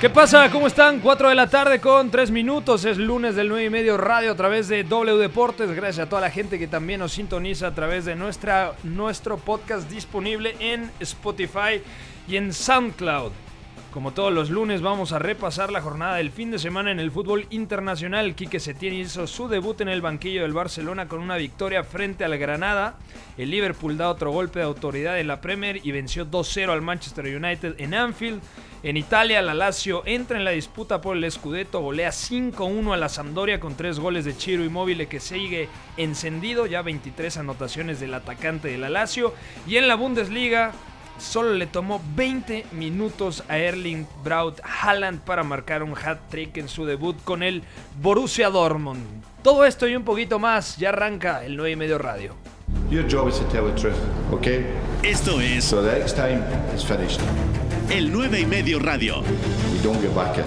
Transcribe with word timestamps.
¿Qué 0.00 0.08
pasa? 0.08 0.50
¿Cómo 0.50 0.66
están? 0.66 1.00
4 1.00 1.28
de 1.28 1.34
la 1.34 1.50
tarde 1.50 1.78
con 1.78 2.10
3 2.10 2.30
minutos. 2.30 2.86
Es 2.86 2.96
lunes 2.96 3.36
del 3.36 3.50
9 3.50 3.66
y 3.66 3.68
medio 3.68 3.98
radio 3.98 4.32
a 4.32 4.34
través 4.34 4.66
de 4.66 4.82
W 4.82 5.18
Deportes. 5.18 5.70
Gracias 5.72 6.06
a 6.06 6.08
toda 6.08 6.22
la 6.22 6.30
gente 6.30 6.58
que 6.58 6.66
también 6.66 7.00
nos 7.00 7.12
sintoniza 7.12 7.66
a 7.66 7.74
través 7.74 8.06
de 8.06 8.16
nuestra, 8.16 8.72
nuestro 8.82 9.36
podcast 9.36 9.90
disponible 9.90 10.56
en 10.58 10.90
Spotify 11.00 11.82
y 12.26 12.36
en 12.36 12.54
SoundCloud. 12.54 13.32
Como 13.92 14.12
todos 14.12 14.32
los 14.32 14.48
lunes 14.48 14.80
vamos 14.80 15.12
a 15.12 15.18
repasar 15.18 15.70
la 15.70 15.82
jornada 15.82 16.16
del 16.16 16.30
fin 16.30 16.50
de 16.50 16.58
semana 16.58 16.90
en 16.92 16.98
el 16.98 17.10
fútbol 17.10 17.46
internacional. 17.50 18.34
Quique 18.34 18.58
Setién 18.58 18.94
hizo 18.94 19.26
su 19.26 19.48
debut 19.48 19.82
en 19.82 19.88
el 19.88 20.00
banquillo 20.00 20.42
del 20.42 20.54
Barcelona 20.54 21.08
con 21.08 21.20
una 21.20 21.36
victoria 21.36 21.84
frente 21.84 22.24
al 22.24 22.38
Granada. 22.38 22.96
El 23.36 23.50
Liverpool 23.50 23.98
da 23.98 24.08
otro 24.08 24.30
golpe 24.30 24.60
de 24.60 24.64
autoridad 24.64 25.20
en 25.20 25.28
la 25.28 25.42
Premier 25.42 25.78
y 25.84 25.92
venció 25.92 26.24
2-0 26.24 26.70
al 26.70 26.80
Manchester 26.80 27.26
United 27.26 27.74
en 27.78 27.92
Anfield. 27.92 28.40
En 28.82 28.96
Italia, 28.96 29.42
la 29.42 29.52
Lazio 29.52 30.02
entra 30.06 30.38
en 30.38 30.44
la 30.46 30.52
disputa 30.52 31.02
por 31.02 31.14
el 31.14 31.30
Scudetto, 31.30 31.80
golea 31.80 32.08
5-1 32.08 32.94
a 32.94 32.96
la 32.96 33.10
Sampdoria 33.10 33.60
con 33.60 33.76
tres 33.76 34.00
goles 34.00 34.24
de 34.24 34.34
Chiro 34.34 34.64
Immobile 34.64 35.06
que 35.06 35.20
sigue 35.20 35.68
encendido, 35.98 36.64
ya 36.64 36.80
23 36.80 37.36
anotaciones 37.36 38.00
del 38.00 38.14
atacante 38.14 38.68
de 38.68 38.78
la 38.78 38.88
Lazio. 38.88 39.34
Y 39.66 39.76
en 39.76 39.86
la 39.86 39.96
Bundesliga, 39.96 40.72
solo 41.18 41.52
le 41.52 41.66
tomó 41.66 42.00
20 42.14 42.68
minutos 42.72 43.44
a 43.48 43.58
Erling 43.58 44.06
Braut 44.24 44.60
Haaland 44.64 45.20
para 45.20 45.44
marcar 45.44 45.82
un 45.82 45.94
hat-trick 45.94 46.56
en 46.56 46.70
su 46.70 46.86
debut 46.86 47.22
con 47.22 47.42
el 47.42 47.62
Borussia 48.00 48.48
Dortmund. 48.48 49.22
Todo 49.42 49.66
esto 49.66 49.88
y 49.88 49.94
un 49.94 50.04
poquito 50.04 50.38
más, 50.38 50.78
ya 50.78 50.88
arranca 50.88 51.44
el 51.44 51.54
9 51.58 51.72
y 51.72 51.76
medio 51.76 51.98
radio. 51.98 52.34
Your 52.90 53.06
job 53.08 53.28
is 53.28 53.38
to 53.38 53.44
tell 53.50 53.64
the 53.66 53.74
truth, 53.80 53.98
okay? 54.32 54.66
Esto 55.02 55.40
es 55.40 55.64
So 55.64 55.82
the 55.82 55.98
next 55.98 56.16
time 56.16 56.42
it's 56.72 56.84
finished. 56.84 57.20
el 57.90 58.10
9 58.12 58.40
y 58.40 58.46
medio 58.46 58.78
radio. 58.78 59.22
You 59.22 59.82
don't 59.82 60.00
get 60.00 60.14
back 60.14 60.36
in. 60.38 60.44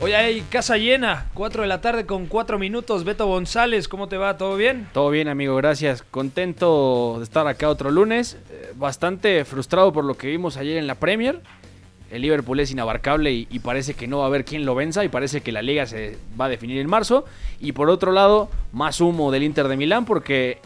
Hoy 0.00 0.12
hay 0.12 0.42
casa 0.42 0.76
llena, 0.76 1.26
4 1.34 1.62
de 1.62 1.68
la 1.68 1.80
tarde 1.80 2.06
con 2.06 2.26
4 2.26 2.56
minutos. 2.58 3.02
Beto 3.04 3.26
González, 3.26 3.88
¿cómo 3.88 4.06
te 4.08 4.16
va? 4.16 4.36
¿Todo 4.38 4.56
bien? 4.56 4.86
Todo 4.92 5.10
bien, 5.10 5.26
amigo, 5.26 5.56
gracias. 5.56 6.02
Contento 6.08 7.16
de 7.18 7.24
estar 7.24 7.48
acá 7.48 7.68
otro 7.68 7.90
lunes. 7.90 8.38
Eh, 8.50 8.72
bastante 8.76 9.44
frustrado 9.44 9.92
por 9.92 10.04
lo 10.04 10.14
que 10.16 10.28
vimos 10.28 10.56
ayer 10.56 10.76
en 10.76 10.86
la 10.86 10.94
Premier. 10.94 11.40
El 12.10 12.22
Liverpool 12.22 12.60
es 12.60 12.70
inabarcable 12.70 13.32
y, 13.32 13.46
y 13.50 13.58
parece 13.58 13.94
que 13.94 14.06
no 14.06 14.18
va 14.18 14.24
a 14.24 14.26
haber 14.28 14.44
quien 14.44 14.64
lo 14.64 14.74
venza 14.74 15.04
y 15.04 15.08
parece 15.08 15.42
que 15.42 15.52
la 15.52 15.62
liga 15.62 15.86
se 15.86 16.16
va 16.40 16.46
a 16.46 16.48
definir 16.48 16.78
en 16.78 16.88
marzo. 16.88 17.24
Y 17.60 17.72
por 17.72 17.90
otro 17.90 18.12
lado, 18.12 18.50
más 18.72 19.00
humo 19.00 19.30
del 19.30 19.42
Inter 19.42 19.68
de 19.68 19.76
Milán 19.76 20.04
porque 20.04 20.58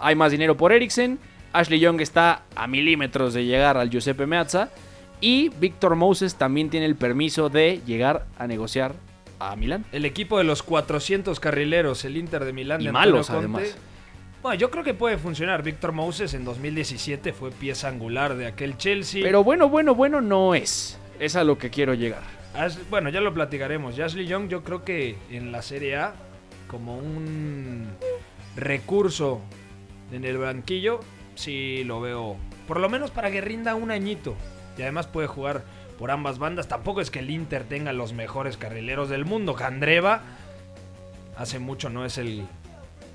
hay 0.00 0.14
más 0.14 0.30
dinero 0.32 0.56
por 0.56 0.72
Eriksen. 0.72 1.18
Ashley 1.52 1.80
Young 1.80 2.00
está 2.00 2.42
a 2.54 2.66
milímetros 2.66 3.34
de 3.34 3.44
llegar 3.44 3.76
al 3.76 3.90
Giuseppe 3.90 4.26
Meazza. 4.26 4.70
Y 5.20 5.48
Víctor 5.60 5.96
Moses 5.96 6.34
también 6.34 6.68
tiene 6.68 6.86
el 6.86 6.96
permiso 6.96 7.48
de 7.48 7.80
llegar 7.86 8.26
a 8.38 8.46
negociar 8.46 8.94
a 9.38 9.56
Milán. 9.56 9.84
El 9.92 10.04
equipo 10.04 10.38
de 10.38 10.44
los 10.44 10.62
400 10.62 11.40
carrileros, 11.40 12.04
el 12.04 12.16
Inter 12.16 12.44
de 12.44 12.52
Milán. 12.52 12.80
Y 12.82 12.86
de 12.86 12.92
malos, 12.92 13.28
Conte. 13.28 13.38
además. 13.38 13.76
Bueno, 14.42 14.58
yo 14.58 14.70
creo 14.70 14.84
que 14.84 14.94
puede 14.94 15.18
funcionar. 15.18 15.62
Víctor 15.62 15.92
Moses 15.92 16.34
en 16.34 16.44
2017 16.44 17.32
fue 17.32 17.50
pieza 17.50 17.88
angular 17.88 18.36
de 18.36 18.46
aquel 18.46 18.76
Chelsea. 18.76 19.22
Pero 19.22 19.42
bueno, 19.42 19.68
bueno, 19.68 19.94
bueno 19.94 20.20
no 20.20 20.54
es. 20.54 20.98
Es 21.18 21.36
a 21.36 21.44
lo 21.44 21.58
que 21.58 21.70
quiero 21.70 21.94
llegar. 21.94 22.22
Bueno, 22.90 23.10
ya 23.10 23.20
lo 23.20 23.34
platicaremos. 23.34 23.98
Ashley 23.98 24.26
Young, 24.26 24.48
yo 24.48 24.62
creo 24.62 24.84
que 24.84 25.16
en 25.30 25.52
la 25.52 25.62
Serie 25.62 25.96
A, 25.96 26.14
como 26.68 26.96
un 26.96 27.88
recurso 28.56 29.40
en 30.12 30.24
el 30.24 30.38
banquillo, 30.38 31.00
sí 31.34 31.84
lo 31.84 32.00
veo. 32.00 32.36
Por 32.66 32.80
lo 32.80 32.88
menos 32.88 33.10
para 33.10 33.30
que 33.30 33.40
rinda 33.40 33.74
un 33.74 33.90
añito. 33.90 34.34
Y 34.78 34.82
además 34.82 35.06
puede 35.06 35.26
jugar 35.26 35.64
por 35.98 36.10
ambas 36.10 36.38
bandas. 36.38 36.68
Tampoco 36.68 37.00
es 37.00 37.10
que 37.10 37.18
el 37.18 37.30
Inter 37.30 37.64
tenga 37.64 37.92
los 37.92 38.12
mejores 38.12 38.56
carrileros 38.56 39.08
del 39.08 39.24
mundo. 39.24 39.54
Candreva 39.54 40.22
hace 41.36 41.58
mucho 41.58 41.90
no 41.90 42.04
es 42.06 42.16
el, 42.16 42.46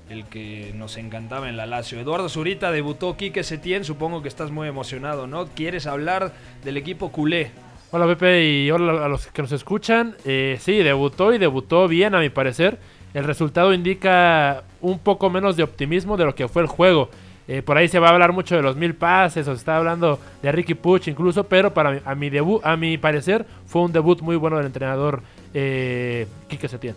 el 0.08 0.24
que 0.26 0.72
nos 0.74 0.96
encantaba 0.96 1.48
en 1.48 1.56
la 1.56 1.66
Lazio. 1.66 2.00
Eduardo 2.00 2.28
Zurita 2.28 2.70
debutó 2.70 3.16
Quique 3.16 3.42
Setién. 3.42 3.84
Supongo 3.84 4.22
que 4.22 4.28
estás 4.28 4.50
muy 4.50 4.68
emocionado, 4.68 5.26
¿no? 5.26 5.46
¿Quieres 5.46 5.86
hablar 5.86 6.32
del 6.64 6.76
equipo 6.76 7.10
culé? 7.12 7.50
Hola 7.90 8.06
Pepe 8.06 8.44
y 8.48 8.70
hola 8.70 9.04
a 9.04 9.08
los 9.08 9.26
que 9.26 9.42
nos 9.42 9.52
escuchan. 9.52 10.16
Eh, 10.24 10.56
sí, 10.60 10.78
debutó 10.78 11.32
y 11.34 11.38
debutó 11.38 11.88
bien 11.88 12.14
a 12.14 12.20
mi 12.20 12.30
parecer. 12.30 12.78
El 13.14 13.24
resultado 13.24 13.74
indica 13.74 14.64
un 14.80 14.98
poco 14.98 15.28
menos 15.28 15.56
de 15.56 15.62
optimismo 15.62 16.16
de 16.16 16.24
lo 16.24 16.34
que 16.34 16.48
fue 16.48 16.62
el 16.62 16.68
juego. 16.68 17.10
Eh, 17.48 17.60
por 17.60 17.76
ahí 17.76 17.88
se 17.88 17.98
va 17.98 18.08
a 18.08 18.12
hablar 18.12 18.32
mucho 18.32 18.56
de 18.56 18.62
los 18.62 18.76
mil 18.76 18.94
pases, 18.94 19.46
o 19.48 19.52
se 19.52 19.58
está 19.58 19.76
hablando 19.76 20.18
de 20.42 20.52
Ricky 20.52 20.74
Puch 20.74 21.08
incluso, 21.08 21.44
pero 21.44 21.74
para 21.74 22.00
a 22.04 22.14
mi 22.14 22.30
a 22.62 22.76
mi 22.76 22.98
parecer, 22.98 23.44
fue 23.66 23.82
un 23.82 23.92
debut 23.92 24.20
muy 24.22 24.36
bueno 24.36 24.56
del 24.56 24.66
entrenador 24.66 25.22
eh, 25.52 26.26
Quique 26.48 26.68
Setién. 26.68 26.94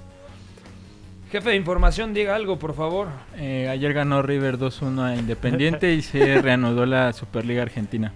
Jefe 1.32 1.50
de 1.50 1.56
información, 1.56 2.14
diga 2.14 2.36
algo, 2.36 2.60
por 2.60 2.76
favor. 2.76 3.08
Eh, 3.36 3.68
ayer 3.70 3.94
ganó 3.94 4.22
River 4.22 4.58
2-1 4.58 5.02
a 5.02 5.16
Independiente 5.16 5.94
y 5.94 6.02
se 6.02 6.42
reanudó 6.42 6.86
la 6.86 7.14
Superliga 7.14 7.64
Argentina. 7.64 8.14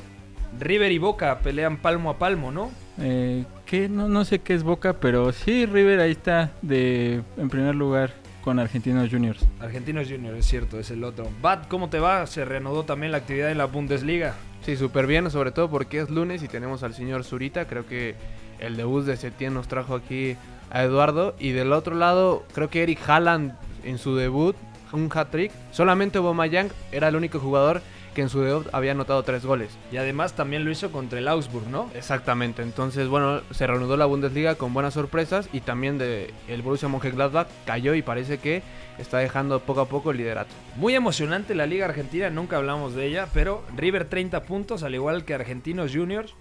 River 0.59 0.91
y 0.91 0.97
Boca 0.97 1.39
pelean 1.39 1.77
palmo 1.77 2.09
a 2.09 2.17
palmo, 2.17 2.51
¿no? 2.51 2.71
Eh, 2.99 3.45
que 3.65 3.89
no, 3.89 4.07
no 4.07 4.25
sé 4.25 4.39
qué 4.39 4.53
es 4.53 4.63
Boca, 4.63 4.93
pero 4.99 5.31
sí, 5.31 5.65
River 5.65 5.99
ahí 5.99 6.11
está 6.11 6.51
de 6.61 7.21
en 7.37 7.49
primer 7.49 7.75
lugar 7.75 8.13
con 8.43 8.59
Argentinos 8.59 9.09
Juniors. 9.09 9.45
Argentinos 9.59 10.07
Junior, 10.09 10.35
es 10.35 10.45
cierto, 10.45 10.79
es 10.79 10.91
el 10.91 11.03
otro. 11.03 11.27
Bat, 11.41 11.67
¿cómo 11.67 11.89
te 11.89 11.99
va? 11.99 12.25
Se 12.27 12.45
reanudó 12.45 12.83
también 12.83 13.11
la 13.11 13.19
actividad 13.19 13.51
en 13.51 13.57
la 13.57 13.65
Bundesliga. 13.65 14.35
Sí, 14.61 14.75
súper 14.75 15.07
bien, 15.07 15.29
sobre 15.31 15.51
todo 15.51 15.69
porque 15.69 15.99
es 15.99 16.09
lunes 16.09 16.43
y 16.43 16.47
tenemos 16.47 16.83
al 16.83 16.93
señor 16.93 17.23
Zurita. 17.23 17.65
Creo 17.65 17.85
que 17.85 18.15
el 18.59 18.75
debut 18.75 19.05
de 19.05 19.17
Setién 19.17 19.53
nos 19.53 19.67
trajo 19.67 19.95
aquí 19.95 20.35
a 20.69 20.83
Eduardo. 20.83 21.35
Y 21.39 21.51
del 21.51 21.73
otro 21.73 21.95
lado, 21.95 22.43
creo 22.53 22.69
que 22.69 22.83
Eric 22.83 23.07
Haaland 23.07 23.53
en 23.83 23.97
su 23.97 24.15
debut, 24.15 24.55
un 24.91 25.09
hat-trick. 25.13 25.51
Solamente 25.71 26.17
Aubameyang 26.17 26.69
era 26.91 27.07
el 27.07 27.15
único 27.15 27.39
jugador 27.39 27.81
que 28.13 28.21
en 28.21 28.29
su 28.29 28.41
debut 28.41 28.67
había 28.71 28.91
anotado 28.91 29.23
tres 29.23 29.45
goles. 29.45 29.77
Y 29.91 29.97
además 29.97 30.33
también 30.33 30.65
lo 30.65 30.71
hizo 30.71 30.91
contra 30.91 31.19
el 31.19 31.27
Augsburg, 31.27 31.67
¿no? 31.67 31.89
Exactamente, 31.93 32.63
entonces 32.63 33.07
bueno, 33.07 33.41
se 33.51 33.67
reanudó 33.67 33.97
la 33.97 34.05
Bundesliga 34.05 34.55
con 34.55 34.73
buenas 34.73 34.95
sorpresas 34.95 35.47
y 35.53 35.61
también 35.61 35.97
de 35.97 36.33
el 36.47 36.61
Borussia 36.61 36.89
Mönchengladbach 36.89 37.47
cayó 37.65 37.93
y 37.93 38.01
parece 38.01 38.39
que 38.39 38.63
está 38.97 39.19
dejando 39.19 39.59
poco 39.59 39.81
a 39.81 39.87
poco 39.87 40.11
el 40.11 40.17
liderato. 40.17 40.53
Muy 40.75 40.95
emocionante 40.95 41.55
la 41.55 41.65
Liga 41.65 41.85
Argentina, 41.85 42.29
nunca 42.29 42.57
hablamos 42.57 42.95
de 42.95 43.05
ella, 43.05 43.27
pero 43.33 43.63
River 43.75 44.05
30 44.05 44.43
puntos, 44.43 44.83
al 44.83 44.95
igual 44.95 45.23
que 45.23 45.33
Argentinos 45.33 45.91
Juniors. 45.93 46.35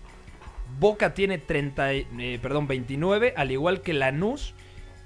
Boca 0.78 1.14
tiene 1.14 1.38
30, 1.38 1.94
y- 1.94 2.06
eh, 2.18 2.38
perdón, 2.40 2.66
29, 2.68 3.34
al 3.36 3.50
igual 3.50 3.80
que 3.82 3.92
Lanús. 3.94 4.54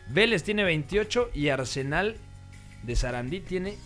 Vélez 0.08 0.42
tiene 0.42 0.64
28 0.64 1.30
y 1.34 1.48
Arsenal 1.48 2.16
de 2.82 2.96
Sarandí 2.96 3.40
tiene 3.40 3.76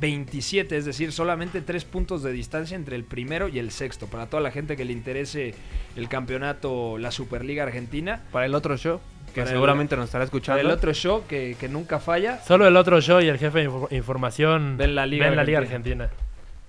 27, 0.00 0.76
es 0.76 0.84
decir, 0.84 1.12
solamente 1.12 1.60
3 1.60 1.84
puntos 1.84 2.22
de 2.22 2.32
distancia 2.32 2.74
entre 2.76 2.96
el 2.96 3.04
primero 3.04 3.48
y 3.48 3.58
el 3.58 3.70
sexto. 3.70 4.06
Para 4.06 4.26
toda 4.26 4.42
la 4.42 4.50
gente 4.50 4.76
que 4.76 4.84
le 4.84 4.92
interese 4.92 5.54
el 5.96 6.08
campeonato, 6.08 6.98
la 6.98 7.10
Superliga 7.12 7.62
Argentina. 7.64 8.22
Para 8.32 8.46
el 8.46 8.54
otro 8.54 8.76
show, 8.76 9.00
que 9.34 9.42
el- 9.42 9.48
seguramente 9.48 9.94
nos 9.96 10.06
estará 10.06 10.24
escuchando. 10.24 10.58
Para 10.58 10.68
el 10.68 10.74
otro 10.76 10.92
show 10.94 11.24
que, 11.28 11.56
que 11.60 11.68
nunca 11.68 12.00
falla. 12.00 12.40
Solo 12.42 12.66
el 12.66 12.76
otro 12.76 12.98
yo 12.98 13.20
y 13.20 13.28
el 13.28 13.38
jefe 13.38 13.58
de 13.60 13.64
info- 13.66 13.88
información 13.92 14.76
Ven 14.76 14.94
la 14.96 15.06
Liga 15.06 15.26
ven 15.26 15.36
la 15.36 15.44
Liga 15.44 15.58
Argentina. 15.58 16.08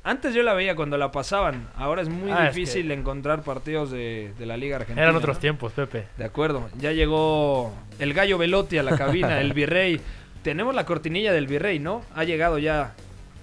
Antes 0.06 0.36
yo 0.36 0.44
la 0.44 0.54
veía 0.54 0.76
cuando 0.76 0.98
la 0.98 1.12
pasaban. 1.12 1.70
Ahora 1.78 2.02
es 2.02 2.10
muy 2.10 2.30
Ah, 2.30 2.50
es 2.50 2.56
difícil 2.56 2.92
encontrar 2.92 3.42
partidos 3.44 3.90
de, 3.90 4.34
de 4.38 4.46
la 4.46 4.58
Liga 4.58 4.76
Argentina. 4.76 5.02
Eran 5.02 5.16
otros 5.16 5.38
¿no? 5.38 5.42
tiempos, 5.42 5.72
Pepe. 5.72 6.08
De 6.18 6.26
acuerdo. 6.26 6.70
Ya 6.78 6.92
llegó 6.92 7.74
el 8.00 8.14
gallo 8.14 8.38
Velotti 8.38 8.78
a 8.78 8.84
la 8.84 8.98
cabina, 8.98 9.40
el 9.40 9.54
virrey. 9.54 10.02
Tenemos 10.42 10.76
la 10.76 10.86
cortinilla 10.86 11.32
del 11.32 11.48
virrey, 11.48 11.80
¿no? 11.80 12.02
Ha 12.16 12.26
llegado 12.26 12.60
ya 12.60 12.94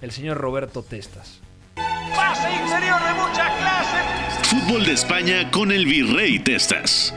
el 0.03 0.11
señor 0.11 0.37
Roberto 0.37 0.83
Testas. 0.83 1.41
Fútbol 4.43 4.85
de 4.85 4.93
España 4.93 5.51
con 5.51 5.73
el 5.73 5.85
Virrey 5.87 6.39
Testas. 6.41 7.15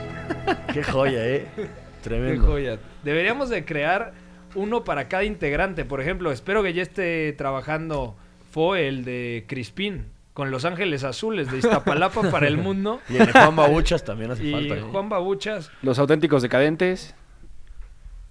Qué 0.72 0.82
joya, 0.82 1.26
eh. 1.26 1.46
Qué 1.56 1.68
Tremendo. 2.02 2.46
joya. 2.46 2.78
Deberíamos 3.02 3.50
de 3.50 3.64
crear 3.64 4.12
uno 4.54 4.84
para 4.84 5.08
cada 5.08 5.24
integrante. 5.24 5.84
Por 5.84 6.00
ejemplo, 6.00 6.32
espero 6.32 6.62
que 6.62 6.72
ya 6.72 6.82
esté 6.82 7.32
trabajando 7.34 8.16
fue 8.54 8.86
el 8.88 9.04
de 9.04 9.44
Crispín. 9.48 10.06
con 10.32 10.50
Los 10.52 10.64
Ángeles 10.64 11.02
Azules 11.04 11.50
de 11.50 11.58
Iztapalapa 11.58 12.22
para 12.30 12.46
el 12.48 12.56
mundo. 12.56 13.00
Y 13.08 13.16
el 13.16 13.26
de 13.26 13.32
Juan 13.32 13.56
Babuchas 13.56 14.04
también 14.10 14.30
hace 14.30 14.44
Y 14.44 14.52
falta. 14.52 14.74
¿eh? 14.76 14.80
Juan 14.90 15.08
Babuchas, 15.08 15.70
Los 15.82 15.98
auténticos 15.98 16.40
decadentes. 16.42 17.14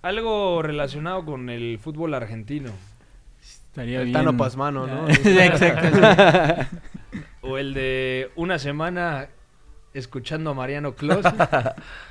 algo 0.01 0.61
relacionado 0.61 1.25
con 1.25 1.49
el 1.49 1.77
fútbol 1.79 2.13
argentino. 2.13 2.71
Estaría 3.41 3.99
El 3.99 4.05
bien. 4.05 4.13
Tano 4.13 4.37
Pasmano, 4.37 4.87
¿no? 4.87 5.07
Exacto. 5.09 5.97
O 7.41 7.57
el 7.57 7.73
de 7.73 8.31
una 8.35 8.59
semana 8.59 9.27
escuchando 9.93 10.51
a 10.51 10.53
Mariano 10.53 10.95
Clos. 10.95 11.25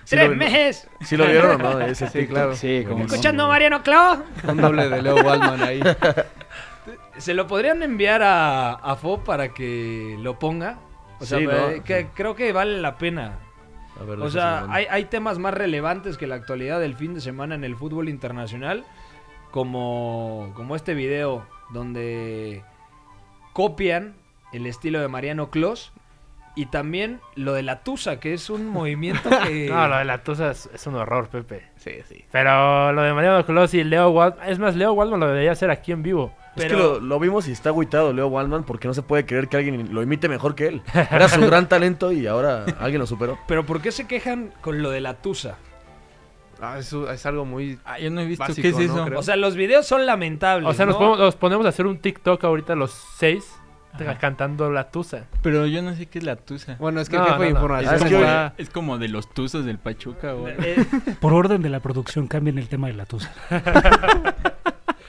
Sí 0.04 0.16
¡Tres 0.16 0.36
meses! 0.36 0.88
¿Sí 1.00 1.16
lo 1.16 1.26
vieron 1.26 1.60
no? 1.60 1.80
Ese 1.80 2.08
Sí, 2.08 2.26
claro. 2.26 2.54
Sí, 2.54 2.84
como 2.86 3.04
Escuchando 3.06 3.44
a 3.44 3.48
Mariano 3.48 3.82
Clos. 3.82 4.18
Un 4.46 4.56
doble 4.58 4.88
de 4.88 5.02
Leo 5.02 5.16
Waldman 5.16 5.62
ahí. 5.62 5.80
¿Se 7.18 7.34
lo 7.34 7.46
podrían 7.46 7.82
enviar 7.82 8.22
a, 8.22 8.72
a 8.72 8.96
Fo 8.96 9.22
para 9.22 9.52
que 9.54 10.16
lo 10.20 10.38
ponga? 10.38 10.78
O 11.20 11.24
sea, 11.24 11.38
Sí, 11.38 11.46
¿no? 11.46 11.68
eh, 11.70 12.08
creo 12.14 12.34
que 12.34 12.52
vale 12.52 12.80
la 12.80 12.98
pena. 12.98 13.38
A 14.00 14.04
ver, 14.04 14.18
O 14.20 14.30
sea, 14.30 14.66
hay, 14.70 14.86
hay 14.90 15.04
temas 15.04 15.38
más 15.38 15.54
relevantes 15.54 16.16
que 16.18 16.26
la 16.26 16.34
actualidad 16.34 16.80
del 16.80 16.94
fin 16.96 17.14
de 17.14 17.20
semana 17.20 17.54
en 17.54 17.62
el 17.62 17.76
fútbol 17.76 18.08
internacional, 18.08 18.84
como, 19.50 20.52
como 20.56 20.74
este 20.76 20.94
video 20.94 21.46
donde 21.72 22.64
copian 23.52 24.14
el 24.52 24.66
estilo 24.66 25.00
de 25.00 25.08
Mariano 25.08 25.50
Clos 25.50 25.92
y 26.54 26.66
también 26.66 27.20
lo 27.34 27.52
de 27.54 27.62
la 27.62 27.82
Tusa, 27.82 28.18
que 28.18 28.34
es 28.34 28.50
un 28.50 28.66
movimiento 28.70 29.30
que... 29.46 29.68
No, 29.70 29.88
lo 29.88 29.96
de 29.98 30.04
la 30.04 30.22
Tusa 30.24 30.50
es, 30.50 30.68
es 30.74 30.86
un 30.86 30.96
horror, 30.96 31.28
Pepe. 31.28 31.62
Sí, 31.76 31.92
sí. 32.08 32.24
Pero 32.32 32.92
lo 32.92 33.02
de 33.02 33.12
Mariano 33.14 33.44
Clos 33.46 33.72
y 33.74 33.84
Leo 33.84 34.10
Waldman... 34.10 34.48
Es 34.48 34.58
más, 34.58 34.74
Leo 34.74 34.92
Waldman 34.94 35.20
lo 35.20 35.28
debería 35.28 35.52
hacer 35.52 35.70
aquí 35.70 35.92
en 35.92 36.02
vivo. 36.02 36.32
Es 36.56 36.66
que 36.66 36.74
lo, 36.74 37.00
lo 37.00 37.18
vimos 37.18 37.48
y 37.48 37.52
está 37.52 37.70
agüitado 37.70 38.12
Leo 38.12 38.28
Waldman 38.28 38.64
porque 38.64 38.86
no 38.86 38.94
se 38.94 39.02
puede 39.02 39.24
creer 39.24 39.48
que 39.48 39.56
alguien 39.56 39.94
lo 39.94 40.02
imite 40.02 40.28
mejor 40.28 40.54
que 40.54 40.66
él. 40.66 40.82
Era 41.10 41.28
su 41.28 41.40
gran 41.46 41.68
talento 41.68 42.12
y 42.12 42.26
ahora 42.26 42.64
alguien 42.78 43.00
lo 43.00 43.06
superó. 43.06 43.38
Pero 43.48 43.64
¿por 43.64 43.80
qué 43.80 43.90
se 43.90 44.06
quejan 44.06 44.52
con 44.60 44.82
lo 44.82 44.90
de 44.90 45.00
la 45.00 45.14
Tusa? 45.14 45.56
Ah, 46.60 46.78
es, 46.78 46.92
es 46.92 47.26
algo 47.26 47.44
muy... 47.44 47.78
Ah, 47.84 47.98
yo 47.98 48.08
no 48.10 48.20
he 48.20 48.26
visto 48.26 48.44
Básico, 48.44 48.62
qué 48.62 48.68
es 48.68 48.78
eso. 48.78 49.04
O 49.16 49.22
sea, 49.22 49.34
los 49.34 49.56
videos 49.56 49.84
son 49.84 50.06
lamentables. 50.06 50.68
O 50.70 50.72
sea, 50.74 50.86
nos, 50.86 51.34
ponemos 51.34 51.66
a 51.66 51.70
hacer 51.70 51.86
un 51.86 51.98
TikTok 51.98 52.44
ahorita 52.44 52.76
los 52.76 52.92
seis 53.16 53.58
cantando 54.20 54.70
la 54.70 54.90
Tusa. 54.90 55.26
Pero 55.42 55.66
yo 55.66 55.82
no 55.82 55.94
sé 55.94 56.06
qué 56.06 56.18
es 56.18 56.24
la 56.24 56.36
tusa. 56.36 56.76
Bueno, 56.78 57.00
es 57.00 57.10
que 57.10 57.18
No, 57.18 57.36
no. 57.36 57.44
información 57.44 58.52
es 58.56 58.70
como 58.70 58.96
de 58.98 59.08
los 59.08 59.28
tuzos 59.28 59.64
del 59.64 59.78
Pachuca. 59.78 60.34
Eh, 60.46 60.84
Por 61.20 61.34
orden 61.34 61.62
de 61.62 61.68
la 61.68 61.80
producción, 61.80 62.26
cambien 62.26 62.58
el 62.58 62.68
tema 62.68 62.86
de 62.86 62.94
la 62.94 63.06
tusa. 63.06 63.32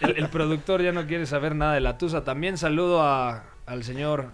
el, 0.03 0.17
el 0.17 0.29
productor 0.29 0.81
ya 0.81 0.91
no 0.91 1.05
quiere 1.07 1.25
saber 1.25 1.55
nada 1.55 1.73
de 1.73 1.79
la 1.81 1.97
Tusa. 1.97 2.23
También 2.23 2.57
saludo 2.57 3.01
a, 3.01 3.43
al 3.65 3.83
señor 3.83 4.31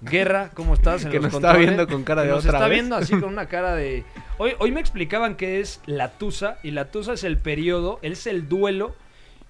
Guerra. 0.00 0.50
¿Cómo 0.54 0.74
estás? 0.74 1.04
En 1.04 1.10
Que 1.10 1.18
nos 1.18 1.26
está 1.26 1.48
controles? 1.48 1.66
viendo 1.68 1.86
con 1.86 2.04
cara 2.04 2.22
de 2.22 2.28
nos 2.30 2.44
otra 2.44 2.58
está 2.58 2.68
vez. 2.68 2.74
viendo 2.76 2.96
así 2.96 3.12
con 3.20 3.28
una 3.30 3.46
cara 3.46 3.74
de... 3.74 4.04
Hoy, 4.38 4.52
hoy 4.58 4.72
me 4.72 4.80
explicaban 4.80 5.36
qué 5.36 5.60
es 5.60 5.80
la 5.86 6.12
Tusa. 6.12 6.58
Y 6.62 6.70
la 6.72 6.90
Tusa 6.90 7.12
es 7.12 7.24
el 7.24 7.38
periodo, 7.38 7.98
es 8.02 8.26
el 8.26 8.48
duelo 8.48 8.94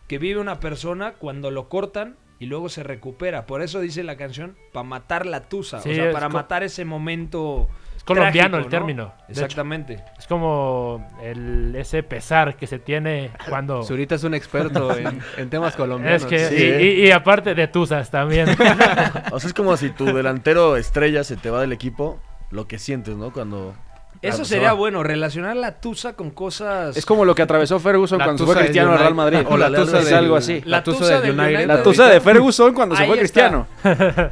que 0.08 0.18
vive 0.18 0.40
una 0.40 0.60
persona 0.60 1.12
cuando 1.14 1.50
lo 1.50 1.68
cortan 1.68 2.16
y 2.38 2.46
luego 2.46 2.68
se 2.68 2.82
recupera. 2.82 3.46
Por 3.46 3.62
eso 3.62 3.80
dice 3.80 4.02
la 4.02 4.16
canción, 4.16 4.56
para 4.72 4.84
matar 4.84 5.26
la 5.26 5.48
Tusa. 5.48 5.80
Sí, 5.80 5.90
o 5.92 5.94
sea, 5.94 6.12
para 6.12 6.28
matar 6.28 6.62
ese 6.62 6.84
momento... 6.84 7.68
Es 8.02 8.06
colombiano 8.06 8.58
el 8.58 8.66
término. 8.66 9.14
de 9.28 9.32
hecho. 9.32 9.44
Exactamente. 9.44 10.02
Es 10.18 10.26
como 10.26 11.08
el, 11.22 11.72
ese 11.76 12.02
pesar 12.02 12.56
que 12.56 12.66
se 12.66 12.80
tiene 12.80 13.30
cuando... 13.48 13.82
Zurita 13.84 14.16
es 14.16 14.24
un 14.24 14.34
experto 14.34 14.96
en, 14.96 15.20
en 15.36 15.50
temas 15.50 15.76
colombianos. 15.76 16.22
Es 16.22 16.26
que, 16.28 16.48
Sí, 16.48 16.54
y, 16.56 16.62
¿eh? 16.62 16.82
y- 16.82 17.06
y 17.06 17.10
aparte 17.12 17.54
de 17.54 17.68
Tuzas 17.68 18.10
también. 18.10 18.48
O 19.30 19.38
sea, 19.38 19.46
es 19.48 19.54
como 19.54 19.76
si 19.76 19.90
tu 19.90 20.06
delantero 20.06 20.76
estrella 20.76 21.22
se 21.22 21.36
te 21.36 21.48
va 21.48 21.60
del 21.60 21.72
equipo, 21.72 22.18
lo 22.50 22.66
que 22.66 22.78
sientes, 22.80 23.16
¿no? 23.16 23.32
Cuando... 23.32 23.72
Eso 24.20 24.44
sería 24.44 24.72
bueno, 24.72 25.02
relacionar 25.02 25.56
la 25.56 25.80
Tusa 25.80 26.14
con 26.14 26.30
cosas... 26.30 26.96
Es 26.96 27.06
como 27.06 27.24
lo 27.24 27.34
que 27.34 27.42
atravesó 27.42 27.78
Ferguson 27.80 28.18
La 28.18 28.24
cuando 28.26 28.46
se 28.46 28.52
fue 28.52 28.62
Cristiano 28.62 28.92
al 28.92 28.98
Real. 28.98 29.14
Madrid. 29.14 29.38
O 29.48 29.56
la 29.56 29.68
tusa 29.72 29.98
es 30.00 30.04
del- 30.06 30.14
algo 30.14 30.36
así. 30.36 30.60
La 30.64 30.78
La 30.78 30.82
tusa 30.84 31.20
del 31.20 31.30
United. 31.38 31.46
United. 31.54 31.66
La 31.68 31.82
tusa 31.82 32.06
de 32.08 32.20
Ferguson 32.20 32.74
cuando 32.74 32.94
se 32.96 33.04
fue 33.06 33.20
está. 33.20 33.20
Cristiano. 33.20 33.66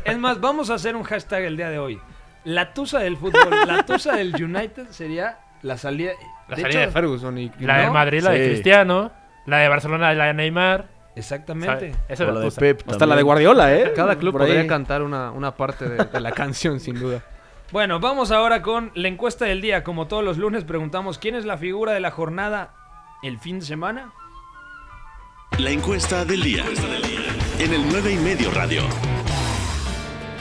Es 0.05 0.19
más, 0.19 0.40
vamos 0.40 0.70
a 0.70 0.75
hacer 0.75 0.94
un 0.96 1.02
hashtag 1.05 1.43
el 1.44 1.56
día 1.56 1.70
de 1.70 1.78
hoy. 1.78 2.00
La 2.45 2.73
tusa 2.73 3.01
del 3.01 3.17
fútbol, 3.17 3.51
la 3.67 3.85
tusa 3.85 4.17
del 4.17 4.35
United 4.35 4.89
sería 4.91 5.39
la 5.63 5.77
salida... 5.77 6.13
La 6.49 6.57
de 6.57 6.63
salida 6.63 6.81
hecho, 6.81 6.87
de 6.89 6.93
Ferguson 6.93 7.39
y... 7.39 7.53
la 7.61 7.79
de. 7.79 7.91
Madrid, 7.91 8.23
la 8.23 8.31
de. 8.31 8.49
Cristiano. 8.49 9.13
La 9.47 9.59
de 9.59 9.69
Barcelona, 9.69 10.13
la 10.15 10.27
de 10.27 10.35
Neymar. 10.35 10.89
Exactamente. 11.17 11.95
Esa 12.09 12.25
la 12.25 12.33
la 12.33 12.41
de 12.41 12.47
Tusa. 12.47 12.61
Pep. 12.61 12.83
Hasta 12.91 13.07
la 13.07 13.15
de 13.17 13.23
Guardiola, 13.23 13.75
¿eh? 13.75 13.93
Cada 13.95 14.17
club 14.17 14.33
Por 14.33 14.43
ahí. 14.43 14.49
podría 14.49 14.67
cantar 14.67 15.03
una, 15.03 15.31
una 15.33 15.55
parte 15.57 15.89
de, 15.89 16.05
de 16.05 16.21
la 16.21 16.33
canción, 16.33 16.81
sin 16.81 16.99
duda. 16.99 17.23
Bueno, 17.73 18.01
vamos 18.01 18.33
ahora 18.33 18.63
con 18.63 18.91
la 18.95 19.09
encuesta 19.09 19.45
del 19.45 19.61
día. 19.61 19.85
Como 19.85 20.09
todos 20.09 20.25
los 20.25 20.39
lunes 20.39 20.65
preguntamos, 20.65 21.19
¿quién 21.19 21.35
es 21.37 21.45
la 21.45 21.57
figura 21.57 21.93
de 21.93 22.01
la 22.01 22.11
jornada 22.11 22.75
el 23.23 23.39
fin 23.39 23.61
de 23.61 23.67
semana? 23.67 24.13
La 25.59 25.71
encuesta 25.71 26.25
del 26.25 26.43
día. 26.43 26.65
En 27.59 27.73
el 27.75 27.83
9 27.91 28.13
y 28.13 28.17
medio 28.17 28.51
radio. 28.51 28.83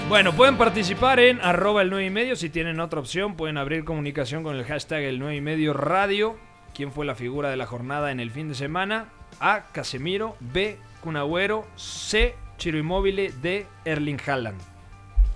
Bueno, 0.10 0.34
pueden 0.34 0.58
participar 0.58 1.20
en 1.20 1.40
arroba 1.40 1.84
el 1.84 1.92
9 1.92 2.04
y 2.04 2.10
medio. 2.10 2.36
Si 2.36 2.50
tienen 2.50 2.80
otra 2.80 3.00
opción, 3.00 3.36
pueden 3.36 3.60
abrir 3.60 3.86
comunicación 3.86 4.42
con 4.42 4.56
el 4.56 4.66
hashtag 4.66 5.04
el 5.04 5.20
9 5.20 5.36
y 5.36 5.42
medio 5.42 5.72
radio. 5.72 6.36
¿Quién 6.74 6.92
fue 6.92 7.06
la 7.06 7.14
figura 7.14 7.52
de 7.52 7.58
la 7.58 7.68
jornada 7.68 8.12
en 8.12 8.20
el 8.20 8.32
fin 8.32 8.50
de 8.50 8.56
semana? 8.56 9.10
A. 9.40 9.66
Casemiro. 9.72 10.36
B. 10.40 10.80
Cunagüero. 11.02 11.68
C. 11.76 12.34
Chiro 12.58 12.80
Immobile. 12.80 13.32
D. 13.40 13.68
Erling 13.86 14.20
Haaland. 14.26 14.60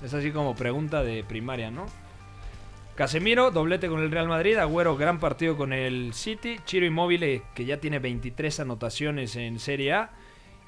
Es 0.04 0.16
así 0.16 0.32
como 0.32 0.56
pregunta 0.56 1.04
de 1.04 1.24
primaria, 1.24 1.70
¿no? 1.70 1.86
Casemiro, 2.96 3.52
doblete 3.52 3.88
con 3.90 4.02
el 4.02 4.10
Real 4.10 4.28
Madrid. 4.28 4.58
Agüero, 4.58 4.98
gran 4.98 5.20
partido 5.20 5.56
con 5.56 5.72
el 5.72 6.16
City. 6.16 6.58
Chiro 6.66 6.88
Immobile, 6.88 7.44
que 7.54 7.66
ya 7.66 7.78
tiene 7.78 8.00
23 8.00 8.62
anotaciones 8.62 9.36
en 9.36 9.60
Serie 9.60 9.94
A. 9.94 10.12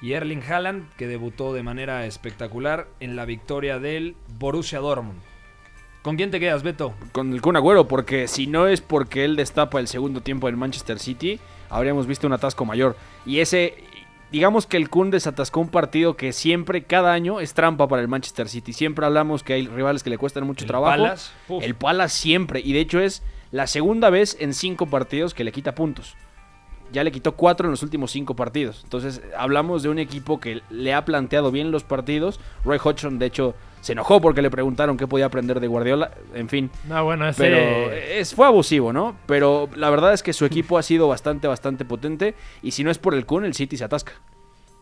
Y 0.00 0.12
Erling 0.12 0.42
Haaland, 0.42 0.92
que 0.96 1.06
debutó 1.06 1.54
de 1.54 1.62
manera 1.62 2.06
espectacular 2.06 2.86
en 3.00 3.16
la 3.16 3.24
victoria 3.24 3.78
del 3.78 4.14
Borussia 4.38 4.78
Dortmund. 4.78 5.20
¿Con 6.02 6.16
quién 6.16 6.30
te 6.30 6.38
quedas, 6.38 6.62
Beto? 6.62 6.94
Con 7.10 7.32
el 7.32 7.40
Kun 7.40 7.56
Agüero, 7.56 7.88
porque 7.88 8.28
si 8.28 8.46
no 8.46 8.68
es 8.68 8.80
porque 8.80 9.24
él 9.24 9.34
destapa 9.34 9.80
el 9.80 9.88
segundo 9.88 10.20
tiempo 10.20 10.46
del 10.46 10.56
Manchester 10.56 11.00
City, 11.00 11.40
habríamos 11.68 12.06
visto 12.06 12.28
un 12.28 12.32
atasco 12.32 12.64
mayor. 12.64 12.96
Y 13.24 13.40
ese, 13.40 13.74
digamos 14.30 14.66
que 14.66 14.76
el 14.76 14.88
Kun 14.88 15.10
desatascó 15.10 15.58
un 15.58 15.68
partido 15.68 16.16
que 16.16 16.32
siempre, 16.32 16.84
cada 16.84 17.12
año, 17.12 17.40
es 17.40 17.54
trampa 17.54 17.88
para 17.88 18.02
el 18.02 18.08
Manchester 18.08 18.48
City. 18.48 18.72
Siempre 18.72 19.04
hablamos 19.04 19.42
que 19.42 19.54
hay 19.54 19.66
rivales 19.66 20.04
que 20.04 20.10
le 20.10 20.18
cuestan 20.18 20.46
mucho 20.46 20.64
El 20.64 20.68
trabajo. 20.68 21.02
Palace. 21.02 21.32
El 21.62 21.74
Palace 21.74 22.16
siempre, 22.16 22.60
y 22.60 22.72
de 22.72 22.80
hecho 22.80 23.00
es 23.00 23.24
la 23.50 23.66
segunda 23.66 24.08
vez 24.08 24.36
en 24.38 24.54
cinco 24.54 24.86
partidos 24.86 25.34
que 25.34 25.42
le 25.42 25.50
quita 25.50 25.74
puntos. 25.74 26.14
Ya 26.92 27.02
le 27.04 27.12
quitó 27.12 27.32
cuatro 27.32 27.66
en 27.66 27.72
los 27.72 27.82
últimos 27.82 28.10
cinco 28.10 28.36
partidos. 28.36 28.80
Entonces, 28.84 29.20
hablamos 29.36 29.82
de 29.82 29.88
un 29.88 29.98
equipo 29.98 30.40
que 30.40 30.62
le 30.70 30.94
ha 30.94 31.04
planteado 31.04 31.50
bien 31.50 31.70
los 31.70 31.84
partidos. 31.84 32.40
Roy 32.64 32.78
Hodgson, 32.82 33.18
de 33.18 33.26
hecho, 33.26 33.54
se 33.80 33.92
enojó 33.92 34.20
porque 34.20 34.42
le 34.42 34.50
preguntaron 34.50 34.96
qué 34.96 35.06
podía 35.06 35.26
aprender 35.26 35.60
de 35.60 35.66
Guardiola. 35.66 36.12
En 36.34 36.48
fin, 36.48 36.70
No, 36.88 37.04
bueno, 37.04 37.28
ese... 37.28 37.42
pero 37.42 37.92
es, 37.92 38.34
fue 38.34 38.46
abusivo, 38.46 38.92
¿no? 38.92 39.16
Pero 39.26 39.68
la 39.76 39.90
verdad 39.90 40.12
es 40.12 40.22
que 40.22 40.32
su 40.32 40.44
equipo 40.44 40.78
ha 40.78 40.82
sido 40.82 41.08
bastante, 41.08 41.48
bastante 41.48 41.84
potente. 41.84 42.34
Y 42.62 42.70
si 42.72 42.84
no 42.84 42.90
es 42.90 42.98
por 42.98 43.14
el 43.14 43.26
Kun, 43.26 43.44
el 43.44 43.54
City 43.54 43.76
se 43.76 43.84
atasca. 43.84 44.12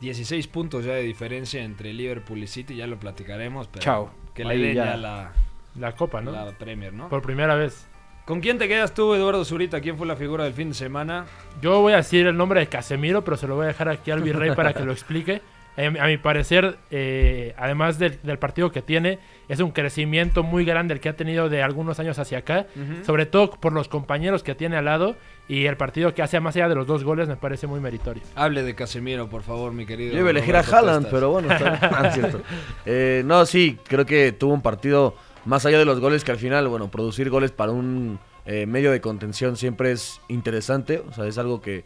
16 0.01 0.47
puntos 0.49 0.85
ya 0.85 0.93
de 0.93 1.03
diferencia 1.03 1.63
entre 1.63 1.93
Liverpool 1.93 2.39
y 2.43 2.47
City, 2.47 2.77
ya 2.77 2.87
lo 2.87 2.99
platicaremos. 2.99 3.69
Pero 3.69 3.83
Chao. 3.83 4.11
Que 4.35 4.45
le 4.45 4.59
den 4.59 4.75
ya. 4.75 4.85
ya 4.87 4.97
la, 4.97 5.33
La 5.77 5.93
copa, 5.97 6.21
¿no? 6.21 6.33
la 6.33 6.53
Premier, 6.53 6.93
¿no? 6.93 7.09
Por 7.09 7.23
primera 7.23 7.55
vez. 7.55 7.87
¿Con 8.25 8.41
quién 8.41 8.57
te 8.57 8.69
quedas 8.69 8.95
tú, 8.95 9.15
Eduardo 9.15 9.45
Zurita? 9.45 9.83
¿Quién 9.83 9.99
fue 9.99 10.07
la 10.07 10.17
figura 10.17 10.45
del 10.45 10.55
fin 10.55 10.71
de 10.71 10.75
semana? 10.75 11.27
Yo 11.61 11.81
voy 11.81 11.93
a 11.93 11.97
decir 11.97 12.27
el 12.27 12.37
nombre 12.37 12.61
de 12.61 12.69
Casemiro, 12.69 13.23
pero 13.23 13.37
se 13.37 13.47
lo 13.47 13.55
voy 13.57 13.65
a 13.65 13.69
dejar 13.69 13.91
aquí 13.91 14.11
al 14.11 14.23
Virrey 14.23 14.55
para 14.55 14.73
que 14.73 14.85
lo 14.85 14.93
explique. 14.93 15.43
Eh, 15.77 15.93
a 15.99 16.07
mi 16.07 16.19
parecer, 16.19 16.79
eh, 16.93 17.53
además 17.59 17.99
del, 17.99 18.21
del 18.23 18.39
partido 18.39 18.71
que 18.71 18.81
tiene, 18.81 19.19
es 19.49 19.59
un 19.59 19.73
crecimiento 19.73 20.45
muy 20.45 20.65
grande 20.65 20.95
el 20.95 21.01
que 21.01 21.09
ha 21.09 21.17
tenido 21.17 21.49
de 21.49 21.65
algunos 21.65 21.99
años 21.99 22.17
hacia 22.21 22.39
acá, 22.39 22.69
sobre 23.05 23.27
todo 23.27 23.51
por 23.51 23.73
los 23.73 23.89
compañeros 23.89 24.45
que 24.45 24.55
tiene 24.55 24.77
al 24.77 24.85
lado 24.85 25.17
y 25.49 25.67
el 25.67 25.77
partido 25.77 26.15
que 26.15 26.23
hace 26.23 26.39
más 26.39 26.55
allá 26.55 26.69
de 26.69 26.77
los 26.77 26.87
dos 26.87 27.03
goles 27.03 27.27
me 27.27 27.35
parece 27.35 27.67
muy 27.67 27.81
meritorio. 27.81 28.23
Hable 28.37 28.63
de 28.63 28.77
Casemiro, 28.77 29.29
por 29.29 29.43
favor, 29.43 29.73
mi 29.73 29.85
querido. 29.85 30.13
Yo 30.13 30.21
iba 30.21 30.29
a 30.29 30.31
elegir 30.31 30.55
a 30.55 30.61
Haaland, 30.61 31.09
pero 31.11 31.31
bueno, 31.31 31.53
está 31.53 31.71
bien. 31.71 31.79
Ah. 31.83 32.39
Eh, 32.87 33.23
no, 33.27 33.45
sí, 33.45 33.77
creo 33.83 34.07
que 34.07 34.31
tuvo 34.31 34.55
un 34.55 34.63
partido 34.63 35.17
más 35.45 35.67
allá 35.67 35.79
de 35.79 35.85
los 35.85 36.01
goles 36.01 36.25
que 36.25 36.33
al 36.33 36.39
final, 36.39 36.69
bueno, 36.69 36.91
producir 36.91 37.31
goles 37.31 37.51
para 37.53 37.73
un 37.73 38.19
eh, 38.47 38.67
medio 38.67 38.91
de 38.91 39.01
contención 39.01 39.57
siempre 39.57 39.93
es 39.93 40.21
interesante. 40.29 41.03
O 41.09 41.13
sea, 41.13 41.27
es 41.27 41.39
algo 41.39 41.61
que, 41.61 41.85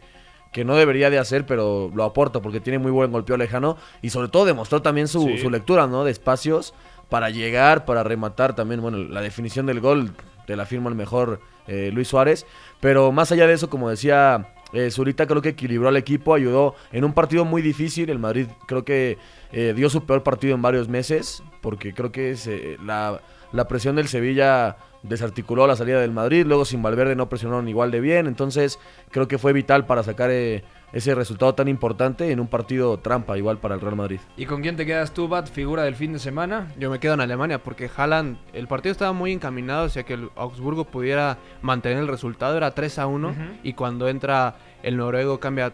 que 0.51 0.65
no 0.65 0.75
debería 0.75 1.09
de 1.09 1.19
hacer, 1.19 1.45
pero 1.45 1.91
lo 1.93 2.03
aporta 2.03 2.41
porque 2.41 2.59
tiene 2.59 2.79
muy 2.79 2.91
buen 2.91 3.11
golpeo 3.11 3.37
lejano 3.37 3.77
y 4.01 4.09
sobre 4.09 4.27
todo 4.29 4.45
demostró 4.45 4.81
también 4.81 5.07
su, 5.07 5.21
Sí. 5.25 5.37
su 5.39 5.49
lectura, 5.49 5.87
¿no? 5.87 6.03
De 6.03 6.11
espacios 6.11 6.73
para 7.09 7.29
llegar, 7.29 7.85
para 7.85 8.03
rematar 8.03 8.55
también. 8.55 8.81
Bueno, 8.81 8.97
la 8.97 9.21
definición 9.21 9.65
del 9.65 9.79
gol 9.79 10.11
te 10.45 10.55
la 10.55 10.65
firma 10.65 10.89
el 10.89 10.95
mejor 10.95 11.39
eh, 11.67 11.91
Luis 11.93 12.07
Suárez. 12.07 12.45
Pero 12.79 13.11
más 13.11 13.31
allá 13.31 13.45
de 13.47 13.53
eso, 13.53 13.69
como 13.69 13.89
decía 13.89 14.53
Eh, 14.71 14.91
Zurita 14.91 15.25
creo 15.25 15.41
que 15.41 15.49
equilibró 15.49 15.87
al 15.89 15.97
equipo, 15.97 16.35
ayudó 16.35 16.75
en 16.91 17.03
un 17.03 17.13
partido 17.13 17.43
muy 17.43 17.63
difícil. 17.63 18.07
El 18.11 18.19
Madrid 18.19 18.45
creo 18.67 18.85
que 18.85 19.17
eh, 19.51 19.73
dio 19.75 19.89
su 19.89 20.05
peor 20.05 20.21
partido 20.21 20.53
en 20.53 20.61
varios 20.61 20.87
meses, 20.87 21.41
porque 21.61 21.91
creo 21.91 22.11
que 22.11 22.35
se- 22.35 22.77
la, 22.85 23.19
la 23.51 23.67
presión 23.67 23.95
del 23.95 24.07
Sevilla 24.07 24.77
desarticuló 25.03 25.65
la 25.65 25.75
salida 25.75 25.99
del 26.01 26.11
Madrid. 26.11 26.45
Luego 26.45 26.65
sin 26.65 26.81
Valverde 26.81 27.15
no 27.15 27.29
presionaron 27.29 27.67
igual 27.67 27.91
de 27.91 28.01
bien. 28.01 28.27
Entonces 28.27 28.79
creo 29.11 29.27
que 29.27 29.37
fue 29.37 29.53
vital 29.53 29.85
para 29.85 30.03
sacar 30.03 30.29
eh, 30.29 30.63
ese 30.91 31.15
resultado 31.15 31.55
tan 31.55 31.67
importante 31.67 32.31
en 32.31 32.39
un 32.39 32.47
partido 32.47 32.97
trampa 32.99 33.37
igual 33.37 33.57
para 33.59 33.75
el 33.75 33.81
Real 33.81 33.95
Madrid. 33.95 34.19
¿Y 34.37 34.45
con 34.45 34.61
quién 34.61 34.75
te 34.75 34.85
quedas 34.85 35.13
tú, 35.13 35.27
Bat, 35.27 35.47
figura 35.49 35.83
del 35.83 35.95
fin 35.95 36.13
de 36.13 36.19
semana? 36.19 36.67
Yo 36.77 36.89
me 36.89 36.99
quedo 36.99 37.13
en 37.13 37.21
Alemania 37.21 37.63
porque 37.63 37.89
Haaland, 37.95 38.37
el 38.53 38.67
partido 38.67 38.91
estaba 38.91 39.13
muy 39.13 39.31
encaminado 39.31 39.85
hacia 39.85 40.03
que 40.03 40.15
el 40.15 40.29
Augsburgo 40.35 40.85
pudiera 40.85 41.37
mantener 41.61 41.99
el 41.99 42.07
resultado, 42.07 42.57
era 42.57 42.71
3 42.71 42.99
a 42.99 43.07
1 43.07 43.29
Ujú. 43.29 43.37
y 43.63 43.73
cuando 43.73 44.09
entra 44.09 44.55
el 44.83 44.97
noruego 44.97 45.39
cambia 45.39 45.73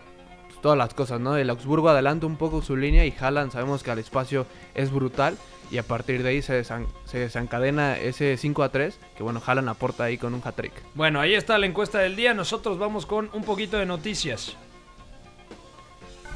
todas 0.61 0.77
las 0.77 0.93
cosas, 0.93 1.19
¿no? 1.19 1.37
El 1.37 1.49
Augsburgo 1.49 1.89
adelanta 1.89 2.25
un 2.25 2.37
poco 2.37 2.61
su 2.61 2.75
línea 2.75 3.05
y 3.05 3.13
Haaland 3.19 3.51
sabemos 3.51 3.83
que 3.83 3.91
al 3.91 3.99
espacio 3.99 4.45
es 4.73 4.91
brutal 4.91 5.37
y 5.71 5.77
a 5.77 5.83
partir 5.83 6.23
de 6.23 6.29
ahí 6.29 6.41
se, 6.41 6.63
desan- 6.63 6.87
se 7.05 7.19
desencadena 7.19 7.97
ese 7.97 8.37
5 8.37 8.63
a 8.63 8.69
3 8.69 8.97
que 9.17 9.23
bueno, 9.23 9.41
Haaland 9.45 9.69
aporta 9.69 10.03
ahí 10.05 10.17
con 10.17 10.33
un 10.33 10.41
hat-trick. 10.43 10.73
Bueno, 10.93 11.19
ahí 11.19 11.33
está 11.33 11.57
la 11.57 11.65
encuesta 11.65 11.99
del 11.99 12.15
día. 12.15 12.33
Nosotros 12.33 12.77
vamos 12.77 13.05
con 13.05 13.29
un 13.33 13.43
poquito 13.43 13.77
de 13.77 13.85
noticias. 13.85 14.55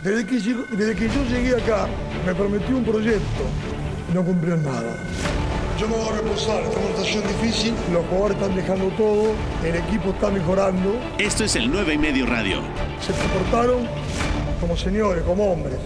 Desde 0.04 0.26
que, 0.26 0.36
desde 0.76 0.96
que 0.96 1.08
yo 1.10 1.24
llegué 1.26 1.62
acá, 1.62 1.88
me 2.26 2.34
prometió 2.34 2.78
un 2.78 2.86
proyecto 2.86 3.44
y 4.10 4.14
no 4.14 4.24
cumplió 4.24 4.56
nada. 4.58 4.96
Yo 5.78 5.88
me 5.88 5.96
voy 5.96 6.10
a 6.10 6.22
reposar, 6.22 6.62
esta 6.64 6.72
es 6.72 6.78
una 6.78 6.88
situación 7.06 7.24
difícil, 7.28 7.74
los 7.94 8.06
jugadores 8.08 8.38
están 8.38 8.56
dejando 8.56 8.88
todo, 8.98 9.32
el 9.64 9.76
equipo 9.76 10.10
está 10.10 10.30
mejorando, 10.30 11.00
Esto 11.18 11.44
es 11.46 11.56
el 11.56 11.72
9 11.72 11.94
y 11.94 11.98
medio 11.98 12.26
radio. 12.26 12.62
se 13.02 13.14
comportaron 13.14 13.88
como 14.60 14.76
señores, 14.76 15.24
como 15.24 15.52
hombres. 15.54 15.78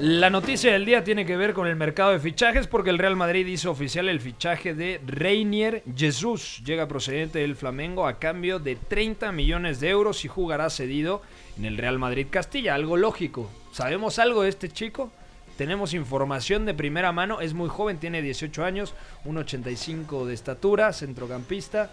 La 0.00 0.30
noticia 0.30 0.72
del 0.72 0.84
día 0.84 1.02
tiene 1.02 1.26
que 1.26 1.36
ver 1.36 1.54
con 1.54 1.66
el 1.66 1.74
mercado 1.74 2.12
de 2.12 2.20
fichajes 2.20 2.68
porque 2.68 2.90
el 2.90 2.98
Real 2.98 3.16
Madrid 3.16 3.44
hizo 3.48 3.72
oficial 3.72 4.08
el 4.08 4.20
fichaje 4.20 4.72
de 4.72 5.00
Reinier 5.04 5.82
Jesús. 5.96 6.62
Llega 6.64 6.86
procedente 6.86 7.40
del 7.40 7.56
Flamengo 7.56 8.06
a 8.06 8.20
cambio 8.20 8.60
de 8.60 8.76
30 8.76 9.32
millones 9.32 9.80
de 9.80 9.88
euros 9.88 10.24
y 10.24 10.28
jugará 10.28 10.70
cedido 10.70 11.20
en 11.56 11.64
el 11.64 11.76
Real 11.76 11.98
Madrid 11.98 12.28
Castilla. 12.30 12.76
Algo 12.76 12.96
lógico. 12.96 13.50
¿Sabemos 13.72 14.20
algo 14.20 14.42
de 14.42 14.50
este 14.50 14.68
chico? 14.68 15.10
Tenemos 15.56 15.92
información 15.94 16.64
de 16.64 16.74
primera 16.74 17.10
mano. 17.10 17.40
Es 17.40 17.52
muy 17.52 17.68
joven, 17.68 17.98
tiene 17.98 18.22
18 18.22 18.64
años, 18.64 18.94
1,85 19.24 20.26
de 20.26 20.34
estatura, 20.34 20.92
centrocampista. 20.92 21.90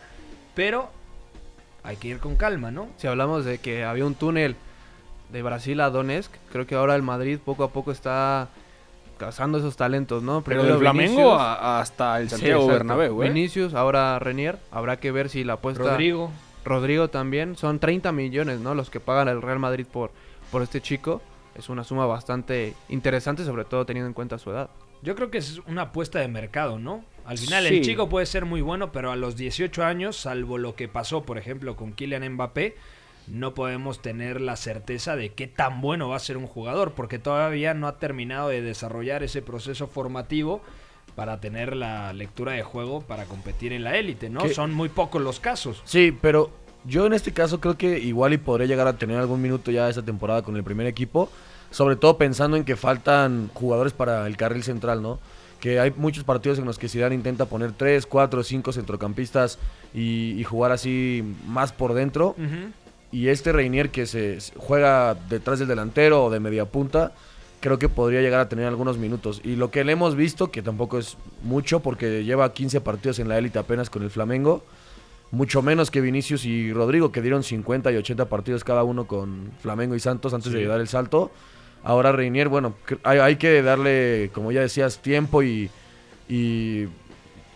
Pero 0.53 0.91
hay 1.81 1.97
que 1.97 2.09
ir 2.09 2.19
con 2.19 2.35
calma, 2.35 2.69
¿no? 2.69 2.87
Si 2.97 3.07
hablamos 3.07 3.45
de 3.45 3.57
que 3.57 3.83
había 3.83 4.05
un 4.05 4.13
túnel 4.13 4.55
de 5.31 5.41
Brasil 5.41 5.79
a 5.81 5.89
Donetsk, 5.89 6.31
creo 6.51 6.65
que 6.67 6.75
ahora 6.75 6.95
el 6.95 7.01
Madrid 7.01 7.39
poco 7.43 7.63
a 7.63 7.69
poco 7.69 7.91
está 7.91 8.49
cazando 9.17 9.57
esos 9.57 9.75
talentos, 9.77 10.23
¿no? 10.23 10.41
Pero 10.41 10.61
Primero 10.61 10.73
del 10.73 10.79
Flamengo 10.79 11.33
a- 11.33 11.79
hasta 11.79 12.19
el 12.19 12.29
Santiago. 12.29 12.67
Bernabéu, 12.67 13.23
¿eh? 13.23 13.29
Vinicius, 13.29 13.73
ahora 13.73 14.19
Renier, 14.19 14.57
habrá 14.71 14.97
que 14.99 15.11
ver 15.11 15.29
si 15.29 15.43
la 15.43 15.53
apuesta 15.53 15.83
Rodrigo. 15.83 16.31
Rodrigo 16.65 17.09
también, 17.09 17.55
son 17.55 17.79
30 17.79 18.11
millones, 18.11 18.59
¿no? 18.59 18.75
Los 18.75 18.89
que 18.89 18.99
pagan 18.99 19.27
el 19.27 19.41
Real 19.41 19.59
Madrid 19.59 19.85
por 19.91 20.11
por 20.51 20.61
este 20.61 20.79
chico. 20.81 21.21
Es 21.55 21.69
una 21.69 21.83
suma 21.83 22.05
bastante 22.05 22.73
interesante, 22.89 23.45
sobre 23.45 23.63
todo 23.65 23.85
teniendo 23.85 24.07
en 24.07 24.13
cuenta 24.13 24.37
su 24.37 24.51
edad. 24.51 24.69
Yo 25.01 25.15
creo 25.15 25.31
que 25.31 25.37
es 25.37 25.59
una 25.67 25.83
apuesta 25.83 26.19
de 26.19 26.27
mercado, 26.27 26.79
¿no? 26.79 27.03
Al 27.25 27.37
final 27.37 27.65
Sí. 27.67 27.77
el 27.77 27.81
chico 27.81 28.09
puede 28.09 28.25
ser 28.25 28.45
muy 28.45 28.61
bueno, 28.61 28.91
pero 28.91 29.11
a 29.11 29.15
los 29.15 29.35
18 29.35 29.83
años, 29.83 30.15
salvo 30.17 30.57
lo 30.57 30.75
que 30.75 30.87
pasó, 30.87 31.23
por 31.23 31.37
ejemplo, 31.37 31.75
con 31.75 31.93
Kylian 31.93 32.33
Mbappé, 32.33 32.75
no 33.27 33.53
podemos 33.53 34.01
tener 34.01 34.41
la 34.41 34.55
certeza 34.55 35.15
de 35.15 35.33
qué 35.33 35.47
tan 35.47 35.81
bueno 35.81 36.09
va 36.09 36.17
a 36.17 36.19
ser 36.19 36.37
un 36.37 36.47
jugador, 36.47 36.93
porque 36.93 37.19
todavía 37.19 37.73
no 37.73 37.87
ha 37.87 37.97
terminado 37.97 38.49
de 38.49 38.61
desarrollar 38.61 39.23
ese 39.23 39.41
proceso 39.41 39.87
formativo 39.87 40.61
para 41.15 41.39
tener 41.39 41.75
la 41.75 42.13
lectura 42.13 42.53
de 42.53 42.63
juego 42.63 43.01
para 43.01 43.25
competir 43.25 43.73
en 43.73 43.83
la 43.83 43.97
élite, 43.97 44.29
¿no? 44.29 44.41
¿Qué? 44.41 44.53
Son 44.53 44.73
muy 44.73 44.89
pocos 44.89 45.21
los 45.21 45.39
casos. 45.39 45.81
Sí, 45.85 46.15
pero 46.21 46.51
yo 46.83 47.05
en 47.05 47.13
este 47.13 47.31
caso 47.31 47.59
creo 47.59 47.77
que 47.77 47.99
igual 47.99 48.33
y 48.33 48.37
podré 48.37 48.67
llegar 48.67 48.87
a 48.87 48.97
tener 48.97 49.17
algún 49.17 49.41
minuto 49.41 49.71
ya 49.71 49.89
esta 49.89 50.03
temporada 50.03 50.41
con 50.41 50.55
el 50.55 50.63
primer 50.63 50.87
equipo. 50.87 51.29
Sobre 51.71 51.95
todo 51.95 52.17
pensando 52.17 52.57
en 52.57 52.63
que 52.63 52.75
faltan 52.75 53.49
jugadores 53.53 53.91
para 53.91 54.27
el 54.27 54.37
carril 54.37 54.63
central, 54.63 55.01
¿no? 55.01 55.19
Que 55.59 55.79
hay 55.79 55.91
muchos 55.95 56.23
partidos 56.23 56.59
en 56.59 56.65
los 56.65 56.77
que 56.77 56.87
Zidane 56.87 57.15
intenta 57.15 57.47
poner 57.47 57.71
3, 57.71 58.05
4, 58.05 58.43
5 58.43 58.71
centrocampistas 58.71 59.57
y, 59.93 60.39
y 60.39 60.43
jugar 60.43 60.71
así 60.71 61.23
más 61.47 61.71
por 61.71 61.93
dentro. 61.93 62.35
Y 63.15 63.29
este 63.29 63.53
Reinier 63.53 63.91
que 63.91 64.07
se 64.07 64.39
juega 64.57 65.15
detrás 65.29 65.59
del 65.59 65.69
delantero 65.69 66.25
o 66.25 66.29
de 66.29 66.41
media 66.41 66.65
punta, 66.65 67.13
creo 67.61 67.79
que 67.79 67.87
podría 67.87 68.19
llegar 68.19 68.41
a 68.41 68.49
tener 68.49 68.67
algunos 68.67 68.97
minutos. 68.97 69.39
Y 69.41 69.55
lo 69.55 69.71
que 69.71 69.85
le 69.85 69.93
hemos 69.93 70.17
visto, 70.17 70.51
que 70.51 70.61
tampoco 70.61 70.97
es 70.97 71.15
mucho, 71.41 71.79
porque 71.79 72.25
lleva 72.25 72.51
15 72.51 72.81
partidos 72.81 73.19
en 73.19 73.29
la 73.29 73.37
élite 73.37 73.57
apenas 73.57 73.89
con 73.89 74.03
el 74.03 74.09
Flamengo, 74.09 74.65
mucho 75.31 75.61
menos 75.61 75.91
que 75.91 76.01
Vinicius 76.01 76.43
y 76.43 76.73
Rodrigo, 76.73 77.13
que 77.13 77.21
dieron 77.21 77.43
50 77.43 77.89
y 77.93 77.95
80 77.95 78.25
partidos 78.25 78.65
cada 78.65 78.83
uno 78.83 79.07
con 79.07 79.53
Flamengo 79.61 79.95
y 79.95 80.01
Santos 80.01 80.33
antes 80.33 80.51
de 80.51 80.65
dar 80.65 80.81
el 80.81 80.89
salto. 80.89 81.31
Ahora 81.85 82.11
Reinier, 82.11 82.49
bueno, 82.49 82.75
hay, 83.03 83.19
hay 83.19 83.37
que 83.37 83.61
darle, 83.61 84.29
como 84.33 84.51
ya 84.51 84.59
decías, 84.59 84.97
tiempo 84.97 85.41
y, 85.41 85.69
y 86.27 86.87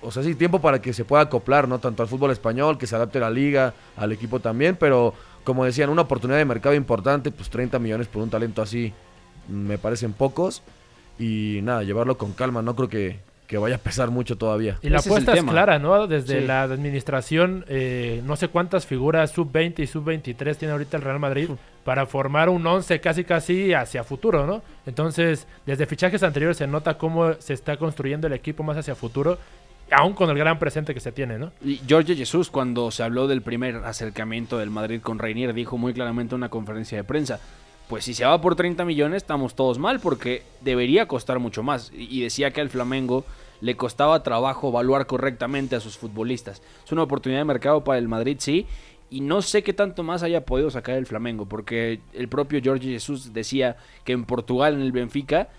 o 0.01 0.11
sea, 0.11 0.23
sí, 0.23 0.35
tiempo 0.35 0.61
para 0.61 0.81
que 0.81 0.93
se 0.93 1.03
pueda 1.03 1.23
acoplar, 1.23 1.67
¿no? 1.67 1.79
Tanto 1.79 2.01
al 2.01 2.07
fútbol 2.07 2.31
español, 2.31 2.77
que 2.77 2.87
se 2.87 2.95
adapte 2.95 3.17
a 3.17 3.21
la 3.21 3.29
liga, 3.29 3.73
al 3.97 4.13
equipo 4.13 4.39
también, 4.39 4.77
pero 4.79 5.13
como 5.49 5.65
decían, 5.65 5.89
una 5.89 6.03
oportunidad 6.03 6.37
de 6.37 6.45
mercado 6.45 6.75
importante, 6.75 7.31
pues 7.31 7.49
30 7.49 7.79
millones 7.79 8.07
por 8.07 8.21
un 8.21 8.29
talento 8.29 8.61
así, 8.61 8.93
me 9.47 9.79
parecen 9.79 10.13
pocos. 10.13 10.61
Y 11.17 11.61
nada, 11.63 11.81
llevarlo 11.81 12.19
con 12.19 12.33
calma, 12.33 12.61
no 12.61 12.75
creo 12.75 12.87
que, 12.87 13.19
que 13.47 13.57
vaya 13.57 13.77
a 13.77 13.79
pesar 13.79 14.11
mucho 14.11 14.37
todavía. 14.37 14.77
Y 14.83 14.89
la 14.89 14.99
Ese 14.99 15.09
apuesta 15.09 15.33
es, 15.33 15.43
clara, 15.43 15.79
¿no? 15.79 16.05
Desde 16.05 16.41
Sí. 16.41 16.45
la 16.45 16.61
administración, 16.61 17.65
eh, 17.67 18.21
no 18.25 18.35
sé 18.35 18.49
cuántas 18.49 18.85
figuras 18.85 19.31
sub-20 19.31 19.79
y 19.79 19.87
sub-23 19.87 20.55
tiene 20.55 20.71
ahorita 20.73 20.97
el 20.97 21.03
Real 21.03 21.17
Madrid 21.19 21.49
para 21.83 22.05
formar 22.05 22.47
un 22.49 22.67
11 22.67 23.01
casi 23.01 23.23
casi 23.23 23.73
hacia 23.73 24.03
futuro, 24.03 24.45
¿no? 24.45 24.61
Entonces, 24.85 25.47
desde 25.65 25.87
fichajes 25.87 26.21
anteriores 26.21 26.57
se 26.57 26.67
nota 26.67 26.99
cómo 26.99 27.33
se 27.39 27.53
está 27.55 27.75
construyendo 27.77 28.27
el 28.27 28.33
equipo 28.33 28.61
más 28.61 28.77
hacia 28.77 28.93
futuro, 28.93 29.39
aún 29.91 30.13
con 30.13 30.29
el 30.29 30.37
gran 30.37 30.59
presente 30.59 30.93
que 30.93 30.99
se 30.99 31.11
tiene, 31.11 31.37
¿no? 31.37 31.51
Y 31.63 31.81
Jorge 31.89 32.15
Jesús, 32.15 32.49
cuando 32.49 32.91
se 32.91 33.03
habló 33.03 33.27
del 33.27 33.41
primer 33.41 33.77
acercamiento 33.77 34.57
del 34.57 34.69
Madrid 34.69 35.01
con 35.01 35.19
Reinier, 35.19 35.53
dijo 35.53 35.77
muy 35.77 35.93
claramente 35.93 36.35
en 36.35 36.37
una 36.39 36.49
conferencia 36.49 36.97
de 36.97 37.03
prensa, 37.03 37.39
pues 37.87 38.05
si 38.05 38.13
se 38.13 38.25
va 38.25 38.39
por 38.39 38.55
30 38.55 38.85
millones 38.85 39.23
estamos 39.23 39.55
todos 39.55 39.79
mal 39.79 39.99
porque 39.99 40.43
debería 40.61 41.07
costar 41.07 41.39
mucho 41.39 41.63
más. 41.63 41.91
Y 41.93 42.21
decía 42.21 42.51
que 42.51 42.61
al 42.61 42.69
Flamengo 42.69 43.25
le 43.61 43.75
costaba 43.75 44.23
trabajo 44.23 44.69
evaluar 44.69 45.07
correctamente 45.07 45.75
a 45.75 45.79
sus 45.79 45.97
futbolistas. 45.97 46.61
Es 46.85 46.91
una 46.91 47.03
oportunidad 47.03 47.41
de 47.41 47.45
mercado 47.45 47.83
para 47.83 47.97
el 47.97 48.07
Madrid, 48.07 48.37
sí. 48.39 48.67
Y 49.09 49.21
no 49.21 49.41
sé 49.41 49.63
qué 49.63 49.73
tanto 49.73 50.03
más 50.03 50.21
haya 50.21 50.45
podido 50.45 50.69
sacar 50.69 50.95
el 50.95 51.07
Flamengo, 51.07 51.47
porque 51.47 51.99
el 52.13 52.29
propio 52.29 52.61
Jorge 52.63 52.89
Jesús 52.89 53.33
decía 53.33 53.77
que 54.03 54.13
en 54.13 54.25
Portugal, 54.25 54.75
en 54.75 54.81
el 54.81 54.91
Benfica, 54.91 55.49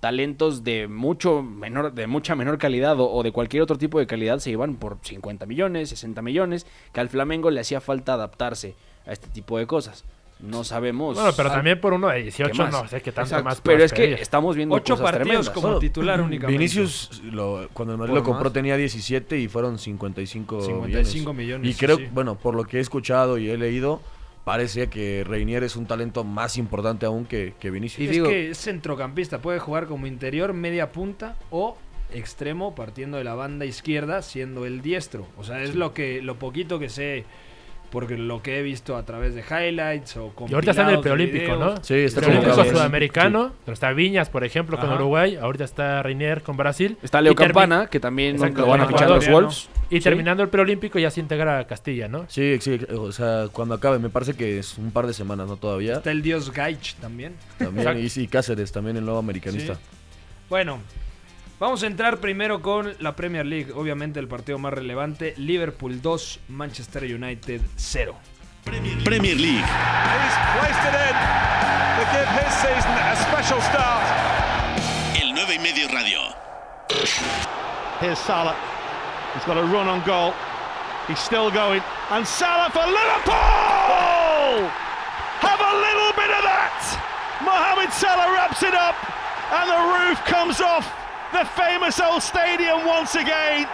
talentos 0.00 0.62
de 0.64 0.88
mucho 0.88 1.42
menor, 1.42 1.92
de 1.92 2.06
mucha 2.06 2.34
menor 2.36 2.58
calidad 2.58 2.98
o, 3.00 3.10
o 3.10 3.22
de 3.22 3.32
cualquier 3.32 3.62
otro 3.62 3.78
tipo 3.78 3.98
de 3.98 4.06
calidad 4.06 4.38
se 4.38 4.50
iban 4.50 4.74
por 4.76 4.98
50 5.02 5.46
millones, 5.46 5.88
60 5.90 6.22
millones, 6.22 6.66
que 6.92 7.00
al 7.00 7.08
Flamengo 7.08 7.50
le 7.50 7.60
hacía 7.60 7.80
falta 7.80 8.12
adaptarse 8.14 8.74
a 9.06 9.12
este 9.12 9.28
tipo 9.28 9.58
de 9.58 9.66
cosas. 9.66 10.04
No 10.38 10.64
sabemos. 10.64 11.14
Bueno, 11.16 11.30
pero 11.34 11.50
también 11.50 11.80
por 11.80 11.94
uno 11.94 12.08
de 12.08 12.16
¿Qué 12.16 12.22
18 12.24 12.62
más? 12.64 12.70
no 12.72 12.86
sé 12.88 13.00
qué 13.00 13.10
tanto 13.10 13.28
Exacto, 13.28 13.44
más 13.44 13.60
Pero 13.62 13.82
es 13.82 13.90
que 13.94 14.02
pedir. 14.02 14.18
estamos 14.20 14.54
viendo 14.54 14.74
Ocho 14.74 14.92
cosas 14.94 15.12
partidos 15.12 15.46
tremendas. 15.46 15.48
como 15.54 15.78
titular 15.78 16.20
únicamente. 16.20 16.58
Vinicius, 16.58 17.22
lo- 17.32 17.66
cuando 17.72 17.94
el 17.94 17.98
Madrid 17.98 18.10
¿Por 18.12 18.18
lo 18.18 18.24
compró 18.24 18.44
más? 18.44 18.52
tenía 18.52 18.76
17 18.76 19.38
y 19.38 19.48
fueron 19.48 19.78
55, 19.78 20.60
55 20.60 21.32
millones, 21.32 21.70
Y 21.70 21.74
creo, 21.78 21.96
sí. 21.96 22.08
bueno, 22.12 22.34
por 22.34 22.54
lo 22.54 22.64
que 22.64 22.76
he 22.76 22.80
escuchado 22.80 23.38
y 23.38 23.48
he 23.48 23.56
leído, 23.56 24.02
parece 24.46 24.86
que 24.86 25.24
Reinier 25.26 25.64
es 25.64 25.74
un 25.74 25.86
talento 25.86 26.22
más 26.22 26.56
importante 26.56 27.04
aún 27.04 27.24
que, 27.24 27.54
que 27.58 27.68
Vinicius. 27.72 27.98
Y 28.00 28.04
es 28.04 28.10
digo- 28.12 28.28
que 28.28 28.50
es 28.52 28.58
centrocampista, 28.58 29.40
puede 29.40 29.58
jugar 29.58 29.86
como 29.86 30.06
interior, 30.06 30.52
media 30.52 30.92
punta 30.92 31.34
o 31.50 31.76
extremo 32.14 32.76
partiendo 32.76 33.18
de 33.18 33.24
la 33.24 33.34
banda 33.34 33.64
izquierda 33.64 34.22
siendo 34.22 34.64
el 34.64 34.82
diestro. 34.82 35.26
O 35.36 35.42
sea, 35.42 35.60
es 35.62 35.74
lo 35.74 35.92
que 35.92 36.22
lo 36.22 36.36
poquito 36.36 36.78
que 36.78 36.88
sé 36.88 37.24
porque 37.90 38.16
lo 38.16 38.40
que 38.40 38.58
he 38.60 38.62
visto 38.62 38.96
a 38.96 39.04
través 39.04 39.34
de 39.34 39.42
highlights 39.42 40.16
o 40.16 40.32
Y 40.48 40.54
ahorita 40.54 40.70
está 40.72 40.82
en 40.82 40.90
el 40.96 41.00
preolímpico, 41.00 41.56
¿no? 41.56 41.76
Sí, 41.82 41.94
está 41.94 42.20
Preolímpico 42.20 42.52
convocado. 42.54 42.76
sudamericano, 42.76 43.52
pero 43.64 43.72
está 43.74 43.92
Viñas, 43.92 44.28
por 44.30 44.44
ejemplo, 44.44 44.76
con 44.76 44.86
Ajá. 44.90 44.96
Uruguay, 44.96 45.36
ahorita 45.36 45.64
está 45.64 46.02
Reinier 46.02 46.42
con 46.42 46.56
Brasil. 46.56 46.96
Está 47.02 47.20
Leo 47.20 47.32
termi- 47.34 47.46
Campana, 47.46 47.86
que 47.88 47.98
también 48.00 48.36
lo 48.54 48.66
van 48.66 48.80
a 48.82 48.86
fichar 48.86 49.08
los 49.10 49.28
Wolves. 49.28 49.68
Y 49.88 50.00
terminando 50.00 50.42
el 50.42 50.48
preolímpico 50.48 50.98
ya 50.98 51.10
se 51.10 51.20
integra 51.20 51.60
a 51.60 51.66
Castilla, 51.66 52.08
¿no? 52.08 52.26
Sí, 52.28 52.58
sí, 52.60 52.80
o 52.96 53.12
sea, 53.12 53.46
cuando 53.52 53.74
acabe, 53.74 53.98
me 53.98 54.10
parece 54.10 54.34
que 54.34 54.58
es 54.58 54.78
un 54.78 54.90
par 54.90 55.06
de 55.06 55.12
semanas, 55.12 55.46
¿no? 55.46 55.56
Todavía. 55.56 55.94
Está 55.94 56.10
el 56.10 56.22
dios 56.22 56.52
Gaich 56.52 56.94
también. 56.96 57.36
También, 57.58 57.98
y, 57.98 58.08
sí, 58.08 58.26
Cáceres, 58.26 58.72
también 58.72 58.96
el 58.96 59.04
nuevo 59.04 59.20
americanista. 59.20 59.74
Sí. 59.74 59.80
Bueno, 60.48 60.80
vamos 61.60 61.84
a 61.84 61.86
entrar 61.86 62.18
primero 62.18 62.62
con 62.62 62.94
la 62.98 63.14
Premier 63.14 63.46
League. 63.46 63.72
Obviamente 63.72 64.18
el 64.18 64.26
partido 64.26 64.58
más 64.58 64.72
relevante. 64.72 65.34
Liverpool 65.36 66.02
2, 66.02 66.40
Manchester 66.48 67.04
United 67.04 67.60
0. 67.76 68.16
Premier 68.64 69.36
League. 69.36 69.62
He's 69.62 70.36
placed 70.58 70.82
it 70.82 70.94
in 70.94 71.16
to 71.96 72.04
give 72.10 72.28
his 72.42 72.52
season 72.54 72.92
a 72.98 73.14
special 73.14 73.60
start. 73.62 74.04
El 75.20 75.32
9 75.32 75.54
y 75.54 75.58
medio 75.60 75.88
radio. 75.88 76.18
Here's 78.00 78.18
Salah. 78.18 78.75
He's 79.36 79.44
got 79.44 79.58
a 79.58 79.68
run 79.68 79.86
on 79.86 80.02
goal. 80.06 80.32
He's 81.06 81.18
still 81.18 81.50
going. 81.50 81.82
And 82.10 82.26
Salah 82.26 82.70
for 82.72 82.86
Liverpool! 82.88 84.64
Have 85.44 85.60
a 85.60 85.74
little 85.76 86.12
bit 86.16 86.32
of 86.32 86.42
that! 86.48 86.80
Mohamed 87.44 87.92
Salah 87.92 88.32
wraps 88.32 88.62
it 88.62 88.72
up. 88.72 88.96
And 89.52 89.68
the 89.68 89.82
roof 89.92 90.24
comes 90.24 90.62
off 90.62 90.90
the 91.32 91.44
famous 91.52 92.00
old 92.00 92.22
stadium 92.22 92.86
once 92.86 93.14
again. 93.14 93.68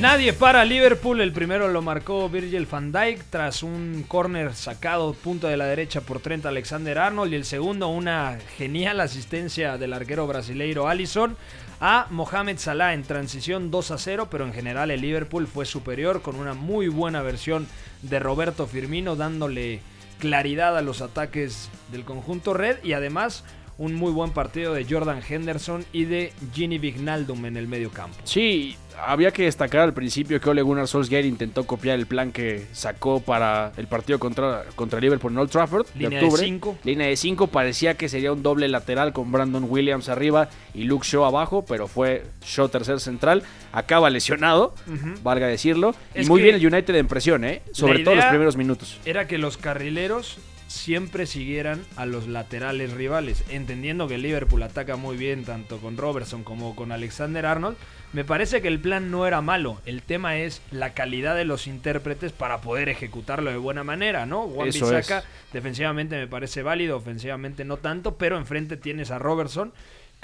Nadie 0.00 0.32
para 0.32 0.64
Liverpool. 0.64 1.20
El 1.20 1.32
primero 1.32 1.68
lo 1.68 1.82
marcó 1.82 2.28
Virgil 2.28 2.66
van 2.66 2.90
Dijk 2.90 3.22
tras 3.30 3.62
un 3.62 4.04
córner 4.08 4.54
sacado 4.54 5.14
punto 5.14 5.46
de 5.46 5.56
la 5.56 5.66
derecha 5.66 6.00
por 6.00 6.18
Trent 6.18 6.46
Alexander 6.46 6.98
Arnold. 6.98 7.32
Y 7.32 7.36
el 7.36 7.44
segundo, 7.44 7.86
una 7.86 8.38
genial 8.58 8.98
asistencia 8.98 9.78
del 9.78 9.92
arquero 9.92 10.26
brasileiro 10.26 10.88
Alisson 10.88 11.36
a 11.80 12.06
Mohamed 12.10 12.58
Salah 12.58 12.94
en 12.94 13.02
transición 13.02 13.70
2 13.70 13.90
a 13.90 13.98
0. 13.98 14.28
Pero 14.30 14.44
en 14.44 14.52
general 14.52 14.90
el 14.90 15.00
Liverpool 15.00 15.46
fue 15.46 15.66
superior 15.66 16.22
con 16.22 16.36
una 16.36 16.54
muy 16.54 16.88
buena 16.88 17.22
versión 17.22 17.66
de 18.02 18.18
Roberto 18.18 18.66
Firmino 18.66 19.16
dándole 19.16 19.80
claridad 20.18 20.76
a 20.76 20.82
los 20.82 21.00
ataques 21.00 21.68
del 21.90 22.04
conjunto 22.04 22.54
red. 22.54 22.82
Y 22.82 22.92
además 22.92 23.44
un 23.78 23.94
muy 23.94 24.12
buen 24.12 24.30
partido 24.30 24.74
de 24.74 24.84
Jordan 24.88 25.20
Henderson 25.28 25.84
y 25.92 26.04
de 26.04 26.32
Gini 26.54 26.78
Vignaldum 26.78 27.44
en 27.46 27.56
el 27.56 27.66
medio 27.66 27.90
campo. 27.90 28.16
Sí, 28.24 28.76
había 29.04 29.32
que 29.32 29.44
destacar 29.44 29.80
al 29.80 29.92
principio 29.92 30.40
que 30.40 30.48
Ole 30.48 30.62
Gunnar 30.62 30.86
Solskjaer 30.86 31.24
intentó 31.24 31.66
copiar 31.66 31.98
el 31.98 32.06
plan 32.06 32.30
que 32.30 32.66
sacó 32.72 33.20
para 33.20 33.72
el 33.76 33.86
partido 33.86 34.18
contra, 34.18 34.64
contra 34.76 35.00
Liverpool 35.00 35.32
en 35.32 35.38
Old 35.38 35.50
Trafford 35.50 35.86
Línea 35.94 36.10
de 36.10 36.16
de 36.16 36.24
octubre. 36.24 36.44
cinco. 36.44 36.78
Línea 36.84 37.08
de 37.08 37.16
5 37.16 37.48
parecía 37.48 37.94
que 37.94 38.08
sería 38.08 38.32
un 38.32 38.42
doble 38.42 38.68
lateral 38.68 39.12
con 39.12 39.32
Brandon 39.32 39.66
Williams 39.68 40.08
arriba 40.08 40.48
y 40.74 40.84
Luke 40.84 41.06
Shaw 41.06 41.24
abajo, 41.24 41.64
pero 41.66 41.88
fue 41.88 42.24
Shaw 42.44 42.68
tercer 42.68 43.00
central. 43.00 43.42
Acaba 43.72 44.10
lesionado, 44.10 44.74
valga 45.22 45.46
decirlo. 45.46 45.94
Es 46.14 46.26
y 46.26 46.30
muy 46.30 46.42
bien 46.42 46.54
el 46.54 46.66
United 46.66 46.94
en 46.94 47.08
presión, 47.08 47.44
¿eh? 47.44 47.62
Sobre 47.72 48.00
todo 48.00 48.14
los 48.14 48.24
primeros 48.26 48.56
minutos. 48.56 49.00
Era 49.04 49.26
que 49.26 49.38
los 49.38 49.56
carrileros 49.56 50.38
siempre 50.74 51.26
siguieran 51.26 51.82
a 51.96 52.04
los 52.04 52.26
laterales 52.26 52.92
rivales, 52.92 53.44
entendiendo 53.48 54.08
que 54.08 54.16
el 54.16 54.22
Liverpool 54.22 54.62
ataca 54.62 54.96
muy 54.96 55.16
bien 55.16 55.44
tanto 55.44 55.78
con 55.78 55.96
Robertson 55.96 56.44
como 56.44 56.74
con 56.74 56.92
Alexander 56.92 57.46
Arnold. 57.46 57.76
Me 58.12 58.24
parece 58.24 58.60
que 58.60 58.68
el 58.68 58.80
plan 58.80 59.10
no 59.10 59.26
era 59.26 59.40
malo, 59.40 59.80
el 59.86 60.02
tema 60.02 60.36
es 60.36 60.62
la 60.70 60.92
calidad 60.92 61.34
de 61.34 61.44
los 61.44 61.66
intérpretes 61.66 62.32
para 62.32 62.60
poder 62.60 62.88
ejecutarlo 62.88 63.50
de 63.50 63.56
buena 63.56 63.82
manera, 63.82 64.26
¿no? 64.26 64.46
Bissaka 64.46 65.18
es. 65.18 65.24
defensivamente 65.52 66.16
me 66.16 66.26
parece 66.26 66.62
válido, 66.62 66.96
ofensivamente 66.96 67.64
no 67.64 67.78
tanto, 67.78 68.16
pero 68.16 68.36
enfrente 68.36 68.76
tienes 68.76 69.10
a 69.10 69.18
Robertson 69.18 69.72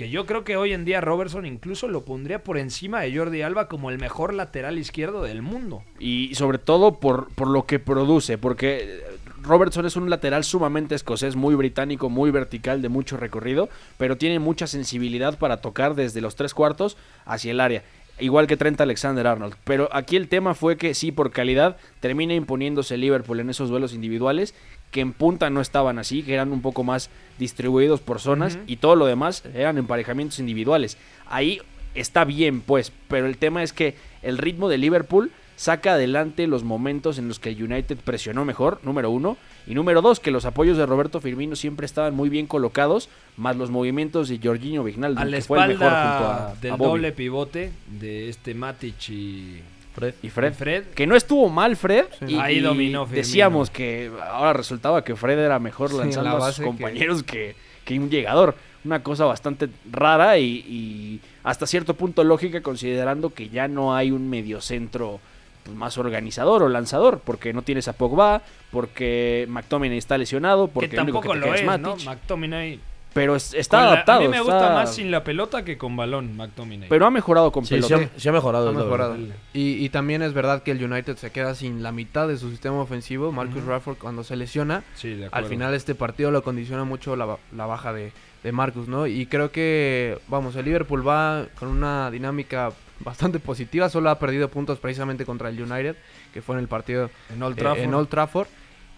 que 0.01 0.09
yo 0.09 0.25
creo 0.25 0.45
que 0.45 0.57
hoy 0.57 0.73
en 0.73 0.87
día 0.87 1.03
Robertson 1.03 1.45
incluso 1.45 1.87
lo 1.87 2.07
pondría 2.07 2.43
por 2.43 2.57
encima 2.57 3.03
de 3.03 3.15
Jordi 3.15 3.43
Alba 3.43 3.69
como 3.69 3.91
el 3.91 3.99
mejor 3.99 4.33
lateral 4.33 4.79
izquierdo 4.79 5.23
del 5.23 5.43
mundo. 5.43 5.83
Y 5.99 6.35
sobre 6.37 6.57
todo 6.57 7.01
por, 7.01 7.29
por 7.35 7.49
lo 7.49 7.67
que 7.67 7.79
produce, 7.81 8.39
porque 8.39 9.03
Robertson 9.43 9.87
es 9.87 9.97
un 9.97 10.11
lateral 10.11 10.45
sumamente 10.45 10.95
escocés, 10.95 11.37
muy 11.37 11.55
británico, 11.55 12.09
muy 12.11 12.31
vertical, 12.31 12.83
de 12.83 12.89
mucho 12.89 13.17
recorrido, 13.17 13.69
pero 13.97 14.17
tiene 14.17 14.39
mucha 14.39 14.67
sensibilidad 14.67 15.39
para 15.39 15.59
tocar 15.59 15.95
desde 15.95 16.21
los 16.21 16.37
tres 16.37 16.55
cuartos 16.55 16.97
hacia 17.25 17.51
el 17.51 17.61
área. 17.61 17.83
Igual 18.19 18.47
que 18.47 18.59
Trent 18.59 18.79
Alexander 18.81 19.27
Arnold. 19.27 19.55
Pero 19.65 19.89
aquí 19.93 20.17
el 20.17 20.29
tema 20.29 20.55
fue 20.55 20.77
que 20.77 20.93
sí, 20.93 21.11
por 21.11 21.31
calidad, 21.31 21.79
termina 22.01 22.35
imponiéndose 22.35 22.99
Liverpool 22.99 23.41
en 23.41 23.49
esos 23.49 23.71
duelos 23.71 23.95
individuales, 23.95 24.55
que 24.91 25.01
en 25.01 25.15
punta 25.15 25.49
no 25.49 25.63
estaban 25.63 25.99
así, 25.99 26.23
que 26.23 26.35
eran 26.35 26.53
un 26.53 26.61
poco 26.61 26.85
más 26.85 27.09
distribuidos 27.39 28.01
por 28.01 28.21
zonas, 28.21 28.59
y 28.67 28.77
todo 28.77 28.95
lo 28.95 29.07
demás 29.07 29.45
eran 29.55 29.79
emparejamientos 29.79 30.39
individuales. 30.39 30.99
Ahí 31.27 31.63
está 31.95 32.25
bien, 32.25 32.61
pues, 32.61 32.93
pero 33.09 33.27
el 33.27 33.39
tema 33.39 33.63
es 33.63 33.73
que 33.73 33.95
el 34.23 34.37
ritmo 34.37 34.69
de 34.69 34.79
Liverpool 34.79 35.31
saca 35.61 35.93
adelante 35.93 36.47
los 36.47 36.65
momentos 36.65 37.19
en 37.19 37.29
los 37.29 37.39
que 37.39 37.51
el 37.51 37.63
United 37.63 37.99
presionó 38.03 38.47
mejor, 38.47 38.81
número 38.83 39.11
uno, 39.11 39.37
y 39.67 39.75
número 39.75 40.01
dos, 40.01 40.19
que 40.19 40.31
los 40.31 40.47
apoyos 40.47 40.79
de 40.79 40.87
Roberto 40.87 41.21
Firmino 41.21 41.55
siempre 41.55 41.85
estaban 41.85 42.15
muy 42.15 42.31
bien 42.31 42.47
colocados, 42.47 43.11
más 43.37 43.57
los 43.57 43.71
movimientos 43.71 44.31
de 44.31 44.41
Jorginho 44.43 44.83
Vignaldo, 44.85 45.21
que 45.21 45.43
fue 45.43 45.59
el 45.63 45.69
mejor 45.69 45.91
junto 45.91 45.97
espalda 45.99 46.51
a, 46.53 46.55
del 46.55 46.73
a 46.73 46.77
Bobby. 46.77 46.89
doble 46.93 47.13
pivote 47.13 47.73
de 48.01 48.31
este 48.31 48.55
Matic 48.55 49.09
y 49.11 49.61
Fred. 49.95 50.15
Y 50.23 50.31
Fred, 50.31 50.55
Fred. 50.55 50.85
que 50.95 51.07
no 51.07 51.15
estuvo 51.15 51.51
mal 51.51 51.77
Fred, 51.77 52.07
Sí. 52.21 52.35
y, 52.37 52.39
Ahí 52.39 52.61
dominó 52.61 53.05
Firmino. 53.05 53.17
decíamos 53.23 53.69
que 53.69 54.11
ahora 54.33 54.55
resultaba 54.55 55.05
que 55.05 55.15
Fred 55.15 55.39
era 55.39 55.59
mejor 55.59 55.91
Sí, 55.91 55.99
lanzando 55.99 56.39
la 56.39 56.47
a 56.47 56.53
sus 56.53 56.61
que- 56.61 56.65
compañeros 56.65 57.23
que, 57.23 57.55
que 57.85 57.99
un 57.99 58.09
llegador. 58.09 58.55
Una 58.83 59.03
cosa 59.03 59.27
bastante 59.27 59.69
rara 59.93 60.39
y, 60.39 60.47
y 60.67 61.21
hasta 61.45 61.67
cierto 61.67 61.93
punto 61.93 62.25
lógica 62.25 62.63
considerando 62.63 63.29
que 63.29 63.51
ya 63.51 63.69
no 63.69 63.95
hay 63.95 64.11
un 64.11 64.31
mediocentro 64.31 65.21
pues, 65.65 65.77
más 65.77 65.99
organizador 65.99 66.63
o 66.63 66.69
lanzador, 66.69 67.21
porque 67.25 67.53
no 67.53 67.63
tienes 67.63 67.89
a 67.89 67.93
Pogba, 67.95 68.43
porque 68.71 69.47
McTominay 69.49 69.99
está 69.99 70.17
lesionado, 70.19 70.69
porque 70.69 70.91
que 70.91 70.97
el 70.97 71.03
único 71.03 71.19
tampoco 71.21 71.35
te 71.35 71.41
lo 71.41 71.47
queda 71.55 71.75
es, 71.75 71.81
¿no? 71.81 71.91
Matic. 71.91 72.07
McTominay. 72.07 72.81
Pero 73.13 73.35
es- 73.35 73.55
está 73.55 73.79
Con 73.79 73.87
la- 73.87 73.93
adaptado. 73.93 74.19
a 74.21 74.23
mí 74.23 74.29
me 74.29 74.39
gusta 74.41 74.57
está- 74.61 74.73
más 74.75 74.95
sin 74.95 75.11
la 75.11 75.25
pelota 75.25 75.65
que 75.65 75.77
con 75.77 75.97
balón, 75.97 76.37
McTominay. 76.37 76.89
Pero 76.89 77.07
ha 77.07 77.11
mejorado 77.11 77.51
con 77.51 77.65
Sí, 77.67 77.75
pelota. 77.75 77.99
sí 77.99 78.05
ha, 78.05 78.21
sí 78.21 78.29
ha 78.29 78.33
mejorado. 78.33 78.69
Ha 78.69 79.17
es. 79.17 79.31
Y, 79.53 79.85
y 79.85 79.89
también 79.89 80.23
es 80.23 80.33
verdad 80.33 80.63
que 80.63 80.71
el 80.71 80.85
United 80.85 81.17
se 81.17 81.33
queda 81.33 81.57
sin 81.57 81.83
la 81.83 81.91
mitad 81.91 82.29
de 82.29 82.37
su 82.39 82.51
sistema 82.51 82.77
ofensivo. 82.81 83.33
Marcus 83.33 83.65
Rashford 83.65 83.97
cuando 83.99 84.23
se 84.23 84.37
lesiona, 84.37 84.85
Sí, 84.95 85.15
de 85.15 85.29
al 85.33 85.45
final 85.47 85.75
este 85.75 85.97
partido 85.97 86.31
lo 86.31 86.45
condiciona 86.45 86.85
mucho 86.85 87.17
la 87.17 87.67
baja 87.67 87.93
de, 87.93 88.13
de 88.45 88.53
Marcus, 88.53 88.87
¿no? 88.87 89.09
Y 89.09 89.27
creo 89.27 89.51
que, 89.51 90.17
vamos, 90.29 90.55
el 90.55 90.67
Liverpool 90.67 91.07
va 91.07 91.47
con 91.59 91.67
una 91.69 92.13
dinámica 92.13 92.71
bastante 93.01 93.39
positiva. 93.41 93.89
Solo 93.89 94.11
ha 94.11 94.19
perdido 94.19 94.49
puntos 94.49 94.79
precisamente 94.79 95.25
contra 95.25 95.49
el 95.49 95.61
United, 95.61 95.97
que 96.33 96.43
fue 96.43 96.55
en 96.57 96.61
el 96.61 96.69
partido 96.69 97.11
en 97.35 97.43
Old 97.43 97.57
eh, 97.59 97.61
Trafford. 97.61 97.85
en 97.85 97.95
Old 97.95 98.09
Trafford. 98.09 98.49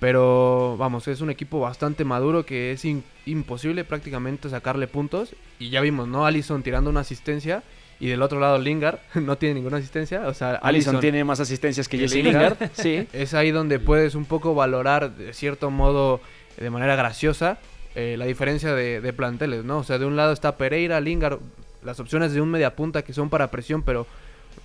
Pero 0.00 0.76
vamos, 0.78 1.06
es 1.06 1.20
un 1.20 1.30
equipo 1.30 1.60
bastante 1.60 2.04
maduro 2.04 2.44
que 2.44 2.72
es 2.72 2.84
in- 2.84 3.04
imposible 3.24 3.84
prácticamente 3.84 4.48
sacarle 4.50 4.88
puntos. 4.88 5.34
Y 5.60 5.70
ya 5.70 5.80
vimos, 5.80 6.08
¿no? 6.08 6.26
Allison 6.26 6.62
tirando 6.62 6.90
una 6.90 7.00
asistencia. 7.00 7.62
Y 8.00 8.08
del 8.08 8.20
otro 8.20 8.40
lado 8.40 8.58
Lingard 8.58 8.98
no 9.14 9.38
tiene 9.38 9.54
ninguna 9.54 9.76
asistencia. 9.76 10.26
O 10.26 10.34
sea, 10.34 10.54
Allison 10.56 10.98
tiene 10.98 11.22
más 11.22 11.38
asistencias 11.38 11.86
que 11.88 11.98
que 11.98 12.08
Jesse 12.08 12.16
Lingard. 12.24 12.56
Lingard. 12.60 12.70
Sí. 12.74 13.06
es 13.12 13.32
ahí 13.34 13.52
donde 13.52 13.78
puedes 13.78 14.16
un 14.16 14.24
poco 14.24 14.56
valorar 14.56 15.14
de 15.14 15.32
cierto 15.34 15.70
modo, 15.70 16.20
de 16.56 16.68
manera 16.68 16.96
graciosa, 16.96 17.58
eh, 17.94 18.16
la 18.18 18.24
diferencia 18.24 18.74
de, 18.74 19.00
de 19.00 19.12
planteles, 19.12 19.64
¿no? 19.64 19.78
O 19.78 19.84
sea, 19.84 19.98
de 19.98 20.06
un 20.06 20.16
lado 20.16 20.32
está 20.32 20.56
Pereira, 20.56 21.00
Lingard, 21.00 21.38
las 21.84 22.00
opciones 22.00 22.32
de 22.32 22.40
un 22.40 22.50
mediapunta 22.50 23.02
que 23.02 23.12
son 23.12 23.28
para 23.30 23.50
presión, 23.50 23.82
pero 23.82 24.06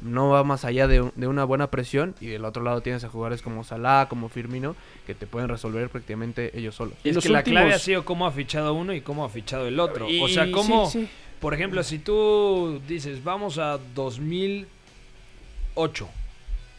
no 0.01 0.30
va 0.30 0.43
más 0.43 0.65
allá 0.65 0.88
de, 0.88 1.01
un- 1.01 1.12
de 1.15 1.27
una 1.27 1.43
buena 1.45 1.67
presión. 1.71 2.15
Y 2.19 2.27
del 2.27 2.45
otro 2.45 2.63
lado 2.63 2.82
tienes 2.82 3.03
a 3.03 3.10
jugadores 3.10 3.41
como 3.41 3.63
Salah, 3.63 4.08
como 4.10 4.30
Firmino, 4.30 4.75
que 5.06 5.15
te 5.15 5.25
pueden 5.27 5.49
resolver 5.49 5.89
prácticamente 5.89 6.58
ellos 6.58 6.75
solos. 6.75 6.95
Y 7.03 7.10
Es 7.10 7.15
los 7.15 7.23
que 7.23 7.30
la 7.32 7.43
clave 7.43 7.67
últimos- 7.67 7.82
ha 7.82 7.86
sido 7.86 8.06
cómo 8.06 8.27
ha 8.27 8.32
fichado 8.32 8.73
uno 8.73 8.93
y 8.93 9.01
cómo 9.01 9.23
ha 9.25 9.30
fichado 9.30 9.67
el 9.67 9.80
otro. 9.80 10.10
Y- 10.10 10.21
o 10.21 10.27
sea, 10.27 10.51
cómo, 10.51 10.89
sí, 10.89 11.01
sí. 11.01 11.10
por 11.39 11.53
ejemplo, 11.53 11.84
si 11.84 11.99
tú 11.99 12.82
dices, 12.88 13.23
vamos 13.23 13.58
a 13.58 13.80
2008, 13.95 16.08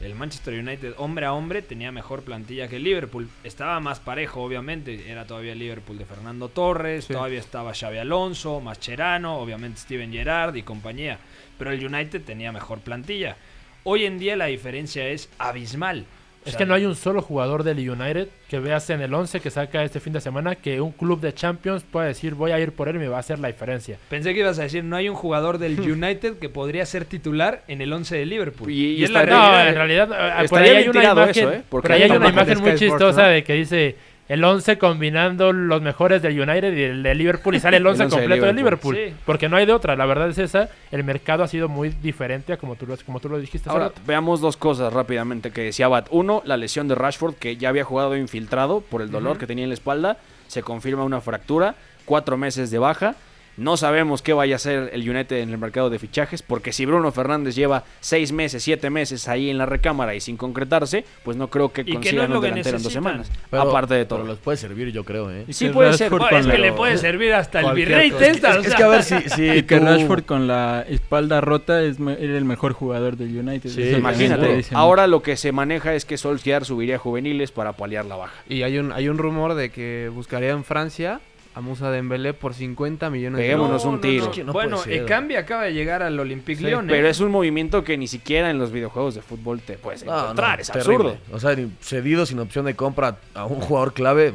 el 0.00 0.14
Manchester 0.14 0.54
United 0.54 0.94
hombre 0.96 1.26
a 1.26 1.32
hombre 1.32 1.60
tenía 1.60 1.90
mejor 1.90 2.22
plantilla 2.22 2.68
que 2.68 2.76
el 2.76 2.84
Liverpool. 2.84 3.28
Estaba 3.42 3.80
más 3.80 3.98
parejo, 3.98 4.42
obviamente. 4.42 5.10
Era 5.10 5.26
todavía 5.26 5.52
el 5.52 5.58
Liverpool 5.58 5.98
de 5.98 6.04
Fernando 6.04 6.48
Torres, 6.48 7.06
Sí. 7.06 7.12
todavía 7.12 7.40
estaba 7.40 7.74
Xavi 7.74 7.98
Alonso, 7.98 8.60
Mascherano, 8.60 9.38
obviamente 9.38 9.80
Steven 9.80 10.12
Gerrard 10.12 10.54
y 10.54 10.62
compañía. 10.62 11.18
Pero 11.58 11.72
el 11.72 11.84
United 11.84 12.22
tenía 12.22 12.52
mejor 12.52 12.78
plantilla. 12.80 13.36
Hoy 13.84 14.04
en 14.04 14.18
día 14.18 14.36
la 14.36 14.46
diferencia 14.46 15.08
es 15.08 15.28
abismal. 15.38 16.06
Es 16.46 16.56
que 16.56 16.64
no 16.64 16.72
hay 16.74 16.86
un 16.86 16.94
solo 16.94 17.20
jugador 17.20 17.62
del 17.62 17.78
United 17.90 18.28
que 18.48 18.58
veas 18.58 18.88
en 18.88 19.02
el 19.02 19.12
11 19.12 19.40
que 19.40 19.50
saca 19.50 19.84
este 19.84 20.00
fin 20.00 20.14
de 20.14 20.20
semana 20.22 20.54
que 20.54 20.80
un 20.80 20.92
club 20.92 21.20
de 21.20 21.34
Champions 21.34 21.82
pueda 21.82 22.06
decir 22.06 22.34
voy 22.34 22.52
a 22.52 22.58
ir 22.58 22.72
por 22.72 22.88
él 22.88 22.96
y 22.96 22.98
me 23.00 23.08
va 23.08 23.18
a 23.18 23.20
hacer 23.20 23.38
la 23.38 23.48
diferencia. 23.48 23.98
Pensé 24.08 24.32
que 24.32 24.40
ibas 24.40 24.58
a 24.58 24.62
decir, 24.62 24.82
no 24.82 24.96
hay 24.96 25.08
un 25.10 25.14
jugador 25.14 25.58
del 25.58 25.78
United 25.92 26.38
que 26.38 26.48
podría 26.48 26.86
ser 26.86 27.04
tititular 27.04 27.62
en 27.68 27.82
el 27.82 27.92
11 27.92 28.16
de 28.16 28.24
Liverpool. 28.26 28.70
Y- 28.70 28.94
y 28.94 29.04
es 29.04 29.10
la 29.10 29.24
No, 29.24 29.26
realidad. 29.26 29.68
en 29.68 29.74
realidad 29.74 30.42
eh, 30.44 30.48
por 30.48 30.58
ahí 30.60 30.70
hay 30.70 30.82
una 30.88 30.92
tirado 31.00 31.22
imagen, 31.24 31.42
eso, 31.48 31.52
¿eh? 31.52 31.62
Porque 31.68 31.88
por 31.88 31.92
ahí 31.92 32.02
hay 32.04 32.10
una 32.10 32.28
imagen 32.28 32.60
muy 32.60 32.74
chistosa 32.76 33.22
¿no? 33.24 33.28
de 33.28 33.44
que 33.44 33.52
dice 33.52 33.96
el 34.28 34.44
11 34.44 34.78
combinando 34.78 35.52
los 35.52 35.80
mejores 35.80 36.20
del 36.22 36.38
United 36.38 36.74
y 36.76 36.82
el 36.82 37.02
de 37.02 37.14
Liverpool 37.14 37.54
y 37.54 37.60
sale 37.60 37.78
el 37.78 37.86
11 37.86 38.02
once 38.04 38.16
de 38.16 38.20
completo 38.22 38.46
de 38.46 38.52
Liverpool. 38.52 38.94
Sí. 38.94 39.14
Porque 39.24 39.48
no 39.48 39.56
hay 39.56 39.66
de 39.66 39.72
otra, 39.72 39.96
la 39.96 40.06
verdad 40.06 40.28
es 40.28 40.38
esa. 40.38 40.68
El 40.90 41.04
mercado 41.04 41.42
ha 41.42 41.48
sido 41.48 41.68
muy 41.68 41.88
diferente 41.88 42.52
a 42.52 42.56
como 42.58 42.76
tú 42.76 42.86
lo, 42.86 42.96
como 43.06 43.20
tú 43.20 43.28
lo 43.28 43.38
dijiste 43.38 43.68
hace 43.68 43.76
Ahora, 43.76 43.88
rato. 43.88 44.00
veamos 44.06 44.40
dos 44.40 44.56
cosas 44.56 44.92
rápidamente 44.92 45.50
que 45.50 45.62
decía 45.62 45.88
Bat. 45.88 46.08
Uno, 46.10 46.42
la 46.44 46.56
lesión 46.56 46.88
de 46.88 46.94
Rashford, 46.94 47.34
que 47.34 47.56
ya 47.56 47.70
había 47.70 47.84
jugado 47.84 48.16
infiltrado 48.16 48.80
por 48.82 49.02
el 49.02 49.10
dolor 49.10 49.38
que 49.38 49.46
tenía 49.46 49.64
en 49.64 49.70
la 49.70 49.74
espalda. 49.74 50.18
Se 50.46 50.62
confirma 50.62 51.04
una 51.04 51.20
fractura, 51.20 51.74
cuatro 52.04 52.36
meses 52.36 52.70
de 52.70 52.78
baja. 52.78 53.14
No 53.58 53.76
sabemos 53.76 54.22
qué 54.22 54.32
vaya 54.32 54.54
a 54.54 54.56
hacer 54.56 54.90
el 54.92 55.08
United 55.08 55.36
en 55.38 55.50
el 55.50 55.58
mercado 55.58 55.90
de 55.90 55.98
fichajes, 55.98 56.42
porque 56.42 56.72
si 56.72 56.86
Bruno 56.86 57.12
Fernández 57.12 57.54
lleva 57.54 57.84
seis 58.00 58.32
meses, 58.32 58.62
siete 58.62 58.88
meses 58.88 59.28
ahí 59.28 59.50
en 59.50 59.58
la 59.58 59.66
recámara 59.66 60.14
y 60.14 60.20
sin 60.20 60.36
concretarse, 60.36 61.04
pues 61.24 61.36
no 61.36 61.48
creo 61.50 61.72
que 61.72 61.84
no 61.84 61.94
consigan 61.94 62.30
lo 62.30 62.36
un 62.36 62.42
delantero 62.44 62.76
en 62.76 62.82
dos 62.82 62.92
semanas. 62.92 63.30
Pero- 63.50 63.62
aparte 63.64 63.94
de 63.94 64.04
todo. 64.04 64.20
Pero 64.20 64.28
los 64.28 64.38
puede 64.38 64.56
servir, 64.56 64.92
yo 64.92 65.04
creo, 65.04 65.30
¿eh? 65.30 65.44
Y 65.48 65.52
sí 65.52 65.66
que 65.66 65.72
puede 65.72 65.92
ser. 65.94 66.08
Bueno, 66.10 66.38
es 66.38 66.46
que 66.46 66.58
le 66.58 66.72
puede 66.72 66.98
servir 66.98 67.34
hasta 67.34 67.60
el 67.60 67.74
virrey 67.74 68.08
Es, 68.08 68.14
o 68.14 68.20
es 68.20 68.38
sea. 68.40 68.76
que 68.76 68.82
a 68.82 68.88
ver 68.88 69.02
si, 69.02 69.20
si 69.28 69.48
Y 69.50 69.62
que 69.64 69.78
Rashford 69.80 70.24
con 70.24 70.46
la 70.46 70.84
espalda 70.88 71.40
rota 71.40 71.82
es 71.82 71.98
me- 71.98 72.12
era 72.14 72.38
el 72.38 72.44
mejor 72.44 72.72
jugador 72.72 73.16
del 73.16 73.36
United. 73.36 73.70
Sí, 73.70 73.82
Imagínate, 73.96 74.64
ahora 74.72 75.06
lo 75.06 75.22
que 75.22 75.36
se 75.36 75.50
maneja 75.52 75.94
es 75.94 76.04
que 76.04 76.16
Solskjaer 76.16 76.64
subiría 76.64 76.96
a 76.96 76.98
juveniles 76.98 77.50
para 77.50 77.72
paliar 77.72 78.04
la 78.04 78.16
baja. 78.16 78.34
Y 78.48 78.62
hay 78.62 78.78
un, 78.78 78.92
hay 78.92 79.08
un 79.08 79.18
rumor 79.18 79.54
de 79.54 79.70
que 79.70 80.10
buscaría 80.14 80.50
en 80.50 80.62
Francia 80.64 81.20
a 81.58 81.60
Musa 81.60 81.90
Dembélé 81.90 82.34
por 82.34 82.54
50 82.54 83.10
millones 83.10 83.40
Peguémonos 83.40 83.82
de 83.82 83.88
un 83.88 84.00
tiro. 84.00 84.26
Es 84.26 84.30
que 84.30 84.44
no 84.44 84.52
bueno. 84.52 84.78
Ekambi 84.86 85.34
acaba 85.34 85.64
de 85.64 85.74
llegar 85.74 86.04
al 86.04 86.18
Olympique 86.20 86.60
Sí, 86.60 86.64
Lyon. 86.64 86.84
¿eh? 86.88 86.92
Pero 86.92 87.08
es 87.08 87.18
un 87.18 87.32
movimiento 87.32 87.82
que 87.82 87.98
ni 87.98 88.06
siquiera 88.06 88.48
en 88.50 88.58
los 88.60 88.70
videojuegos 88.70 89.16
de 89.16 89.22
fútbol 89.22 89.60
te 89.60 89.76
puedes 89.76 90.04
No, 90.04 90.12
no, 90.12 90.20
encontrar. 90.22 90.60
es 90.60 90.70
terrible. 90.70 90.94
absurdo. 90.94 91.18
O 91.32 91.40
sea, 91.40 91.56
ni 91.56 91.72
cedido 91.80 92.26
sin 92.26 92.38
opción 92.38 92.64
de 92.64 92.76
compra 92.76 93.16
a 93.34 93.44
un 93.44 93.60
jugador 93.60 93.92
clave. 93.92 94.34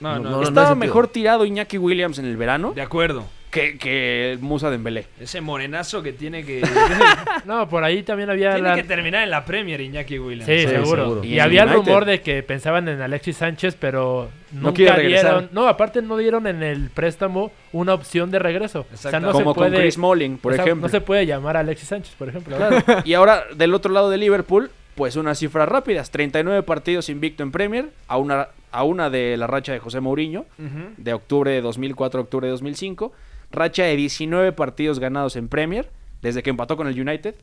No, 0.00 0.16
no, 0.18 0.20
no, 0.20 0.30
no, 0.30 0.42
Estaba 0.42 0.74
mejor 0.74 1.08
tirado 1.08 1.46
Iñaki 1.46 1.78
Williams 1.78 2.18
en 2.18 2.26
el 2.26 2.36
verano 2.36 2.72
De 2.74 2.82
acuerdo. 2.82 3.24
Que, 3.52 3.76
que 3.76 4.38
Musa 4.40 4.70
Dembélé. 4.70 5.06
Ese 5.20 5.40
morenazo 5.42 6.02
que 6.02 6.12
tiene 6.14 6.42
que 6.44 6.62
No, 7.44 7.68
por 7.68 7.84
ahí 7.84 8.02
también 8.02 8.30
había 8.30 8.54
tiene 8.54 8.68
la... 8.70 8.74
que 8.74 8.82
terminar 8.82 9.22
en 9.22 9.30
la 9.30 9.44
Premier 9.44 9.80
Iñaki 9.80 10.18
Williams. 10.18 10.46
Sí, 10.46 10.60
Sí, 10.62 10.68
seguro. 10.68 11.02
seguro. 11.04 11.24
Y, 11.24 11.38
había 11.38 11.62
el 11.64 11.68
United. 11.68 11.84
rumor 11.86 12.04
de 12.06 12.22
que 12.22 12.42
pensaban 12.42 12.88
en 12.88 13.00
Alexis 13.02 13.36
Sánchez, 13.36 13.76
pero 13.78 14.30
nunca 14.52 14.72
quiere 14.72 14.96
regresar. 14.96 15.32
dieron. 15.34 15.50
No, 15.52 15.68
aparte 15.68 16.00
no 16.00 16.16
dieron 16.16 16.46
en 16.46 16.62
el 16.62 16.88
préstamo 16.90 17.52
una 17.72 17.92
opción 17.94 18.30
de 18.30 18.38
regreso. 18.38 18.86
O 18.92 18.96
sea, 18.96 19.20
no 19.20 19.32
Como 19.32 19.50
se 19.52 19.54
puede, 19.54 19.70
con 19.72 19.80
Chris 19.80 19.94
Smalling, 19.94 20.38
por 20.38 20.52
o 20.52 20.54
sea, 20.56 20.64
ejemplo. 20.64 20.86
No 20.86 20.90
se 20.90 21.00
puede 21.02 21.26
llamar 21.26 21.58
a 21.58 21.60
Alexis 21.60 21.88
Sánchez, 21.88 22.14
por 22.16 22.30
ejemplo. 22.30 22.56
y 23.04 23.12
ahora, 23.14 23.44
del 23.54 23.74
otro 23.74 23.92
lado 23.92 24.08
de 24.08 24.16
Liverpool, 24.16 24.70
pues 24.94 25.16
unas 25.16 25.38
cifras 25.38 25.68
rápidas. 25.68 26.10
39 26.10 26.62
partidos 26.62 27.10
invicto 27.10 27.42
en 27.42 27.52
Premier, 27.52 27.90
a 28.08 28.16
una, 28.16 28.48
a 28.70 28.82
una 28.84 29.10
de 29.10 29.36
la 29.36 29.46
racha 29.46 29.72
de 29.74 29.78
José 29.78 30.00
Mourinho, 30.00 30.46
de 30.96 31.12
octubre 31.12 31.50
de 31.50 31.60
2004 31.60 32.18
a 32.18 32.22
octubre 32.22 32.46
de 32.46 32.50
2005. 32.52 33.12
Racha 33.52 33.84
de 33.84 33.96
19 33.96 34.52
partidos 34.52 34.98
ganados 34.98 35.36
en 35.36 35.48
Premier, 35.48 35.90
desde 36.22 36.42
que 36.42 36.50
empató 36.50 36.76
con 36.76 36.86
el 36.88 37.00
United. 37.00 37.34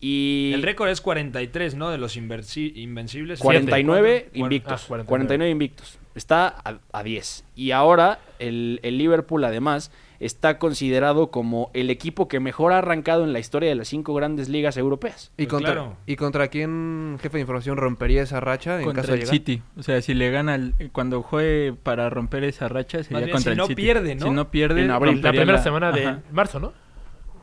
Y 0.00 0.52
El 0.54 0.62
récord 0.62 0.90
es 0.90 1.00
43, 1.00 1.74
¿no? 1.74 1.90
De 1.90 1.98
los 1.98 2.16
invencibles. 2.16 3.40
49 3.40 4.18
Siete. 4.20 4.38
invictos. 4.38 4.82
Ah, 4.84 4.88
49. 4.88 5.08
49 5.08 5.50
invictos. 5.50 5.98
Está 6.14 6.48
a, 6.64 6.78
a 6.92 7.02
10. 7.02 7.44
Y 7.56 7.70
ahora 7.70 8.20
el, 8.38 8.80
el 8.82 8.98
Liverpool 8.98 9.44
además 9.44 9.90
está 10.20 10.58
considerado 10.58 11.30
como 11.30 11.70
el 11.74 11.90
equipo 11.90 12.28
que 12.28 12.40
mejor 12.40 12.72
ha 12.72 12.78
arrancado 12.78 13.24
en 13.24 13.32
la 13.32 13.38
historia 13.38 13.68
de 13.68 13.74
las 13.74 13.88
cinco 13.88 14.14
grandes 14.14 14.48
ligas 14.48 14.76
europeas. 14.76 15.32
¿Y, 15.36 15.44
Pues 15.44 15.48
contra, 15.48 15.72
claro. 15.74 15.96
¿Y 16.06 16.16
contra 16.16 16.48
quién, 16.48 17.18
jefe 17.20 17.38
de 17.38 17.40
información, 17.42 17.76
rompería 17.76 18.22
esa 18.22 18.40
racha 18.40 18.78
en 18.78 18.84
contra 18.84 19.02
caso 19.02 19.12
de 19.12 19.18
el 19.18 19.20
llegar? 19.24 19.32
City. 19.34 19.62
O 19.76 19.82
sea, 19.82 20.00
si 20.02 20.14
le 20.14 20.30
gana 20.30 20.54
el- 20.54 20.74
cuando 20.92 21.22
juegue 21.22 21.72
para 21.74 22.08
romper 22.10 22.44
esa 22.44 22.68
racha 22.68 23.02
sería 23.04 23.18
bien, 23.18 23.30
contra 23.30 23.50
si 23.50 23.52
el 23.52 23.56
no 23.58 23.66
City. 23.66 23.82
pierde, 23.82 24.14
¿no? 24.14 24.26
Si 24.26 24.30
no 24.32 24.50
pierde, 24.50 24.84
En 24.84 24.90
abril. 24.90 25.20
La 25.22 25.30
primera 25.30 25.62
semana 25.62 25.92
de 25.92 26.06
Ajá. 26.06 26.22
marzo, 26.32 26.60
¿no? 26.60 26.72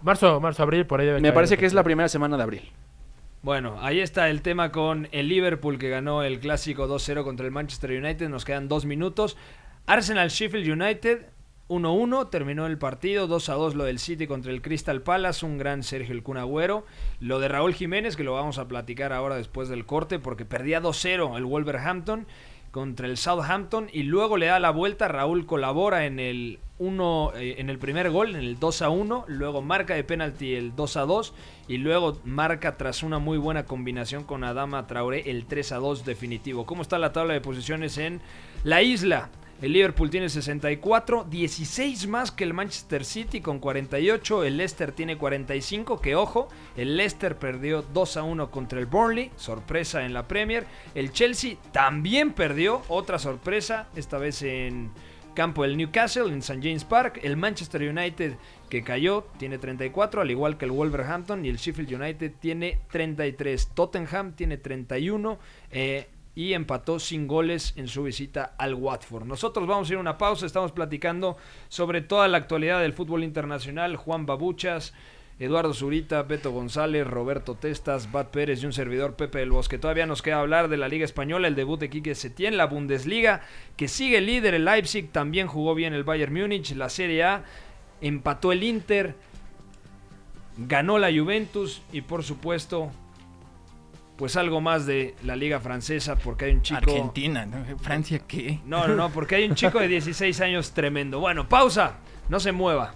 Marzo, 0.01 0.39
marzo, 0.41 0.63
abril, 0.63 0.85
por 0.85 0.99
ahí 0.99 1.05
debe 1.05 1.19
Me 1.19 1.27
caer. 1.29 1.33
parece 1.33 1.57
que 1.57 1.65
es 1.65 1.73
la 1.73 1.83
primera 1.83 2.09
semana 2.09 2.35
de 2.37 2.43
abril. 2.43 2.71
Bueno, 3.41 3.75
ahí 3.81 3.99
está 3.99 4.29
el 4.29 4.41
tema 4.41 4.71
con 4.71 5.07
el 5.11 5.27
Liverpool 5.27 5.77
que 5.77 5.89
ganó 5.89 6.23
el 6.23 6.39
clásico 6.39 6.87
2-0 6.87 7.23
contra 7.23 7.45
el 7.45 7.51
Manchester 7.51 7.91
United. 7.91 8.29
Nos 8.29 8.45
quedan 8.45 8.67
dos 8.69 8.85
minutos. 8.85 9.37
Arsenal 9.85 10.29
Sheffield 10.29 10.81
United 10.81 11.25
1-1, 11.73 12.29
terminó 12.29 12.65
el 12.65 12.77
partido, 12.77 13.27
2-2 13.27 13.73
lo 13.73 13.83
del 13.83 13.99
City 13.99 14.27
contra 14.27 14.51
el 14.51 14.61
Crystal 14.61 15.01
Palace, 15.01 15.45
un 15.45 15.57
gran 15.57 15.83
Sergio 15.83 16.13
El 16.13 16.23
Kun 16.23 16.37
Agüero. 16.37 16.85
Lo 17.19 17.39
de 17.39 17.47
Raúl 17.47 17.73
Jiménez, 17.73 18.15
que 18.15 18.23
lo 18.23 18.33
vamos 18.33 18.57
a 18.57 18.67
platicar 18.67 19.13
ahora 19.13 19.35
después 19.35 19.69
del 19.69 19.85
corte, 19.85 20.19
porque 20.19 20.45
perdía 20.45 20.81
2-0 20.81 21.37
el 21.37 21.45
Wolverhampton 21.45 22.27
contra 22.73 23.05
el 23.05 23.17
Southampton 23.17 23.87
y 23.93 24.01
luego 24.01 24.35
le 24.35 24.47
da 24.47 24.59
la 24.59 24.71
vuelta, 24.71 25.07
Raúl 25.07 25.45
colabora 25.45 26.07
en 26.07 26.19
el 26.19 26.59
uno, 26.79 27.31
eh, 27.35 27.55
en 27.59 27.69
el 27.69 27.77
primer 27.77 28.09
gol, 28.09 28.31
en 28.31 28.37
el 28.37 28.59
2 28.59 28.81
a 28.81 28.89
1, 28.89 29.25
luego 29.27 29.61
marca 29.61 29.93
de 29.93 30.03
penalti 30.03 30.55
el 30.55 30.75
2 30.75 30.97
a 30.97 31.01
2 31.01 31.33
y 31.67 31.77
luego 31.77 32.17
marca 32.25 32.75
tras 32.75 33.03
una 33.03 33.19
muy 33.19 33.37
buena 33.37 33.65
combinación 33.65 34.23
con 34.23 34.43
Adama 34.43 34.87
Traoré 34.87 35.29
el 35.29 35.45
3 35.45 35.71
a 35.73 35.77
2 35.77 36.03
definitivo. 36.03 36.65
¿Cómo 36.65 36.81
está 36.81 36.97
la 36.97 37.13
tabla 37.13 37.35
de 37.35 37.41
posiciones 37.41 37.99
en 37.99 38.21
la 38.63 38.81
isla? 38.81 39.29
El 39.63 39.71
Liverpool 39.71 40.09
tiene 40.09 40.27
64, 40.27 41.23
16 41.23 42.07
más 42.07 42.31
que 42.31 42.43
el 42.43 42.53
Manchester 42.53 43.05
City 43.05 43.39
con 43.39 43.59
48, 43.59 44.43
el 44.43 44.57
Leicester 44.57 44.91
tiene 44.91 45.17
45, 45.17 46.01
que 46.01 46.17
ojo, 46.17 46.49
el 46.75 46.97
Leicester 46.97 47.37
perdió 47.37 47.81
2 47.81 48.17
a 48.17 48.23
1 48.23 48.51
contra 48.51 48.81
el 48.81 48.87
Burnley, 48.87 49.31
sorpresa 49.37 50.03
en 50.03 50.13
la 50.13 50.27
Premier, 50.27 50.65
el 50.95 51.13
Chelsea 51.13 51.55
también 51.71 52.33
perdió, 52.33 52.81
otra 52.89 53.17
sorpresa, 53.19 53.87
esta 53.95 54.17
vez 54.17 54.41
en 54.41 54.91
campo 55.33 55.63
del 55.63 55.77
Newcastle, 55.77 56.27
en 56.27 56.39
St. 56.39 56.59
James 56.61 56.83
Park, 56.83 57.21
el 57.23 57.37
Manchester 57.37 57.83
United 57.83 58.33
que 58.69 58.83
cayó 58.83 59.27
tiene 59.37 59.59
34, 59.59 60.23
al 60.23 60.31
igual 60.31 60.57
que 60.57 60.65
el 60.65 60.71
Wolverhampton 60.71 61.45
y 61.45 61.47
el 61.47 61.55
Sheffield 61.55 62.01
United 62.01 62.33
tiene 62.37 62.79
33, 62.91 63.69
Tottenham 63.73 64.33
tiene 64.33 64.57
31, 64.57 65.39
eh, 65.71 66.09
y 66.35 66.53
empató 66.53 66.99
sin 66.99 67.27
goles 67.27 67.73
en 67.75 67.87
su 67.87 68.03
visita 68.03 68.55
al 68.57 68.73
Watford. 68.73 69.25
Nosotros 69.25 69.67
vamos 69.67 69.89
a 69.89 69.93
ir 69.93 69.97
a 69.97 70.01
una 70.01 70.17
pausa, 70.17 70.45
estamos 70.45 70.71
platicando 70.71 71.37
sobre 71.69 72.01
toda 72.01 72.27
la 72.27 72.37
actualidad 72.37 72.81
del 72.81 72.93
fútbol 72.93 73.23
internacional, 73.23 73.95
Juan 73.95 74.25
Babuchas, 74.25 74.93
Eduardo 75.39 75.73
Zurita, 75.73 76.23
Beto 76.23 76.51
González, 76.51 77.05
Roberto 77.05 77.55
Testas, 77.55 78.11
Bat 78.11 78.29
Pérez 78.29 78.61
y 78.61 78.65
un 78.65 78.73
servidor 78.73 79.15
Pepe 79.15 79.39
del 79.39 79.51
Bosque. 79.51 79.77
Todavía 79.77 80.05
nos 80.05 80.21
queda 80.21 80.39
hablar 80.39 80.69
de 80.69 80.77
la 80.77 80.87
Liga 80.87 81.05
Española, 81.05 81.47
el 81.47 81.55
debut 81.55 81.79
de 81.79 81.89
Quique 81.89 82.15
Setién, 82.15 82.55
la 82.55 82.67
Bundesliga, 82.67 83.41
que 83.75 83.87
sigue 83.87 84.21
líder 84.21 84.53
el 84.53 84.65
Leipzig, 84.65 85.11
también 85.11 85.47
jugó 85.47 85.75
bien 85.75 85.93
el 85.93 86.03
Bayern 86.03 86.33
Múnich, 86.33 86.75
la 86.75 86.89
Serie 86.89 87.23
A, 87.23 87.43
empató 88.01 88.51
el 88.51 88.63
Inter, 88.63 89.15
ganó 90.57 90.99
la 90.99 91.11
Juventus 91.11 91.81
y 91.91 92.01
por 92.01 92.23
supuesto 92.23 92.91
pues 94.17 94.35
algo 94.35 94.61
más 94.61 94.85
de 94.85 95.15
la 95.23 95.35
liga 95.35 95.59
francesa 95.59 96.15
porque 96.15 96.45
hay 96.45 96.51
un 96.53 96.61
chico... 96.61 96.79
Argentina, 96.79 97.45
¿no? 97.45 97.77
Francia, 97.79 98.19
¿qué? 98.27 98.59
No, 98.65 98.87
no, 98.87 98.95
no, 98.95 99.09
porque 99.09 99.35
hay 99.35 99.45
un 99.45 99.55
chico 99.55 99.79
de 99.79 99.87
16 99.87 100.39
años 100.41 100.71
tremendo. 100.71 101.19
Bueno, 101.19 101.49
pausa, 101.49 101.97
no 102.29 102.39
se 102.39 102.51
mueva. 102.51 102.93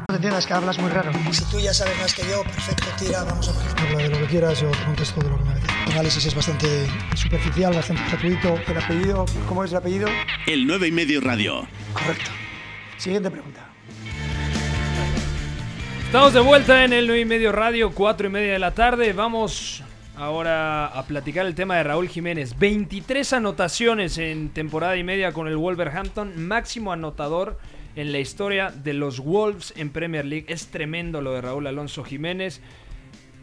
No 0.00 0.06
te 0.06 0.14
entiendas 0.14 0.46
que 0.46 0.52
hablas 0.54 0.78
muy 0.78 0.90
raro. 0.90 1.12
Si 1.32 1.44
tú 1.46 1.58
ya 1.60 1.74
sabes 1.74 1.98
más 1.98 2.14
que 2.14 2.22
yo, 2.22 2.42
perfecto, 2.44 2.86
tira, 2.98 3.24
vamos 3.24 3.48
a 3.48 3.52
ver. 3.52 3.80
Habla 3.80 3.98
de 3.98 4.08
lo 4.08 4.18
que 4.18 4.26
quieras, 4.26 4.60
yo 4.60 4.70
te 4.70 4.84
contesto 4.84 5.20
de 5.20 5.30
lo 5.30 5.38
que 5.38 5.44
me 5.44 5.50
apetece. 5.50 5.72
El 5.86 5.92
análisis 5.92 6.26
es 6.26 6.34
bastante 6.34 6.86
superficial, 7.14 7.74
bastante 7.74 8.02
gratuito. 8.08 8.58
El 8.66 8.78
apellido, 8.78 9.26
¿cómo 9.48 9.64
es 9.64 9.72
el 9.72 9.78
apellido? 9.78 10.08
El 10.46 10.66
9 10.66 10.88
y 10.88 10.92
medio 10.92 11.20
radio. 11.20 11.66
Correcto. 11.92 12.30
Siguiente 12.96 13.30
pregunta. 13.30 13.73
Estamos 16.14 16.32
de 16.32 16.38
vuelta 16.38 16.84
en 16.84 16.92
el 16.92 17.08
9 17.08 17.22
y 17.22 17.24
medio 17.24 17.50
radio, 17.50 17.90
4 17.92 18.28
y 18.28 18.30
media 18.30 18.52
de 18.52 18.60
la 18.60 18.70
tarde. 18.70 19.12
Vamos 19.12 19.82
ahora 20.14 20.86
a 20.86 21.02
platicar 21.06 21.44
el 21.44 21.56
tema 21.56 21.76
de 21.76 21.82
Raúl 21.82 22.08
Jiménez. 22.08 22.56
23 22.56 23.32
anotaciones 23.32 24.16
en 24.18 24.50
temporada 24.50 24.96
y 24.96 25.02
media 25.02 25.32
con 25.32 25.48
el 25.48 25.56
Wolverhampton, 25.56 26.46
máximo 26.46 26.92
anotador 26.92 27.58
en 27.96 28.12
la 28.12 28.20
historia 28.20 28.70
de 28.70 28.92
los 28.92 29.18
Wolves 29.18 29.74
en 29.76 29.90
Premier 29.90 30.24
League. 30.24 30.46
Es 30.46 30.68
tremendo 30.68 31.20
lo 31.20 31.32
de 31.32 31.40
Raúl 31.40 31.66
Alonso 31.66 32.04
Jiménez. 32.04 32.60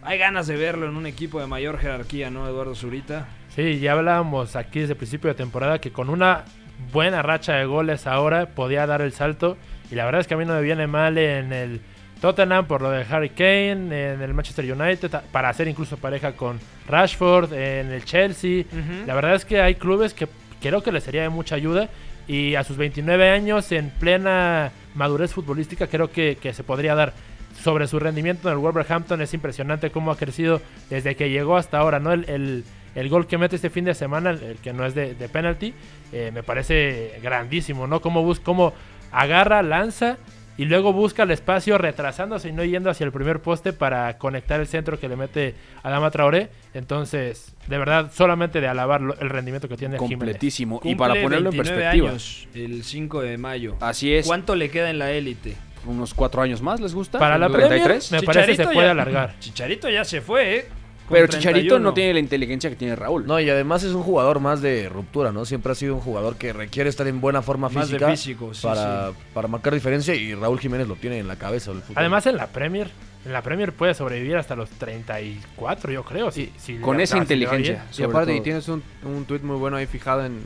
Hay 0.02 0.18
ganas 0.18 0.48
de 0.48 0.56
verlo 0.56 0.88
en 0.88 0.96
un 0.96 1.08
equipo 1.08 1.42
de 1.42 1.48
mayor 1.48 1.78
jerarquía, 1.78 2.30
¿no, 2.30 2.48
Eduardo 2.48 2.74
Zurita? 2.74 3.28
Sí, 3.54 3.82
ya 3.82 3.92
hablábamos 3.92 4.56
aquí 4.56 4.80
desde 4.80 4.94
el 4.94 4.98
principio 4.98 5.28
de 5.28 5.36
temporada 5.36 5.82
que 5.82 5.92
con 5.92 6.10
una 6.10 6.46
buena 6.94 7.22
racha 7.22 7.56
de 7.56 7.66
goles 7.66 8.08
ahora 8.08 8.46
podía 8.46 8.88
dar 8.88 9.02
el 9.02 9.12
salto. 9.12 9.58
Y 9.92 9.96
la 9.96 10.06
verdad 10.06 10.22
es 10.22 10.28
que 10.28 10.36
a 10.36 10.38
mí 10.38 10.46
no 10.46 10.54
me 10.54 10.62
viene 10.62 10.88
mal 10.88 11.18
en 11.18 11.52
el 11.52 11.82
Tottenham 12.22 12.66
por 12.68 12.82
lo 12.82 12.92
de 12.92 13.04
Harry 13.10 13.30
Kane, 13.30 13.72
en 14.14 14.22
el 14.22 14.34
Manchester 14.34 14.72
United, 14.72 15.12
para 15.32 15.50
hacer 15.50 15.68
incluso 15.68 15.98
pareja 15.98 16.34
con 16.34 16.60
Rashford, 16.88 17.52
en 17.54 17.92
el 17.92 18.06
Chelsea. 18.06 18.64
La 19.08 19.16
verdad 19.16 19.34
es 19.36 19.44
que 19.44 19.60
hay 19.62 19.76
clubes 19.76 20.14
que 20.14 20.28
creo 20.62 20.84
que 20.84 20.92
les 20.92 21.04
sería 21.04 21.24
de 21.24 21.30
mucha 21.30 21.56
ayuda. 21.56 21.90
Y 22.28 22.56
a 22.56 22.64
sus 22.64 22.78
29 22.78 23.30
años, 23.30 23.72
en 23.72 23.90
plena 23.90 24.72
madurez 24.96 25.34
futbolística, 25.34 25.88
creo 25.88 26.12
que, 26.12 26.38
que 26.40 26.54
se 26.54 26.64
podría 26.64 26.94
dar 26.96 27.14
sobre 27.62 27.88
su 27.88 28.00
rendimiento 28.00 28.48
en 28.48 28.54
el 28.54 28.60
Wolverhampton. 28.60 29.22
Es 29.22 29.34
impresionante 29.34 29.90
cómo 29.90 30.12
ha 30.12 30.18
crecido 30.18 30.62
desde 30.90 31.16
que 31.16 31.30
llegó 31.32 31.58
hasta 31.58 31.80
ahora, 31.80 32.00
¿no? 32.00 32.14
El, 32.14 32.30
el- 32.30 32.64
el 32.94 33.08
gol 33.08 33.26
que 33.26 33.38
mete 33.38 33.56
este 33.56 33.70
fin 33.70 33.86
de 33.86 33.94
semana, 33.94 34.32
el, 34.32 34.44
el 34.44 34.58
que 34.58 34.74
no 34.74 34.86
es 34.86 34.94
de, 34.94 35.16
de 35.16 35.30
penalty, 35.30 35.74
eh, 36.12 36.30
me 36.34 36.44
parece 36.44 37.18
grandísimo, 37.24 37.88
¿no? 37.88 38.02
Cómo, 38.02 38.22
bus 38.22 38.42
cómo 38.42 38.74
agarra, 39.14 39.64
lanza 39.64 40.18
y 40.58 40.66
luego 40.66 40.94
busca 40.94 41.24
el 41.24 41.32
espacio 41.32 41.78
retrasándose 41.78 42.50
y 42.50 42.52
no 42.52 42.64
yendo 42.64 42.90
hacia 42.90 43.06
el 43.06 43.12
primer 43.12 43.40
poste 43.42 43.74
para 43.74 44.18
conectar 44.18 44.60
el 44.60 44.68
centro 44.68 45.00
que 45.00 45.08
le 45.10 45.16
mete 45.16 45.56
Adama 45.84 46.12
Traoré. 46.12 46.50
Entonces, 46.74 47.54
de 47.68 47.78
verdad, 47.78 48.12
solamente 48.14 48.62
de 48.62 48.68
alabar 48.68 49.02
el 49.20 49.30
rendimiento 49.30 49.68
que 49.70 49.78
tiene 49.78 49.96
Jiménez. 49.98 50.18
Completísimo. 50.18 50.78
Y 50.78 50.80
Cumple 50.80 50.96
para 50.98 51.14
ponerlo 51.22 51.50
en 51.50 51.56
29 51.58 51.64
perspectiva, 51.82 52.10
años, 52.10 52.48
el 52.54 52.84
5 52.84 53.22
de 53.22 53.38
mayo. 53.38 53.76
Así 53.80 54.14
es. 54.14 54.28
¿Cuánto 54.28 54.56
le 54.56 54.70
queda 54.70 54.90
en 54.90 55.00
la 55.00 55.12
élite? 55.12 55.56
unos 55.84 56.14
cuatro 56.14 56.44
años 56.44 56.62
más, 56.62 56.80
¿les 56.80 56.94
gusta? 56.94 57.18
Para 57.18 57.40
la 57.40 57.48
¿33? 57.48 57.52
Premier, 57.52 58.02
me 58.12 58.22
parece 58.22 58.52
que 58.52 58.56
se 58.56 58.64
puede 58.66 58.86
ya- 58.86 58.92
alargar. 58.92 59.34
Chicharito 59.40 59.90
ya 59.90 60.06
se 60.06 60.22
fue, 60.22 60.58
¿eh? 60.58 60.66
Pero 61.12 61.28
Chicharito 61.28 61.76
31. 61.76 61.80
no 61.84 61.94
tiene 61.94 62.14
la 62.14 62.20
inteligencia 62.20 62.70
que 62.70 62.76
tiene 62.76 62.96
Raúl. 62.96 63.26
No, 63.28 63.40
y 63.40 63.50
además 63.50 63.84
es 63.84 63.94
un 63.94 64.04
jugador 64.04 64.40
más 64.40 64.62
de 64.62 64.90
ruptura, 64.90 65.32
¿no? 65.32 65.46
Siempre 65.46 65.72
ha 65.72 65.76
sido 65.76 65.96
un 65.96 66.02
jugador 66.02 66.36
que 66.38 66.54
requiere 66.54 66.90
estar 66.90 67.08
en 67.08 67.22
buena 67.22 67.42
forma 67.42 67.70
Más 67.70 67.90
de 67.90 67.94
física 67.98 68.10
físico, 68.12 68.54
sí, 68.54 68.64
para, 68.64 69.12
para 69.34 69.48
marcar 69.48 69.74
diferencia 69.74 70.16
y 70.16 70.34
Raúl 70.34 70.60
Jiménez 70.60 70.88
lo 70.88 70.96
tiene 70.96 71.20
en 71.20 71.28
la 71.28 71.36
cabeza 71.36 71.72
del 71.72 71.82
fútbol. 71.82 71.96
Además, 72.00 72.26
en 72.26 72.38
la 72.38 72.48
Premier, 72.48 72.90
en 73.26 73.34
la 73.34 73.42
Premier 73.42 73.74
puede 73.74 73.94
sobrevivir 73.94 74.36
hasta 74.38 74.56
los 74.56 74.70
34, 74.70 75.92
yo 75.92 76.04
creo. 76.04 76.32
Si, 76.32 76.52
si 76.58 76.78
con 76.78 76.98
le- 76.98 77.04
esa 77.04 77.18
inteligencia. 77.18 77.86
Y 77.98 78.04
aparte, 78.04 78.36
y 78.36 78.42
tienes 78.42 78.68
un, 78.70 78.84
un 79.04 79.26
tuit 79.26 79.44
muy 79.44 79.58
bueno 79.58 79.78
ahí 79.78 79.86
fijado 79.86 80.26
en, 80.26 80.42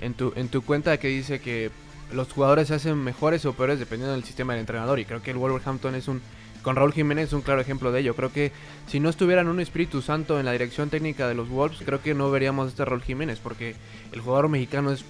en, 0.00 0.14
tu, 0.14 0.32
en 0.36 0.48
tu 0.48 0.62
cuenta 0.62 0.96
que 0.98 1.08
dice 1.08 1.40
que 1.40 1.70
los 2.12 2.32
jugadores 2.32 2.68
se 2.68 2.74
hacen 2.74 2.96
mejores 3.02 3.44
o 3.46 3.52
peores 3.52 3.78
dependiendo 3.78 4.14
del 4.14 4.24
sistema 4.24 4.52
del 4.52 4.60
entrenador. 4.60 4.98
Y 5.00 5.04
creo 5.04 5.22
que 5.22 5.32
el 5.32 5.38
Wolverhampton 5.38 5.94
es 5.94 6.08
un, 6.08 6.22
con 6.66 6.74
Raúl 6.74 6.92
Jiménez, 6.92 7.28
es 7.28 7.32
un 7.32 7.42
claro 7.42 7.60
ejemplo 7.60 7.92
de 7.92 8.00
ello. 8.00 8.16
Creo 8.16 8.32
que 8.32 8.50
si 8.88 8.98
no 8.98 9.08
estuvieran 9.08 9.46
un 9.46 9.60
Espíritu 9.60 10.02
Santo 10.02 10.40
en 10.40 10.46
la 10.46 10.50
dirección 10.50 10.90
técnica 10.90 11.28
de 11.28 11.34
los 11.36 11.48
Wolves, 11.48 11.78
creo 11.86 12.02
que 12.02 12.12
no 12.12 12.28
veríamos 12.28 12.70
este 12.70 12.84
Raúl 12.84 13.02
Jiménez, 13.04 13.38
porque 13.40 13.76
el 14.12 14.20
jugador 14.20 14.48
mexicano 14.48 14.90
es 14.90 15.04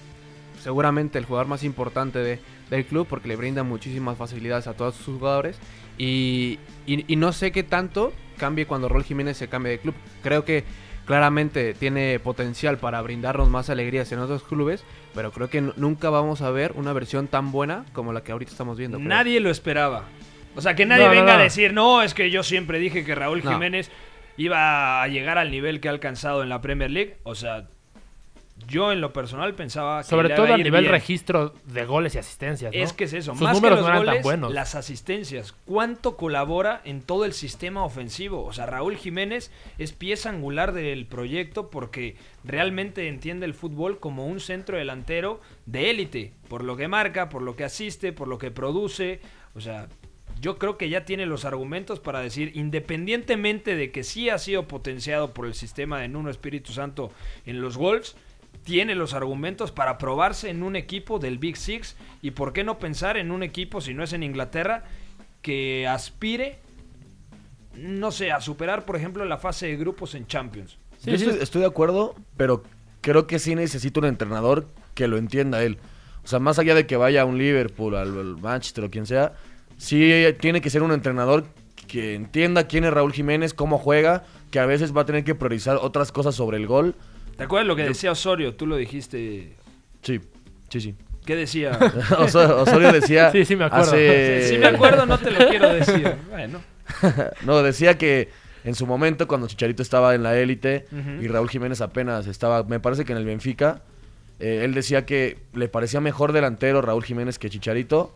seguramente 0.61 1.17
el 1.17 1.25
jugador 1.25 1.47
más 1.47 1.63
importante 1.63 2.19
de- 2.19 2.39
del 2.69 2.85
club 2.85 3.07
porque 3.09 3.27
le 3.27 3.35
brinda 3.37 3.63
muchísimas 3.63 4.19
facilidades 4.19 4.67
a 4.67 4.75
todos 4.75 4.93
sus 4.93 5.17
jugadores 5.17 5.57
y, 5.97 6.59
y- 6.85 7.15
no 7.15 7.31
sé 7.33 7.51
qué 7.51 7.63
tanto 7.63 8.13
cambie 8.37 8.67
cuando 8.67 8.87
Raúl 8.87 9.03
Jiménez 9.03 9.37
se 9.37 9.47
cambie 9.47 9.71
de 9.71 9.79
club. 9.79 9.95
Creo 10.21 10.45
que 10.45 10.63
claramente 11.07 11.73
tiene 11.73 12.19
potencial 12.19 12.77
para 12.77 13.01
brindarnos 13.01 13.49
más 13.49 13.71
alegrías 13.71 14.11
en 14.11 14.19
otros 14.19 14.43
clubes, 14.43 14.83
pero 15.15 15.31
creo 15.31 15.49
que 15.49 15.61
nunca 15.61 16.11
vamos 16.11 16.41
a 16.41 16.51
ver 16.51 16.73
una 16.75 16.93
versión 16.93 17.27
tan 17.27 17.51
buena 17.51 17.83
como 17.93 18.13
la 18.13 18.21
que 18.21 18.31
ahorita 18.31 18.51
estamos 18.51 18.77
viendo. 18.77 18.99
Nadie 18.99 19.39
lo 19.39 19.49
esperaba. 19.49 20.03
O 20.57 20.61
sea, 20.61 20.75
que 20.75 20.85
nadie 20.85 21.05
No, 21.05 21.11
venga 21.11 21.33
no. 21.33 21.39
a 21.39 21.43
decir, 21.43 21.71
no, 21.73 22.01
es 22.01 22.13
que 22.13 22.29
yo 22.31 22.43
siempre 22.43 22.79
dije 22.79 23.05
que 23.05 23.15
Raúl. 23.15 23.41
Jiménez 23.41 23.89
iba 24.35 25.01
a 25.01 25.07
llegar 25.07 25.37
al 25.37 25.51
nivel 25.51 25.79
que 25.79 25.87
ha 25.87 25.91
alcanzado 25.91 26.43
en 26.43 26.49
la 26.49 26.61
Premier 26.61 26.91
League. 26.91 27.17
O 27.23 27.35
sea, 27.35 27.67
yo 28.67 28.91
en 28.91 28.99
lo 29.01 29.13
personal 29.13 29.53
pensaba 29.53 30.01
que 30.01 30.09
Sobre 30.09 30.29
todo 30.29 30.51
a 30.53 30.57
nivel 30.57 30.81
bien. 30.81 30.91
registro 30.91 31.53
de 31.65 31.85
goles 31.85 32.15
y 32.15 32.17
asistencias. 32.17 32.73
¿no? 32.73 32.79
Es 32.83 32.91
que 32.91 33.03
es 33.03 33.13
eso, 33.13 33.33
Sus 33.33 33.41
más 33.41 33.51
que 33.53 33.61
números 33.61 33.79
los 33.79 33.87
no 33.87 33.93
eran 33.93 33.99
tan 34.05 34.07
goles, 34.13 34.23
buenos. 34.23 34.51
las 34.53 34.73
asistencias. 34.73 35.53
¿Cuánto 35.65 36.17
colabora 36.17 36.81
en 36.83 37.01
todo 37.03 37.25
el 37.25 37.33
sistema 37.33 37.83
ofensivo? 37.83 38.43
O 38.43 38.51
sea, 38.53 38.65
Raúl 38.65 38.97
Jiménez 38.97 39.51
es 39.77 39.93
pieza 39.93 40.29
angular 40.29 40.71
del 40.73 41.05
proyecto 41.05 41.69
porque 41.69 42.15
realmente 42.43 43.07
entiende 43.07 43.45
el 43.45 43.53
fútbol 43.53 43.99
como 43.99 44.25
un 44.25 44.39
centro 44.39 44.77
delantero 44.77 45.39
de 45.67 45.91
élite, 45.91 46.33
por 46.49 46.63
lo 46.63 46.75
que 46.77 46.87
marca, 46.87 47.29
por 47.29 47.43
lo 47.43 47.55
que 47.55 47.63
asiste, 47.63 48.11
por 48.11 48.27
lo 48.27 48.39
que 48.39 48.49
produce. 48.49 49.19
O 49.53 49.61
sea, 49.61 49.87
yo 50.41 50.57
creo 50.57 50.77
que 50.77 50.89
ya 50.89 51.05
tiene 51.05 51.25
los 51.25 51.45
argumentos 51.45 51.99
para 51.99 52.19
decir, 52.19 52.51
independientemente 52.55 53.75
de 53.75 53.91
que 53.91 54.03
sí 54.03 54.29
ha 54.29 54.37
sido 54.37 54.67
potenciado 54.67 55.33
por 55.33 55.45
el 55.45 55.53
sistema 55.53 55.99
de 55.99 56.07
Nuno 56.07 56.29
Espíritu 56.29 56.73
Santo 56.73 57.11
en 57.45 57.61
los 57.61 57.77
Wolves, 57.77 58.15
tiene 58.63 58.95
los 58.95 59.13
argumentos 59.13 59.71
para 59.71 59.97
probarse 59.97 60.49
en 60.49 60.63
un 60.63 60.75
equipo 60.75 61.19
del 61.19 61.37
Big 61.37 61.57
Six 61.57 61.95
y 62.21 62.31
por 62.31 62.53
qué 62.53 62.63
no 62.63 62.79
pensar 62.79 63.17
en 63.17 63.31
un 63.31 63.43
equipo, 63.43 63.81
si 63.81 63.93
no 63.93 64.03
es 64.03 64.13
en 64.13 64.23
Inglaterra, 64.23 64.83
que 65.41 65.87
aspire, 65.87 66.59
no 67.75 68.11
sé, 68.11 68.31
a 68.31 68.41
superar, 68.41 68.85
por 68.85 68.95
ejemplo, 68.95 69.23
la 69.25 69.37
fase 69.37 69.67
de 69.67 69.77
grupos 69.77 70.15
en 70.15 70.27
Champions. 70.27 70.77
Yo 71.03 71.13
estoy, 71.13 71.37
estoy 71.39 71.61
de 71.61 71.67
acuerdo, 71.67 72.15
pero 72.35 72.63
creo 73.01 73.27
que 73.27 73.39
sí 73.39 73.55
necesita 73.55 73.99
un 74.01 74.07
entrenador 74.07 74.67
que 74.93 75.07
lo 75.07 75.17
entienda 75.17 75.63
él. 75.63 75.77
O 76.23 76.27
sea, 76.27 76.39
más 76.39 76.59
allá 76.59 76.75
de 76.75 76.85
que 76.85 76.97
vaya 76.97 77.21
a 77.21 77.25
un 77.25 77.37
Liverpool, 77.37 77.95
al, 77.95 78.17
al 78.17 78.37
Manchester 78.37 78.83
o 78.83 78.89
quien 78.89 79.05
sea, 79.05 79.33
sí 79.77 80.11
tiene 80.39 80.61
que 80.61 80.69
ser 80.69 80.83
un 80.83 80.91
entrenador 80.91 81.45
que 81.87 82.15
entienda 82.15 82.67
quién 82.67 82.83
es 82.83 82.91
Raúl 82.93 83.13
Jiménez, 83.13 83.53
cómo 83.53 83.77
juega, 83.77 84.23
que 84.51 84.59
a 84.59 84.65
veces 84.65 84.95
va 84.95 85.01
a 85.01 85.05
tener 85.05 85.23
que 85.23 85.35
priorizar 85.35 85.77
otras 85.81 86.11
cosas 86.11 86.35
sobre 86.35 86.57
el 86.57 86.67
gol. 86.67 86.95
¿Te 87.37 87.43
acuerdas 87.43 87.67
lo 87.67 87.75
que 87.75 87.83
decía 87.83 88.11
Osorio? 88.11 88.55
Tú 88.55 88.65
lo 88.67 88.75
dijiste. 88.77 89.53
Sí, 90.01 90.19
sí, 90.69 90.81
sí. 90.81 90.95
¿Qué 91.25 91.35
decía? 91.35 91.71
Oso- 92.19 92.61
Osorio 92.61 92.91
decía 92.91 93.31
Sí, 93.33 93.45
sí 93.45 93.55
me 93.55 93.65
acuerdo. 93.65 93.91
hace- 93.91 94.43
Sí, 94.43 94.53
sí 94.55 94.57
me 94.59 94.67
acuerdo, 94.67 95.05
no 95.05 95.17
te 95.17 95.31
lo 95.31 95.47
quiero 95.49 95.73
decir. 95.73 96.13
Bueno. 96.29 96.61
no, 97.45 97.61
decía 97.63 97.97
que 97.97 98.29
en 98.63 98.75
su 98.75 98.85
momento, 98.87 99.27
cuando 99.27 99.47
Chicharito 99.47 99.81
estaba 99.83 100.15
en 100.15 100.23
la 100.23 100.37
élite 100.37 100.85
y 101.21 101.27
Raúl 101.27 101.49
Jiménez 101.49 101.79
apenas 101.81 102.27
estaba, 102.27 102.63
me 102.63 102.79
parece 102.79 103.05
que 103.05 103.11
en 103.13 103.17
el 103.19 103.25
Benfica, 103.25 103.81
eh, 104.39 104.61
él 104.63 104.73
decía 104.73 105.05
que 105.05 105.37
le 105.53 105.67
parecía 105.69 106.01
mejor 106.01 106.31
delantero 106.33 106.81
Raúl 106.81 107.03
Jiménez 107.05 107.39
que 107.39 107.49
Chicharito, 107.49 108.13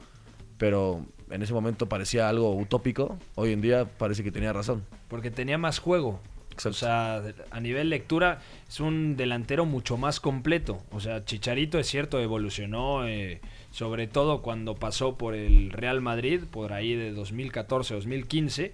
pero 0.58 1.06
en 1.32 1.42
ese 1.42 1.54
momento 1.54 1.88
parecía 1.88 2.30
algo 2.30 2.56
utópico. 2.56 3.18
Hoy 3.36 3.54
en 3.54 3.62
día 3.62 3.86
parece 3.86 4.24
que 4.24 4.32
tenía 4.32 4.54
razón. 4.54 4.86
Porque 5.08 5.32
tenía 5.32 5.58
más 5.58 5.80
juego. 5.80 6.20
O 6.66 6.74
sea, 6.74 7.24
a 7.50 7.60
nivel 7.60 7.90
lectura 7.90 8.42
es 8.68 8.80
un 8.80 9.16
delantero 9.16 9.66
mucho 9.66 9.98
más 9.98 10.20
completo. 10.20 10.84
O 10.92 11.00
sea, 11.00 11.26
Chicharito 11.26 11.80
es 11.80 11.88
cierto, 11.88 12.20
evolucionó, 12.20 13.08
eh, 13.08 13.42
sobre 13.72 14.08
todo 14.08 14.42
cuando 14.42 14.76
pasó 14.76 15.18
por 15.18 15.34
el 15.34 15.72
Real 15.72 16.02
Madrid, 16.02 16.42
por 16.52 16.74
ahí 16.74 16.94
de 16.94 17.16
2014-2015, 17.16 18.74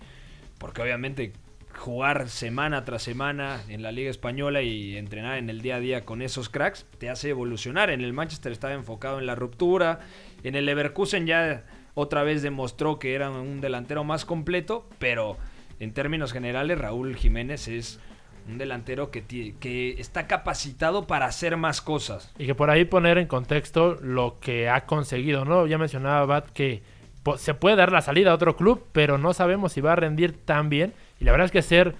porque 0.57 0.81
obviamente 0.81 1.33
jugar 1.77 2.27
semana 2.27 2.83
tras 2.83 3.03
semana 3.03 3.63
en 3.69 3.83
la 3.83 3.91
Liga 3.91 4.09
Española 4.09 4.63
y 4.63 4.97
entrenar 4.97 5.37
en 5.37 5.49
el 5.49 5.61
día 5.61 5.75
a 5.75 5.79
día 5.79 6.05
con 6.05 6.23
esos 6.23 6.49
cracks 6.49 6.85
te 6.97 7.09
hace 7.09 7.29
evolucionar. 7.29 7.91
En 7.91 8.01
el 8.01 8.13
Manchester 8.13 8.51
estaba 8.51 8.73
enfocado 8.73 9.19
en 9.19 9.27
la 9.27 9.35
ruptura, 9.35 9.99
en 10.43 10.55
el 10.55 10.65
Leverkusen 10.65 11.27
ya 11.27 11.63
otra 11.99 12.21
vez 12.21 12.43
demostró 12.43 12.99
que 12.99 13.15
era 13.15 13.31
un 13.31 13.59
delantero 13.59 14.03
más 14.03 14.23
completo, 14.23 14.85
pero 14.99 15.35
en 15.79 15.93
términos 15.93 16.31
generales 16.31 16.77
Raúl 16.77 17.15
Jiménez 17.15 17.67
es 17.67 17.99
un 18.47 18.59
delantero 18.59 19.09
que, 19.09 19.23
que 19.59 19.99
está 19.99 20.27
capacitado 20.27 21.07
para 21.07 21.25
hacer 21.25 21.57
más 21.57 21.81
cosas. 21.81 22.31
Y 22.37 22.45
que 22.45 22.53
por 22.53 22.69
ahí 22.69 22.85
poner 22.85 23.17
en 23.17 23.25
contexto 23.25 23.97
lo 23.99 24.37
que 24.39 24.69
ha 24.69 24.85
conseguido, 24.85 25.43
¿no? 25.43 25.65
Ya 25.65 25.79
mencionaba 25.79 26.23
Bat 26.27 26.51
que 26.51 26.83
se 27.37 27.55
puede 27.55 27.75
dar 27.75 27.91
la 27.91 28.01
salida 28.01 28.29
a 28.29 28.35
otro 28.35 28.55
club, 28.55 28.85
pero 28.91 29.17
no 29.17 29.33
sabemos 29.33 29.71
si 29.71 29.81
va 29.81 29.93
a 29.93 29.95
rendir 29.95 30.37
tan 30.37 30.69
bien. 30.69 30.93
Y 31.19 31.25
la 31.25 31.31
verdad 31.31 31.45
es 31.45 31.51
que 31.51 31.63
ser 31.63 31.95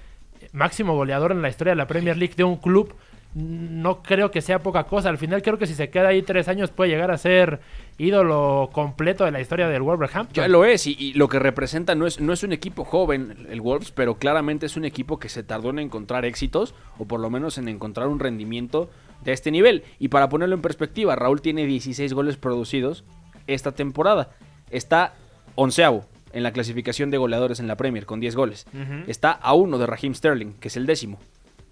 máximo 0.51 0.93
goleador 0.93 1.31
en 1.31 1.41
la 1.41 1.49
historia 1.49 1.71
de 1.71 1.77
la 1.77 1.87
Premier 1.87 2.17
League 2.17 2.35
de 2.37 2.43
un 2.43 2.57
club 2.57 2.93
no 3.37 4.01
creo 4.01 4.31
que 4.31 4.41
sea 4.41 4.63
poca 4.63 4.85
cosa. 4.85 5.09
Al 5.09 5.19
final 5.19 5.43
creo 5.43 5.59
que 5.59 5.67
si 5.67 5.75
se 5.75 5.89
queda 5.89 6.07
ahí 6.07 6.23
tres 6.23 6.47
años 6.47 6.71
puede 6.71 6.89
llegar 6.89 7.11
a 7.11 7.17
ser 7.19 7.59
ídolo 7.99 8.69
completo 8.73 9.25
de 9.25 9.31
la 9.31 9.39
historia 9.39 9.67
del 9.67 9.83
Wolverhampton. 9.83 10.33
Ya 10.33 10.47
lo 10.47 10.65
es, 10.65 10.87
y, 10.87 10.95
y 10.97 11.13
lo 11.13 11.29
que 11.29 11.37
representa 11.37 11.93
no 11.93 12.07
es, 12.07 12.19
no 12.19 12.33
es 12.33 12.41
un 12.41 12.51
equipo 12.51 12.83
joven, 12.83 13.45
el 13.49 13.61
Wolves, 13.61 13.91
pero 13.91 14.15
claramente 14.15 14.65
es 14.65 14.75
un 14.75 14.85
equipo 14.85 15.19
que 15.19 15.29
se 15.29 15.43
tardó 15.43 15.69
en 15.69 15.79
encontrar 15.79 16.25
éxitos, 16.25 16.73
o 16.97 17.05
por 17.05 17.19
lo 17.19 17.29
menos 17.29 17.59
en 17.59 17.67
encontrar 17.67 18.07
un 18.07 18.19
rendimiento 18.19 18.89
de 19.23 19.33
este 19.33 19.51
nivel. 19.51 19.83
Y 19.99 20.07
para 20.07 20.29
ponerlo 20.29 20.55
en 20.55 20.61
perspectiva, 20.63 21.15
Raúl 21.15 21.41
tiene 21.41 21.67
16 21.67 22.13
goles 22.13 22.37
producidos 22.37 23.03
esta 23.45 23.73
temporada. 23.73 24.31
Está 24.71 25.13
onceavo 25.53 26.05
en 26.33 26.41
la 26.41 26.51
clasificación 26.53 27.11
de 27.11 27.17
goleadores 27.17 27.59
en 27.59 27.67
la 27.67 27.77
Premier, 27.77 28.07
con 28.07 28.19
10 28.19 28.35
goles. 28.35 28.65
Está 29.05 29.31
a 29.31 29.53
uno 29.53 29.77
de 29.77 29.85
Raheem 29.85 30.15
Sterling, 30.15 30.53
que 30.53 30.69
es 30.69 30.77
el 30.77 30.87
décimo, 30.87 31.19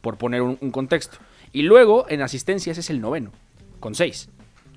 por 0.02 0.18
poner 0.18 0.44
un, 0.44 0.60
un 0.62 0.72
contexto. 0.72 1.18
Y 1.56 1.62
luego, 1.62 2.06
en 2.10 2.22
asistencias, 2.22 2.78
es 2.78 2.90
el 2.90 3.00
noveno, 3.00 3.32
con 3.80 3.96
6. 3.96 4.28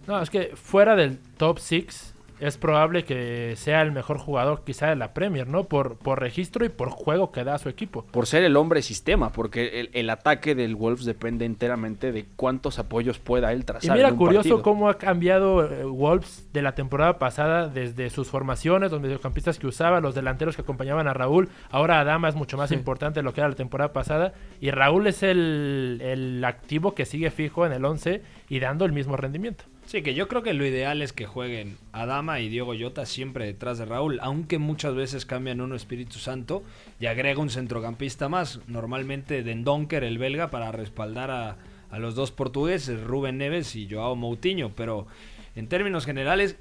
No, 0.06 0.22
es 0.22 0.30
que 0.30 0.52
fuera 0.54 0.94
del 0.94 1.18
top 1.36 1.58
6 1.58 2.14
es 2.40 2.56
probable 2.56 3.04
que 3.04 3.54
sea 3.56 3.82
el 3.82 3.92
mejor 3.92 4.18
jugador 4.18 4.62
quizá 4.64 4.86
de 4.88 4.96
la 4.96 5.12
Premier, 5.14 5.48
¿no? 5.48 5.64
Por, 5.64 5.96
por 5.96 6.20
registro 6.20 6.64
y 6.64 6.68
por 6.68 6.90
juego 6.90 7.32
que 7.32 7.42
da 7.44 7.54
a 7.54 7.58
su 7.58 7.68
equipo. 7.68 8.04
por 8.04 8.26
ser 8.26 8.44
el 8.44 8.56
hombre 8.56 8.82
sistema, 8.82 9.30
porque 9.32 9.80
el, 9.80 9.90
el 9.92 10.10
ataque 10.10 10.54
del 10.54 10.76
Wolves 10.76 11.04
depende 11.04 11.44
enteramente 11.44 12.12
de 12.12 12.26
cuántos 12.36 12.78
apoyos 12.78 13.18
pueda 13.18 13.52
él 13.52 13.60
Y 13.60 13.62
trazar. 13.64 13.96
mira 13.96 14.08
en 14.08 14.14
un 14.14 14.18
curioso 14.18 14.48
partido. 14.48 14.62
cómo 14.62 14.88
ha 14.88 14.98
cambiado 14.98 15.64
eh, 15.64 15.84
Wolves 15.84 16.48
de 16.52 16.62
la 16.62 16.74
temporada 16.74 17.18
pasada, 17.18 17.68
desde 17.68 18.10
sus 18.10 18.28
formaciones, 18.28 18.92
los 18.92 19.00
mediocampistas 19.00 19.58
que 19.58 19.66
usaba, 19.66 20.00
los 20.00 20.14
delanteros 20.14 20.54
que 20.56 20.62
acompañaban 20.62 21.08
a 21.08 21.14
Raúl. 21.14 21.48
Ahora 21.70 22.00
Adama 22.00 22.28
es 22.28 22.34
mucho 22.34 22.56
más 22.56 22.68
Sí. 22.68 22.74
importante 22.76 23.20
de 23.20 23.24
lo 23.24 23.32
que 23.34 23.40
era 23.40 23.48
la 23.48 23.54
temporada 23.56 23.92
pasada. 23.92 24.32
Y 24.60 24.70
Raúl 24.70 25.06
es 25.06 25.22
el, 25.22 26.00
el 26.02 26.44
activo 26.44 26.94
que 26.94 27.04
sigue 27.04 27.30
fijo 27.30 27.66
en 27.66 27.72
el 27.72 27.84
11 27.84 28.22
y 28.48 28.60
dando 28.60 28.84
el 28.84 28.92
mismo 28.92 29.16
rendimiento. 29.16 29.64
Sí, 29.88 30.02
que 30.02 30.12
yo 30.12 30.28
creo 30.28 30.42
que 30.42 30.52
lo 30.52 30.66
ideal 30.66 31.00
es 31.00 31.14
que 31.14 31.24
jueguen 31.24 31.78
Adama 31.92 32.40
y 32.40 32.50
Diego 32.50 32.74
Llota 32.74 33.06
siempre 33.06 33.46
detrás 33.46 33.78
de 33.78 33.86
Raúl, 33.86 34.18
aunque 34.20 34.58
muchas 34.58 34.94
veces 34.94 35.24
cambian 35.24 35.62
uno 35.62 35.74
Espíritu 35.74 36.18
Santo 36.18 36.62
y 37.00 37.06
agrega 37.06 37.40
un 37.40 37.48
centrocampista 37.48 38.28
más, 38.28 38.60
normalmente 38.66 39.42
Dendonker, 39.42 40.04
el 40.04 40.18
belga, 40.18 40.50
para 40.50 40.72
respaldar 40.72 41.30
a, 41.30 41.56
a 41.90 41.98
los 41.98 42.14
dos 42.14 42.32
portugueses, 42.32 43.02
Rubén 43.02 43.38
Neves 43.38 43.74
y 43.76 43.88
Joao 43.90 44.14
Moutinho, 44.14 44.72
pero 44.76 45.06
en 45.56 45.68
términos 45.68 46.04
generales 46.04 46.58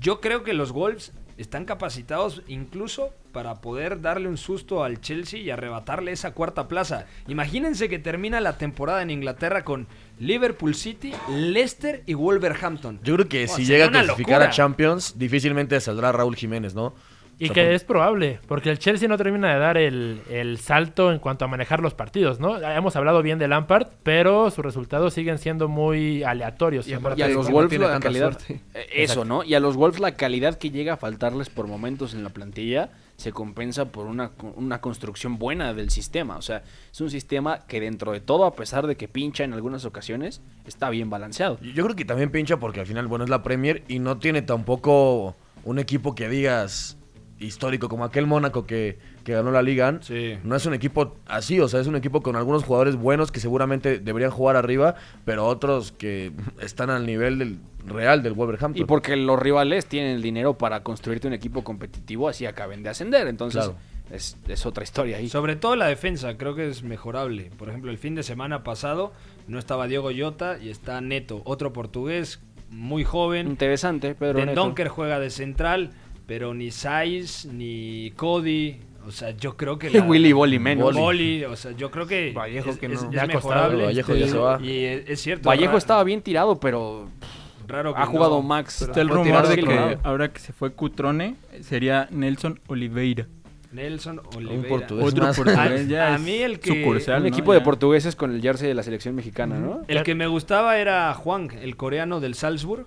yo 0.00 0.20
creo 0.20 0.42
que 0.42 0.54
los 0.54 0.72
Wolves 0.72 1.12
están 1.38 1.64
capacitados 1.64 2.42
incluso 2.48 3.14
para 3.32 3.60
poder 3.60 4.00
darle 4.00 4.28
un 4.28 4.36
susto 4.36 4.82
al 4.84 5.00
Chelsea 5.00 5.40
y 5.40 5.50
arrebatarle 5.50 6.12
esa 6.12 6.32
cuarta 6.32 6.68
plaza. 6.68 7.06
Imagínense 7.28 7.88
que 7.88 7.98
termina 7.98 8.40
la 8.40 8.58
temporada 8.58 9.00
en 9.02 9.10
Inglaterra 9.10 9.64
con 9.64 9.86
Liverpool 10.18 10.74
City, 10.74 11.12
Leicester 11.30 12.02
y 12.06 12.14
Wolverhampton. 12.14 13.00
Yo 13.02 13.14
creo 13.14 13.28
que 13.28 13.44
Oh, 13.44 13.48
si 13.56 13.64
llega 13.64 13.86
a 13.86 13.90
clasificar 13.90 14.32
locura. 14.40 14.46
a 14.48 14.50
Champions, 14.50 15.18
difícilmente 15.18 15.80
saldrá 15.80 16.10
Raúl 16.12 16.36
Jiménez, 16.36 16.74
¿no? 16.74 16.94
Y 17.40 17.44
O 17.44 17.46
sea, 17.48 17.54
que 17.54 17.64
por- 17.66 17.72
es 17.74 17.84
probable, 17.84 18.40
porque 18.48 18.68
el 18.70 18.78
Chelsea 18.80 19.08
no 19.08 19.16
termina 19.16 19.52
de 19.52 19.58
dar 19.60 19.78
el, 19.78 20.20
el 20.28 20.58
salto 20.58 21.12
en 21.12 21.20
cuanto 21.20 21.44
a 21.44 21.48
manejar 21.48 21.78
los 21.80 21.94
partidos, 21.94 22.40
¿no? 22.40 22.58
Hemos 22.60 22.96
hablado 22.96 23.22
bien 23.22 23.38
de 23.38 23.46
Lampard, 23.46 23.86
pero 24.02 24.50
sus 24.50 24.64
resultados 24.64 25.14
siguen 25.14 25.38
siendo 25.38 25.68
muy 25.68 26.24
aleatorios. 26.24 26.88
Y 26.88 26.90
Y 26.90 26.94
a 26.94 26.98
verdad. 26.98 27.28
los 27.30 27.48
Wolves 27.48 27.78
la 27.78 28.00
calidad. 28.00 28.32
suerte. 28.32 28.54
eh, 28.74 28.86
Eso, 28.90 29.02
Exacto. 29.12 29.24
¿no? 29.24 29.44
Y 29.44 29.54
a 29.54 29.60
los 29.60 29.76
Wolves 29.76 30.00
la 30.00 30.16
calidad 30.16 30.58
que 30.58 30.70
llega 30.70 30.94
a 30.94 30.96
faltarles 30.96 31.48
por 31.48 31.68
momentos 31.68 32.12
en 32.12 32.24
la 32.24 32.30
plantilla 32.30 32.90
se 33.16 33.32
compensa 33.32 33.86
por 33.86 34.06
una, 34.06 34.30
una 34.56 34.80
construcción 34.80 35.38
buena 35.38 35.74
del 35.74 35.90
sistema. 35.90 36.36
O 36.36 36.42
sea, 36.42 36.62
es 36.92 37.00
un 37.00 37.10
sistema 37.10 37.66
que 37.66 37.80
dentro 37.80 38.12
de 38.12 38.20
todo, 38.20 38.44
a 38.46 38.54
pesar 38.54 38.86
de 38.88 38.96
que 38.96 39.06
pincha 39.08 39.44
en 39.44 39.52
algunas 39.54 39.84
ocasiones, 39.84 40.40
está 40.66 40.90
bien 40.90 41.08
balanceado. 41.10 41.58
Yo 41.60 41.84
creo 41.84 41.94
que 41.96 42.04
también 42.04 42.30
pincha 42.30 42.56
porque 42.58 42.80
al 42.80 42.86
final, 42.86 43.06
bueno, 43.06 43.24
es 43.24 43.30
la 43.30 43.42
Premier 43.44 43.82
y 43.88 44.00
no 44.00 44.18
tiene 44.18 44.42
tampoco 44.42 45.36
un 45.64 45.78
equipo 45.78 46.14
que 46.14 46.28
digas 46.28 46.96
histórico 47.40 47.88
como 47.88 48.04
aquel 48.04 48.26
Mónaco 48.26 48.66
que, 48.66 48.98
que 49.24 49.32
ganó 49.32 49.50
la 49.50 49.62
Liga. 49.62 49.98
Sí. 50.00 50.38
No 50.44 50.56
es 50.56 50.66
un 50.66 50.74
equipo 50.74 51.16
así, 51.26 51.60
o 51.60 51.68
sea, 51.68 51.80
es 51.80 51.86
un 51.86 51.96
equipo 51.96 52.20
con 52.22 52.36
algunos 52.36 52.64
jugadores 52.64 52.96
buenos 52.96 53.30
que 53.30 53.40
seguramente 53.40 53.98
deberían 54.00 54.30
jugar 54.30 54.56
arriba, 54.56 54.94
pero 55.24 55.46
otros 55.46 55.92
que 55.92 56.32
están 56.60 56.90
al 56.90 57.06
nivel 57.06 57.38
del 57.38 57.58
real 57.86 58.22
del 58.22 58.32
Wolverhampton. 58.34 58.82
Y 58.82 58.84
porque 58.86 59.16
los 59.16 59.38
rivales 59.38 59.86
tienen 59.86 60.16
el 60.16 60.22
dinero 60.22 60.58
para 60.58 60.82
construirte 60.82 61.26
un 61.28 61.34
equipo 61.34 61.62
competitivo, 61.64 62.28
así 62.28 62.44
acaben 62.46 62.82
de 62.82 62.90
ascender. 62.90 63.28
Entonces, 63.28 63.64
Claro. 63.64 63.78
es, 64.10 64.36
es 64.48 64.66
otra 64.66 64.82
historia 64.84 65.18
ahí. 65.18 65.28
Sobre 65.28 65.54
todo 65.56 65.76
la 65.76 65.86
defensa, 65.86 66.36
creo 66.36 66.54
que 66.54 66.68
es 66.68 66.82
mejorable. 66.82 67.50
Por 67.56 67.68
ejemplo, 67.68 67.90
el 67.90 67.98
fin 67.98 68.14
de 68.14 68.22
semana 68.24 68.64
pasado 68.64 69.12
no 69.46 69.58
estaba 69.58 69.86
Diego 69.86 70.10
Llota 70.10 70.58
y 70.58 70.70
está 70.70 71.00
Neto, 71.00 71.40
otro 71.44 71.72
portugués 71.72 72.40
muy 72.70 73.04
joven. 73.04 73.46
Interesante, 73.48 74.14
Pedro 74.14 74.44
Neto. 74.44 74.60
Donker 74.60 74.88
juega 74.88 75.18
de 75.18 75.30
central, 75.30 75.92
pero 76.28 76.52
ni 76.54 76.70
Saiz 76.70 77.46
ni 77.46 78.12
Cody. 78.14 78.76
O 79.06 79.10
sea, 79.10 79.30
yo 79.30 79.56
creo 79.56 79.78
que. 79.78 79.88
Willy 80.00 80.32
Bolly 80.34 80.58
menos. 80.58 80.94
Bolly, 80.94 81.42
o 81.44 81.56
sea, 81.56 81.72
yo 81.72 81.90
creo 81.90 82.06
que. 82.06 82.32
Vallejo 82.36 82.70
es, 82.70 82.78
que 82.78 82.86
no. 82.88 82.94
es 82.94 83.00
costado, 83.04 83.26
mejorable. 83.26 83.84
Vallejo 83.86 84.14
ya 84.14 84.28
se 84.28 84.36
va. 84.38 84.60
Y 84.62 84.84
es, 84.84 85.08
es 85.08 85.20
cierto. 85.22 85.48
Vallejo 85.48 85.78
estaba 85.78 86.04
bien 86.04 86.20
tirado, 86.20 86.60
pero 86.60 87.08
raro 87.66 87.94
que 87.94 88.00
ha 88.02 88.06
jugado 88.06 88.36
no. 88.36 88.42
Max. 88.42 88.82
Está 88.82 89.00
el 89.00 89.08
rumor 89.08 89.48
de 89.48 89.56
que 89.56 89.98
ahora 90.04 90.30
que 90.30 90.38
se 90.40 90.52
fue 90.52 90.70
Cutrone 90.72 91.36
sería 91.62 92.06
Nelson 92.10 92.60
Oliveira. 92.68 93.26
Nelson 93.72 94.20
Oliveira. 94.36 94.68
portugués 94.68 95.04
Otro 95.06 95.24
más. 95.24 95.36
portugués 95.36 95.58
A- 95.58 95.82
ya 95.88 96.14
a 96.14 96.18
mí 96.18 96.32
el 96.36 96.58
que- 96.60 96.80
sucursal, 96.80 97.16
Un 97.18 97.22
¿no? 97.24 97.28
equipo 97.28 97.52
de 97.52 97.58
Ya. 97.60 97.64
portugueses 97.64 98.16
con 98.16 98.34
el 98.34 98.40
jersey 98.42 98.68
de 98.68 98.74
la 98.74 98.82
selección 98.82 99.14
mexicana, 99.14 99.58
¿no? 99.58 99.82
El 99.88 100.02
que 100.04 100.14
me 100.14 100.26
gustaba 100.26 100.78
era 100.78 101.12
Juan, 101.14 101.48
el 101.62 101.76
coreano 101.76 102.20
del 102.20 102.34
Salzburg. 102.34 102.86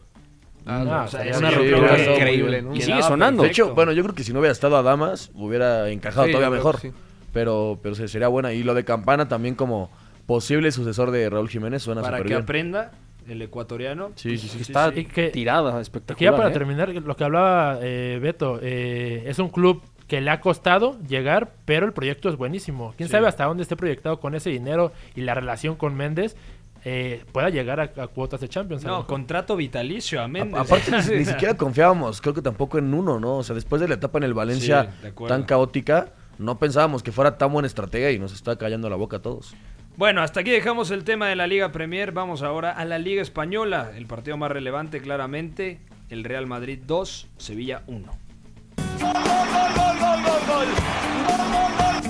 Ah, 0.66 0.84
No, 0.86 1.04
o 1.04 1.08
sea, 1.08 1.24
es 1.26 1.38
una 1.38 1.50
que 1.50 2.14
increíble. 2.16 2.62
¿no? 2.62 2.76
Y 2.76 2.82
sigue 2.82 3.02
sonando. 3.02 3.44
De 3.44 3.50
hecho, 3.50 3.74
bueno, 3.74 3.92
yo 3.92 4.04
creo 4.04 4.16
que 4.16 4.24
si 4.24 4.32
no 4.34 4.40
hubiera 4.40 4.52
estado 4.52 4.78
a 4.78 4.84
Damas, 4.84 5.32
hubiera 5.34 5.90
encajado 5.90 6.28
Sí, 6.28 6.34
todavía 6.34 6.56
mejor. 6.56 6.80
que 6.80 6.90
sí. 6.90 6.94
Pero, 7.34 7.80
pero 7.82 7.96
se- 7.96 8.08
sería 8.08 8.28
buena. 8.28 8.54
Y 8.54 8.64
lo 8.64 8.74
de 8.74 8.84
Campana 8.84 9.28
también 9.28 9.56
como 9.56 9.90
posible 10.26 10.72
sucesor 10.72 11.12
de 11.12 11.30
Raúl 11.30 11.50
Jiménez 11.50 11.82
suena 11.82 12.02
para 12.02 12.18
súper 12.18 12.28
que 12.28 12.34
bien. 12.36 12.44
aprenda 12.44 12.92
el 13.28 13.42
ecuatoriano. 13.42 14.12
Sí, 14.16 14.38
sí, 14.38 14.48
sí. 14.50 14.60
Está 14.62 14.92
Y 14.96 15.06
que- 15.06 15.30
tirada, 15.30 15.76
Que 15.76 15.82
espectacular. 15.82 16.32
ya 16.34 16.38
para 16.38 16.50
¿eh? 16.50 16.54
terminar, 16.54 16.90
lo 16.90 17.16
que 17.16 17.24
hablaba 17.24 17.80
eh, 17.82 18.20
Beto, 18.22 18.60
eh, 18.62 19.24
es 19.28 19.40
un 19.40 19.50
club 19.50 19.82
que 20.08 20.20
le 20.20 20.30
ha 20.30 20.42
costado 20.42 20.98
llegar, 21.08 21.54
pero 21.66 21.86
el 21.86 21.94
proyecto 21.94 22.28
es 22.30 22.36
buenísimo. 22.36 22.94
Quién 22.98 23.08
Sí. 23.08 23.14
sabe 23.14 23.28
hasta 23.28 23.46
dónde 23.46 23.64
esté 23.64 23.78
proyectado 23.78 24.20
con 24.20 24.36
ese 24.36 24.50
dinero 24.50 24.92
y 25.16 25.22
la 25.22 25.34
relación 25.34 25.76
con 25.76 25.96
Méndez 25.96 26.36
eh, 26.84 27.24
pueda 27.32 27.50
llegar 27.50 27.80
a, 27.80 27.84
a 28.04 28.08
cuotas 28.08 28.42
de 28.42 28.50
Champions. 28.50 28.84
No, 28.84 29.06
contrato 29.08 29.56
vitalicio 29.56 30.20
a 30.22 30.26
A- 30.26 30.28
Méndez. 30.28 30.60
aparte, 30.60 30.92
ni, 30.92 31.18
ni 31.20 31.26
siquiera 31.32 31.56
confiábamos, 31.56 32.22
creo 32.22 32.34
que 32.34 32.42
tampoco 32.42 32.78
en 32.78 32.94
uno, 32.94 33.20
¿no? 33.20 33.38
O 33.38 33.44
sea, 33.44 33.54
después 33.56 33.82
de 33.82 33.88
la 33.88 33.96
etapa 33.96 34.18
en 34.18 34.24
el 34.24 34.34
Valencia 34.34 34.94
Sí, 35.04 35.10
tan 35.28 35.44
caótica, 35.44 36.10
no 36.40 36.58
pensábamos 36.58 37.04
que 37.04 37.12
fuera 37.12 37.38
tan 37.38 37.52
buena 37.54 37.68
estratega 37.68 38.10
y 38.12 38.18
nos 38.20 38.34
está 38.34 38.56
callando 38.58 38.90
la 38.90 38.96
boca 38.96 39.18
a 39.18 39.22
todos. 39.22 39.54
Bueno, 39.98 40.22
hasta 40.22 40.40
aquí 40.40 40.50
dejamos 40.52 40.90
el 40.90 41.04
tema 41.04 41.28
de 41.28 41.36
la 41.36 41.46
Liga 41.48 41.72
Premier. 41.72 42.12
Vamos 42.14 42.42
ahora 42.42 42.72
a 42.72 42.86
la 42.86 42.98
Liga 42.98 43.22
Española. 43.22 43.92
El 43.96 44.08
partido 44.08 44.38
más 44.38 44.50
relevante, 44.50 45.02
claramente. 45.02 45.82
El 46.10 46.24
Real 46.24 46.48
Madrid 46.48 46.80
2, 46.88 47.28
Sevilla 47.38 47.84
1. 47.88 48.12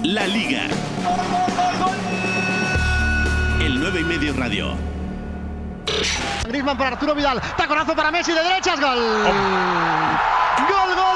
La 0.04 0.28
Liga. 0.28 0.68
El 3.62 3.80
9 3.80 4.00
y 4.00 4.04
medio 4.04 4.34
radio. 4.34 4.74
Griezmann 6.48 6.76
para 6.76 6.90
Arturo 6.94 7.14
Vidal. 7.14 7.40
Taconazo 7.56 7.96
para 7.96 8.10
Messi 8.10 8.32
de 8.34 8.42
derechas. 8.42 8.80
Gol. 8.80 8.98
Gol, 8.98 9.36
gol, 10.68 10.96
gol, 10.96 11.11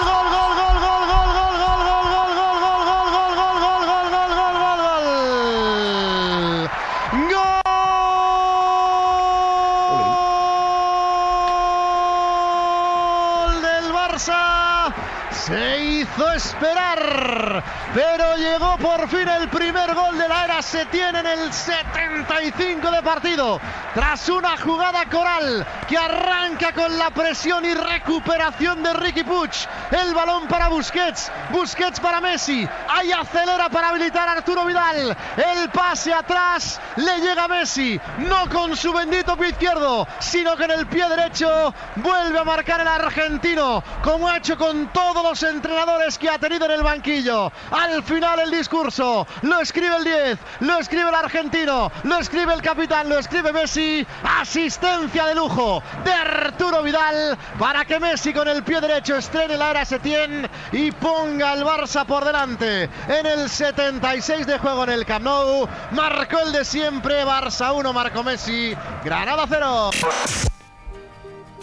hizo 16.16 16.32
esperar, 16.32 17.64
pero 17.94 18.36
llegó 18.38 18.78
por 18.78 19.08
fin 19.10 19.28
el 19.28 19.50
primer 19.50 19.94
gol 19.94 20.18
de 20.18 20.28
la 20.28 20.46
era. 20.46 20.62
Se 20.62 20.86
tiene 20.86 21.20
en 21.20 21.28
el 21.28 21.54
75 21.54 22.92
de 22.92 23.04
partido. 23.04 23.60
Tras 23.94 24.30
una 24.30 24.58
jugada 24.58 25.06
coral 25.06 25.66
que 25.88 25.98
arranca 25.98 26.74
con 26.74 26.98
la 26.98 27.10
presión 27.12 27.66
y 27.66 27.74
recuperación 27.74 28.84
de 28.84 28.94
Ricky 28.94 29.24
Puig. 29.24 29.52
El 29.92 30.14
balón 30.14 30.48
para 30.48 30.70
Busquets. 30.70 31.32
Busquets 31.52 32.00
para 32.00 32.22
Messi. 32.22 32.68
Ahí 32.96 33.12
acelera 33.12 33.68
para 33.68 33.90
habilitar 33.90 34.30
a 34.30 34.32
Arturo 34.32 34.66
Vidal. 34.66 35.18
El 35.36 35.70
pase 35.70 36.14
atrás 36.14 36.80
le 36.96 37.20
llega 37.20 37.44
a 37.44 37.48
Messi. 37.50 38.00
No 38.20 38.48
con 38.50 38.78
su 38.78 38.94
bendito 38.94 39.36
pie 39.36 39.50
izquierdo, 39.50 40.08
sino 40.20 40.56
que 40.56 40.64
en 40.64 40.72
el 40.72 40.88
pie 40.88 41.10
derecho 41.10 41.74
vuelve 41.98 42.40
a 42.40 42.46
marcar 42.46 42.80
el 42.80 42.88
argentino, 42.88 43.84
como 44.02 44.30
ha 44.30 44.38
hecho 44.38 44.58
con 44.58 44.88
todos 44.94 45.22
los 45.24 45.44
entrenadores 45.44 46.18
que 46.18 46.30
ha 46.30 46.40
tenido 46.40 46.68
en 46.68 46.72
el 46.72 46.84
banquillo. 46.84 47.52
Al 47.72 48.02
final 48.02 48.40
el 48.40 48.52
discurso 48.52 49.28
lo 49.42 49.60
escribe 49.60 49.98
el 49.98 50.04
10, 50.06 50.40
lo 50.62 50.78
escribe 50.80 51.10
el 51.10 51.16
argentino, 51.16 51.92
lo 52.04 52.18
escribe 52.18 52.54
el 52.54 52.62
capitán, 52.62 53.10
lo 53.10 53.20
escribe 53.20 53.52
Messi. 53.52 54.08
Asistencia 54.40 55.26
de 55.26 55.36
lujo 55.36 55.84
de 56.06 56.14
Arturo 56.14 56.82
Vidal 56.82 57.38
para 57.60 57.84
que 57.84 58.00
Messi 58.00 58.34
con 58.34 58.48
el 58.48 58.64
pie 58.64 58.80
derecho 58.80 59.18
estrene 59.18 59.58
la 59.58 59.72
era 59.72 59.84
Setién 59.84 60.50
y 60.72 60.92
ponga 60.92 61.54
el 61.54 61.66
Barça 61.66 62.06
por 62.06 62.24
delante. 62.24 62.85
En 63.08 63.26
el 63.26 63.50
76 63.50 64.48
de 64.48 64.58
juego 64.58 64.84
en 64.84 64.90
el 64.92 65.06
Camp 65.06 65.26
Nou, 65.26 65.68
marcó 65.92 66.38
el 66.46 66.52
de 66.52 66.66
siempre, 66.66 67.24
Barça 67.26 67.74
1, 67.76 67.94
marcó 67.94 68.24
Messi, 68.24 68.74
Granada 69.04 69.46
0. 69.48 69.90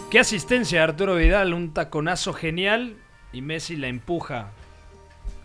Qué 0.09 0.19
asistencia 0.19 0.83
Arturo 0.83 1.15
Vidal, 1.15 1.53
un 1.53 1.73
taconazo 1.73 2.33
genial 2.33 2.97
y 3.31 3.41
Messi 3.41 3.75
la 3.75 3.87
empuja 3.87 4.49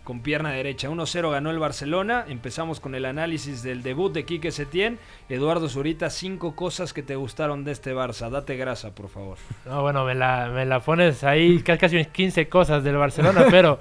con 0.03 0.21
pierna 0.21 0.51
derecha. 0.51 0.89
1-0 0.89 1.31
ganó 1.31 1.51
el 1.51 1.59
Barcelona. 1.59 2.25
Empezamos 2.27 2.79
con 2.79 2.95
el 2.95 3.05
análisis 3.05 3.61
del 3.61 3.83
debut 3.83 4.11
de 4.11 4.25
Quique 4.25 4.51
Setién. 4.51 4.97
Eduardo 5.27 5.69
Zurita, 5.69 6.09
cinco 6.09 6.55
cosas 6.55 6.93
que 6.93 7.03
te 7.03 7.15
gustaron 7.15 7.63
de 7.63 7.71
este 7.71 7.93
Barça. 7.93 8.29
Date 8.29 8.55
grasa, 8.57 8.93
por 8.95 9.09
favor. 9.09 9.37
No, 9.65 9.81
bueno, 9.83 10.05
me 10.05 10.15
la, 10.15 10.49
me 10.49 10.65
la 10.65 10.79
pones 10.79 11.23
ahí 11.23 11.61
ca- 11.61 11.77
casi 11.77 12.03
15 12.05 12.47
cosas 12.49 12.83
del 12.83 12.97
Barcelona, 12.97 13.45
pero 13.51 13.79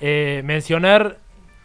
eh, 0.00 0.40
mencionar 0.44 1.18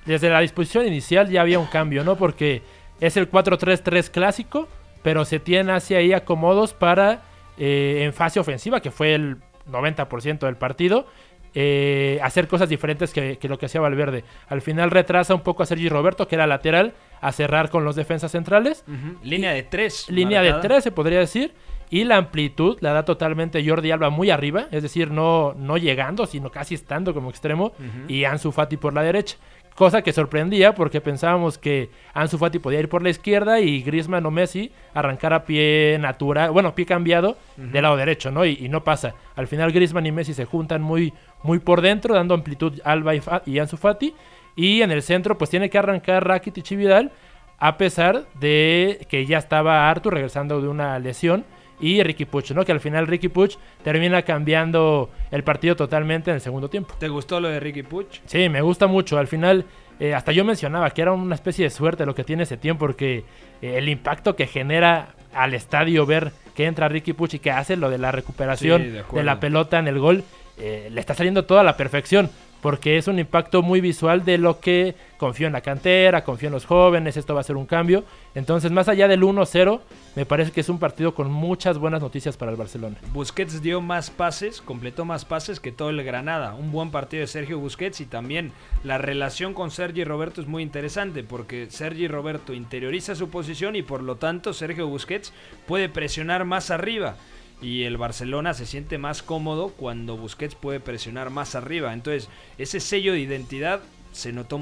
desde 0.06 0.30
la 0.30 0.40
disposición 0.40 0.88
inicial 0.88 1.30
ya 1.30 1.42
había 1.42 1.60
un 1.60 1.68
cambio, 1.68 2.04
¿no? 2.04 2.16
Porque 2.16 2.62
es 3.00 3.18
el 3.18 3.30
4-3-3 3.30 4.10
clásico, 4.10 4.68
pero 5.04 5.26
se 5.26 5.40
tiene 5.40 5.74
hacia 5.74 5.98
ahí 6.00 6.14
acomodos 6.14 6.74
para 6.74 7.22
eh, 7.58 8.04
en 8.04 8.14
fase 8.14 8.40
ofensiva, 8.40 8.82
que 8.82 8.92
fue 8.92 9.14
el 9.14 9.38
90% 9.70 10.40
del 10.40 10.56
partido, 10.56 11.08
eh, 11.54 12.20
hacer 12.24 12.48
cosas 12.48 12.70
diferentes 12.70 13.12
que, 13.12 13.38
que 13.38 13.50
lo 13.50 13.60
que 13.60 13.66
hacía 13.66 13.82
Valverde. 13.82 14.24
Al 14.48 14.62
final 14.62 14.90
retrasa 14.90 15.36
un 15.36 15.42
poco 15.42 15.64
a 15.64 15.66
Sergi 15.66 15.90
Roberto, 15.90 16.28
que 16.28 16.36
era 16.36 16.48
lateral, 16.48 16.94
a 17.20 17.32
cerrar 17.32 17.70
con 17.70 17.84
los 17.84 17.96
defensas 17.96 18.32
centrales. 18.32 18.86
Línea 19.24 19.52
de 19.52 19.64
tres. 19.64 20.10
Línea 20.10 20.42
de. 20.42 20.54
3 20.54 20.84
se 20.84 20.92
podría 20.92 21.20
decir. 21.20 21.54
Y 21.90 22.06
la 22.06 22.16
amplitud 22.16 22.78
la 22.80 22.94
da 22.94 23.04
totalmente 23.04 23.68
Jordi 23.68 23.92
Alba 23.92 24.10
muy 24.10 24.30
arriba, 24.30 24.68
es 24.72 24.82
decir, 24.82 25.12
no, 25.12 25.54
no 25.58 25.76
llegando, 25.76 26.26
sino 26.26 26.50
casi 26.50 26.74
estando 26.74 27.14
como 27.14 27.30
extremo. 27.30 27.74
Y 28.08 28.24
Ansu 28.24 28.54
Fati 28.54 28.78
por 28.78 28.94
la 28.94 29.04
derecha. 29.04 29.36
Cosa 29.76 30.02
que 30.02 30.12
sorprendía 30.14 30.76
porque 30.76 31.02
pensábamos 31.02 31.58
que 31.58 31.90
Ansu 32.14 32.38
Fati 32.38 32.60
podía 32.60 32.80
ir 32.80 32.90
por 32.90 33.02
la 33.02 33.10
izquierda 33.10 33.62
y 33.62 33.82
Griezmann 33.82 34.26
o 34.26 34.32
Messi 34.32 34.72
arrancar 34.94 35.34
a 35.34 35.46
pie 35.46 35.98
natural, 36.00 36.52
bueno, 36.52 36.76
pie 36.76 36.86
cambiado 36.86 37.38
del 37.56 37.84
lado 37.84 37.96
derecho, 37.96 38.32
¿no? 38.32 38.46
Y, 38.46 38.58
y 38.60 38.70
no 38.70 38.84
pasa. 38.84 39.16
Al 39.36 39.48
final 39.48 39.72
Griezmann 39.72 40.06
y 40.06 40.12
Messi 40.12 40.34
se 40.34 40.46
juntan 40.46 40.82
muy, 40.82 41.14
muy 41.42 41.60
por 41.60 41.82
dentro, 41.82 42.14
dando 42.14 42.34
amplitud 42.34 42.80
Alba 42.84 43.16
y, 43.16 43.22
y 43.46 43.60
Ansu 43.60 43.78
Fati. 43.78 44.14
Y 44.56 44.82
en 44.82 44.92
el 44.92 45.02
centro, 45.02 45.38
pues 45.38 45.50
tiene 45.50 45.70
que 45.70 45.78
arrancar 45.78 46.28
Rakitic 46.28 46.70
y 46.72 46.76
Vidal, 46.76 47.12
a 47.58 47.78
pesar 47.78 48.26
de 48.40 49.06
que 49.10 49.26
ya 49.26 49.38
estaba 49.38 49.90
Arthur 49.90 50.16
regresando 50.16 50.62
de 50.62 50.68
una 50.68 51.00
lesión. 51.00 51.46
Y 51.82 52.02
Ricky 52.04 52.26
Puch, 52.26 52.52
¿no? 52.52 52.64
Que 52.64 52.72
al 52.72 52.80
final 52.80 53.08
Ricky 53.08 53.28
Puch 53.28 53.58
termina 53.84 54.22
cambiando 54.22 55.10
el 55.32 55.44
partido 55.44 55.76
totalmente 55.76 56.30
en 56.30 56.36
el 56.36 56.42
segundo 56.42 56.70
tiempo. 56.70 56.96
¿Te 57.00 57.10
gustó 57.10 57.40
lo 57.40 57.50
de 57.50 57.60
Ricky 57.60 57.84
Puch? 57.84 58.20
Sí, 58.26 58.48
me 58.50 58.62
gusta 58.62 58.88
mucho. 58.88 59.18
Al 59.18 59.28
final, 59.28 59.66
eh, 60.00 60.14
hasta 60.14 60.32
yo 60.32 60.46
mencionaba 60.46 60.90
que 60.92 61.02
era 61.02 61.12
una 61.12 61.36
especie 61.36 61.66
de 61.66 61.70
suerte 61.72 62.06
lo 62.06 62.16
que 62.16 62.24
tiene 62.24 62.44
ese 62.44 62.58
tiempo, 62.58 62.86
porque 62.86 63.24
eh, 63.62 63.78
el 63.78 63.90
impacto 63.90 64.36
que 64.36 64.48
genera 64.48 65.16
al 65.34 65.54
estadio 65.54 66.06
ver 66.06 66.32
que 66.56 66.66
entra 66.66 66.88
Ricky 66.90 67.14
Puch 67.14 67.36
y 67.36 67.40
que 67.40 67.52
hace 67.52 67.78
lo 67.78 67.90
de 67.90 67.98
la 67.98 68.12
recuperación 68.12 68.82
Sí, 68.84 69.16
de 69.16 69.24
la 69.24 69.40
pelota 69.40 69.80
en 69.80 69.88
el 69.88 70.00
gol, 70.00 70.24
eh, 70.60 70.90
le 70.92 71.00
está 71.00 71.14
saliendo 71.14 71.46
toda 71.46 71.64
la 71.64 71.78
perfección. 71.78 72.30
Porque 72.62 72.98
es 72.98 73.08
un 73.08 73.20
impacto 73.20 73.62
muy 73.62 73.82
visual 73.82 74.24
de 74.24 74.38
lo 74.38 74.60
que 74.60 74.96
confío 75.18 75.48
en 75.48 75.54
la 75.54 75.62
cantera, 75.62 76.24
confío 76.24 76.48
en 76.48 76.54
los 76.54 76.66
jóvenes, 76.66 77.18
esto 77.18 77.34
va 77.34 77.42
a 77.42 77.44
ser 77.44 77.56
un 77.56 77.66
cambio. 77.66 78.04
Entonces, 78.34 78.72
más 78.72 78.88
allá 78.88 79.08
del 79.08 79.22
1-0, 79.22 79.80
me 80.16 80.26
parece 80.26 80.52
que 80.52 80.62
es 80.62 80.70
un 80.70 80.80
partido 80.80 81.14
con 81.14 81.32
muchas 81.32 81.78
buenas 81.78 82.02
noticias 82.02 82.38
para 82.38 82.52
el 82.52 82.58
Barcelona. 82.58 82.98
Busquets 83.14 83.62
dio 83.62 83.82
más 83.82 84.10
pases, 84.10 84.62
completó 84.62 85.06
más 85.06 85.26
pases 85.26 85.60
que 85.60 85.72
todo 85.72 85.90
el 85.90 86.04
Granada. 86.04 86.54
Un 86.54 86.72
buen 86.72 86.92
partido 86.92 87.22
de 87.22 87.28
Sergio 87.28 87.60
Busquets 87.60 88.02
y 88.02 88.06
también 88.06 88.52
la 88.84 88.98
relación 88.98 89.54
con 89.54 89.72
Sergi 89.72 90.04
Roberto 90.04 90.42
es 90.42 90.48
muy 90.48 90.64
interesante 90.64 91.24
porque 91.24 91.68
Sergi 91.70 92.08
Roberto 92.08 92.54
interioriza 92.54 93.16
su 93.16 93.30
posición 93.30 93.76
y 93.76 93.82
por 93.84 94.02
lo 94.02 94.16
tanto 94.16 94.54
Sergio 94.54 94.88
Busquets 94.88 95.34
puede 95.68 95.90
presionar 95.90 96.46
más 96.46 96.72
arriba. 96.72 97.16
Y 97.62 97.84
el 97.84 97.98
Barcelona 97.98 98.54
se 98.56 98.66
siente 98.66 98.98
más 98.98 99.22
cómodo 99.22 99.70
cuando 99.78 100.18
Busquets 100.18 100.56
puede 100.56 100.80
presionar 100.80 101.30
más 101.30 101.54
arriba. 101.56 101.94
Entonces, 101.94 102.28
ese 102.58 102.80
sello 102.80 103.14
de 103.14 103.20
identidad 103.20 103.82
se 104.12 104.34
notó 104.34 104.60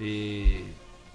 eh, 0.00 0.64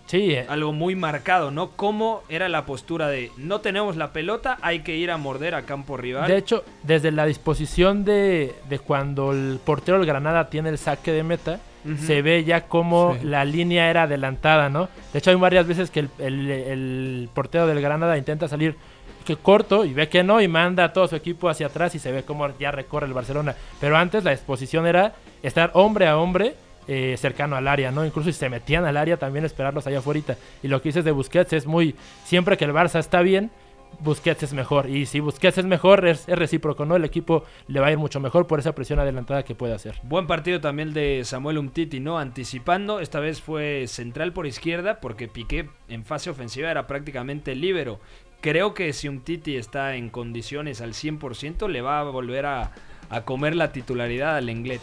Sí, 0.05 0.36
algo 0.49 0.74
muy 0.74 0.95
marcado, 0.97 1.49
¿no? 1.49 1.72
Cómo 1.72 2.24
era 2.28 2.49
la 2.49 2.66
postura 2.66 3.07
de 3.07 3.32
no 3.38 3.61
tenemos 3.61 3.95
la 3.95 4.11
pelota, 4.11 4.57
hay 4.61 4.82
que 4.82 4.97
ir 4.97 5.09
a 5.11 5.18
morder 5.18 5.55
a 5.55 5.61
campo 5.61 5.95
rival. 5.95 6.28
De 6.28 6.36
hecho, 6.38 6.66
desde 6.84 7.09
la 7.11 7.26
disposición 7.26 8.03
de, 8.03 8.53
de 8.68 8.80
cuando 8.80 9.32
el 9.32 9.59
portero 9.64 9.97
del 9.97 10.05
Granada 10.05 10.49
tiene 10.49 10.70
el 10.70 10.78
saque 10.78 11.14
de 11.14 11.24
meta, 11.24 11.59
se 12.05 12.22
ve 12.22 12.43
ya 12.45 12.68
como 12.68 13.16
Sí. 13.20 13.26
la 13.26 13.43
línea 13.45 13.89
era 13.89 14.03
adelantada, 14.03 14.70
¿no? 14.70 14.88
De 15.14 15.20
hecho, 15.20 15.30
hay 15.32 15.36
varias 15.38 15.68
veces 15.68 15.89
que 15.89 16.01
el, 16.01 16.09
el- 16.20 16.49
el 16.51 17.30
portero 17.34 17.66
del 17.68 17.82
Granada 17.82 18.18
intenta 18.18 18.47
salir 18.49 18.76
que 19.24 19.36
corto 19.36 19.86
y 19.86 19.93
ve 19.93 20.09
que 20.09 20.24
no 20.24 20.41
y 20.41 20.47
manda 20.47 20.84
a 20.84 20.93
todo 20.93 21.07
su 21.07 21.15
equipo 21.15 21.49
hacia 21.49 21.67
atrás 21.67 21.95
y 21.95 21.99
se 21.99 22.11
ve 22.11 22.24
como 22.24 22.47
ya 22.57 22.71
recorre 22.71 23.07
el 23.07 23.13
Barcelona. 23.13 23.55
Pero 23.80 23.97
antes 23.97 24.24
la 24.24 24.32
disposición 24.32 24.88
era 24.88 25.13
estar 25.41 25.71
hombre 25.74 26.07
a 26.07 26.17
hombre 26.17 26.55
eh, 26.88 27.15
cercano 27.17 27.55
al 27.55 27.67
área, 27.67 27.91
¿no? 27.91 28.05
Incluso 28.05 28.32
si 28.32 28.38
se 28.38 28.49
metían 28.49 28.86
al 28.86 28.97
área 28.97 29.17
también 29.17 29.45
esperarlos 29.45 29.88
allá 29.88 29.99
afuera. 29.99 30.36
Y 30.61 30.67
lo 30.67 30.82
que 30.82 30.89
dices 30.89 31.05
de 31.05 31.11
Busquets 31.11 31.53
es 31.53 31.65
muy... 31.65 31.95
Siempre 32.26 32.57
que 32.57 32.65
el 32.65 32.74
Barça 32.74 32.99
está 32.99 33.21
bien, 33.21 33.51
Busquets 33.99 34.43
es 34.43 34.53
mejor. 34.53 34.89
Y 34.89 35.05
si 35.05 35.19
Busquets 35.19 35.59
es 35.59 35.65
mejor, 35.65 36.05
es, 36.05 36.28
es 36.28 36.38
recíproco, 36.38 36.86
¿no? 36.86 36.95
El 36.95 37.05
equipo 37.05 37.45
le 37.67 37.80
va 37.80 37.88
a 37.88 37.91
ir 37.91 37.97
mucho 37.97 38.19
mejor 38.19 38.47
por 38.47 38.59
esa 38.59 38.76
presión 38.76 38.99
adelantada 38.99 39.43
que 39.43 39.55
puede 39.55 39.74
hacer. 39.74 39.95
Buen 40.03 40.28
partido 40.28 40.59
también 40.59 40.93
de 40.93 41.21
Samuel 41.24 41.57
Umtiti, 41.57 41.99
¿no? 41.99 42.19
Anticipando, 42.19 42.99
esta 42.99 43.19
vez 43.19 43.41
fue 43.41 43.86
central 43.88 44.34
por 44.34 44.45
izquierda 44.45 44.99
porque 44.99 45.28
Piqué 45.28 45.69
en 45.88 46.03
fase 46.03 46.30
ofensiva 46.30 46.69
era 46.69 46.88
prácticamente 46.88 47.55
líbero. 47.55 47.99
Creo 48.44 48.74
que 48.74 48.91
si 48.94 49.08
Umtiti 49.08 49.56
está 49.56 49.96
en 49.96 50.10
condiciones 50.10 50.82
al 50.82 50.91
100% 50.94 51.68
le 51.70 51.82
va 51.82 52.00
a 52.00 52.04
volver 52.04 52.46
a, 52.46 52.72
a 53.10 53.22
comer 53.22 53.56
la 53.56 53.72
titularidad 53.72 54.36
al 54.36 54.46
Lenglet. 54.48 54.82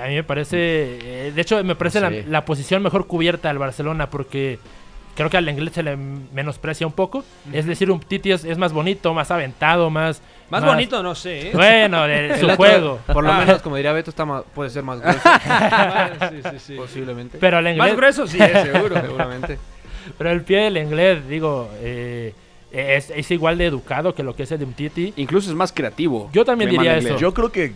A 0.00 0.06
mí 0.08 0.14
me 0.16 0.22
parece, 0.24 0.58
eh, 1.28 1.32
de 1.34 1.40
hecho 1.40 1.64
me 1.64 1.74
parece 1.76 2.00
la, 2.00 2.10
Sí. 2.10 2.24
la 2.28 2.44
posición 2.44 2.82
mejor 2.82 3.06
cubierta 3.06 3.48
al 3.48 3.58
Barcelona 3.58 4.10
porque 4.10 4.58
creo 5.16 5.30
que 5.30 5.36
al 5.38 5.48
inglés 5.48 5.72
se 5.72 5.82
le 5.82 5.96
menosprecia 5.96 6.86
un 6.86 6.92
poco. 6.92 7.24
Es 7.54 7.64
decir, 7.64 7.90
un 7.90 8.00
Titi 8.00 8.32
es, 8.32 8.44
es 8.44 8.58
más 8.58 8.72
bonito, 8.74 9.14
más 9.14 9.30
aventado, 9.30 9.88
más... 9.88 10.20
Más 10.50 10.62
bonito 10.62 11.02
no 11.02 11.14
sé, 11.14 11.48
¿eh? 11.48 11.50
Bueno, 11.54 12.04
de 12.06 12.36
su 12.38 12.44
otro, 12.44 12.56
juego. 12.56 12.98
Por 13.06 13.24
lo 13.24 13.32
Ah. 13.32 13.38
menos, 13.38 13.62
como 13.62 13.76
diría 13.76 13.92
Beto, 13.94 14.10
está 14.10 14.26
más- 14.26 14.44
puede 14.54 14.68
ser 14.68 14.82
más 14.82 15.00
grueso. 15.00 15.20
Sí, 16.30 16.40
sí, 16.50 16.58
sí. 16.58 16.74
Posiblemente. 16.76 17.38
Pero 17.40 17.60
el 17.60 17.68
inglés... 17.68 17.78
Más 17.88 17.96
grueso 17.96 18.26
sí 18.26 18.36
es, 18.38 18.62
seguro. 18.72 19.00
Seguramente. 19.00 19.58
Pero 20.18 20.30
el 20.32 20.42
pie 20.42 20.58
del 20.64 20.76
inglés, 20.76 21.26
digo, 21.28 21.70
eh, 21.80 22.34
es, 22.74 23.10
es 23.10 23.30
igual 23.30 23.58
de 23.58 23.66
educado 23.66 24.14
que 24.14 24.22
lo 24.22 24.34
que 24.36 24.42
es 24.44 24.52
el 24.52 24.58
de 24.58 24.64
Umtiti. 24.64 25.12
Incluso 25.16 25.50
es 25.50 25.56
más 25.56 25.72
creativo. 25.72 26.30
Yo 26.32 26.44
también 26.44 26.70
diría 26.70 26.96
eso. 26.96 27.16
Yo 27.18 27.32
creo 27.34 27.50
que 27.52 27.72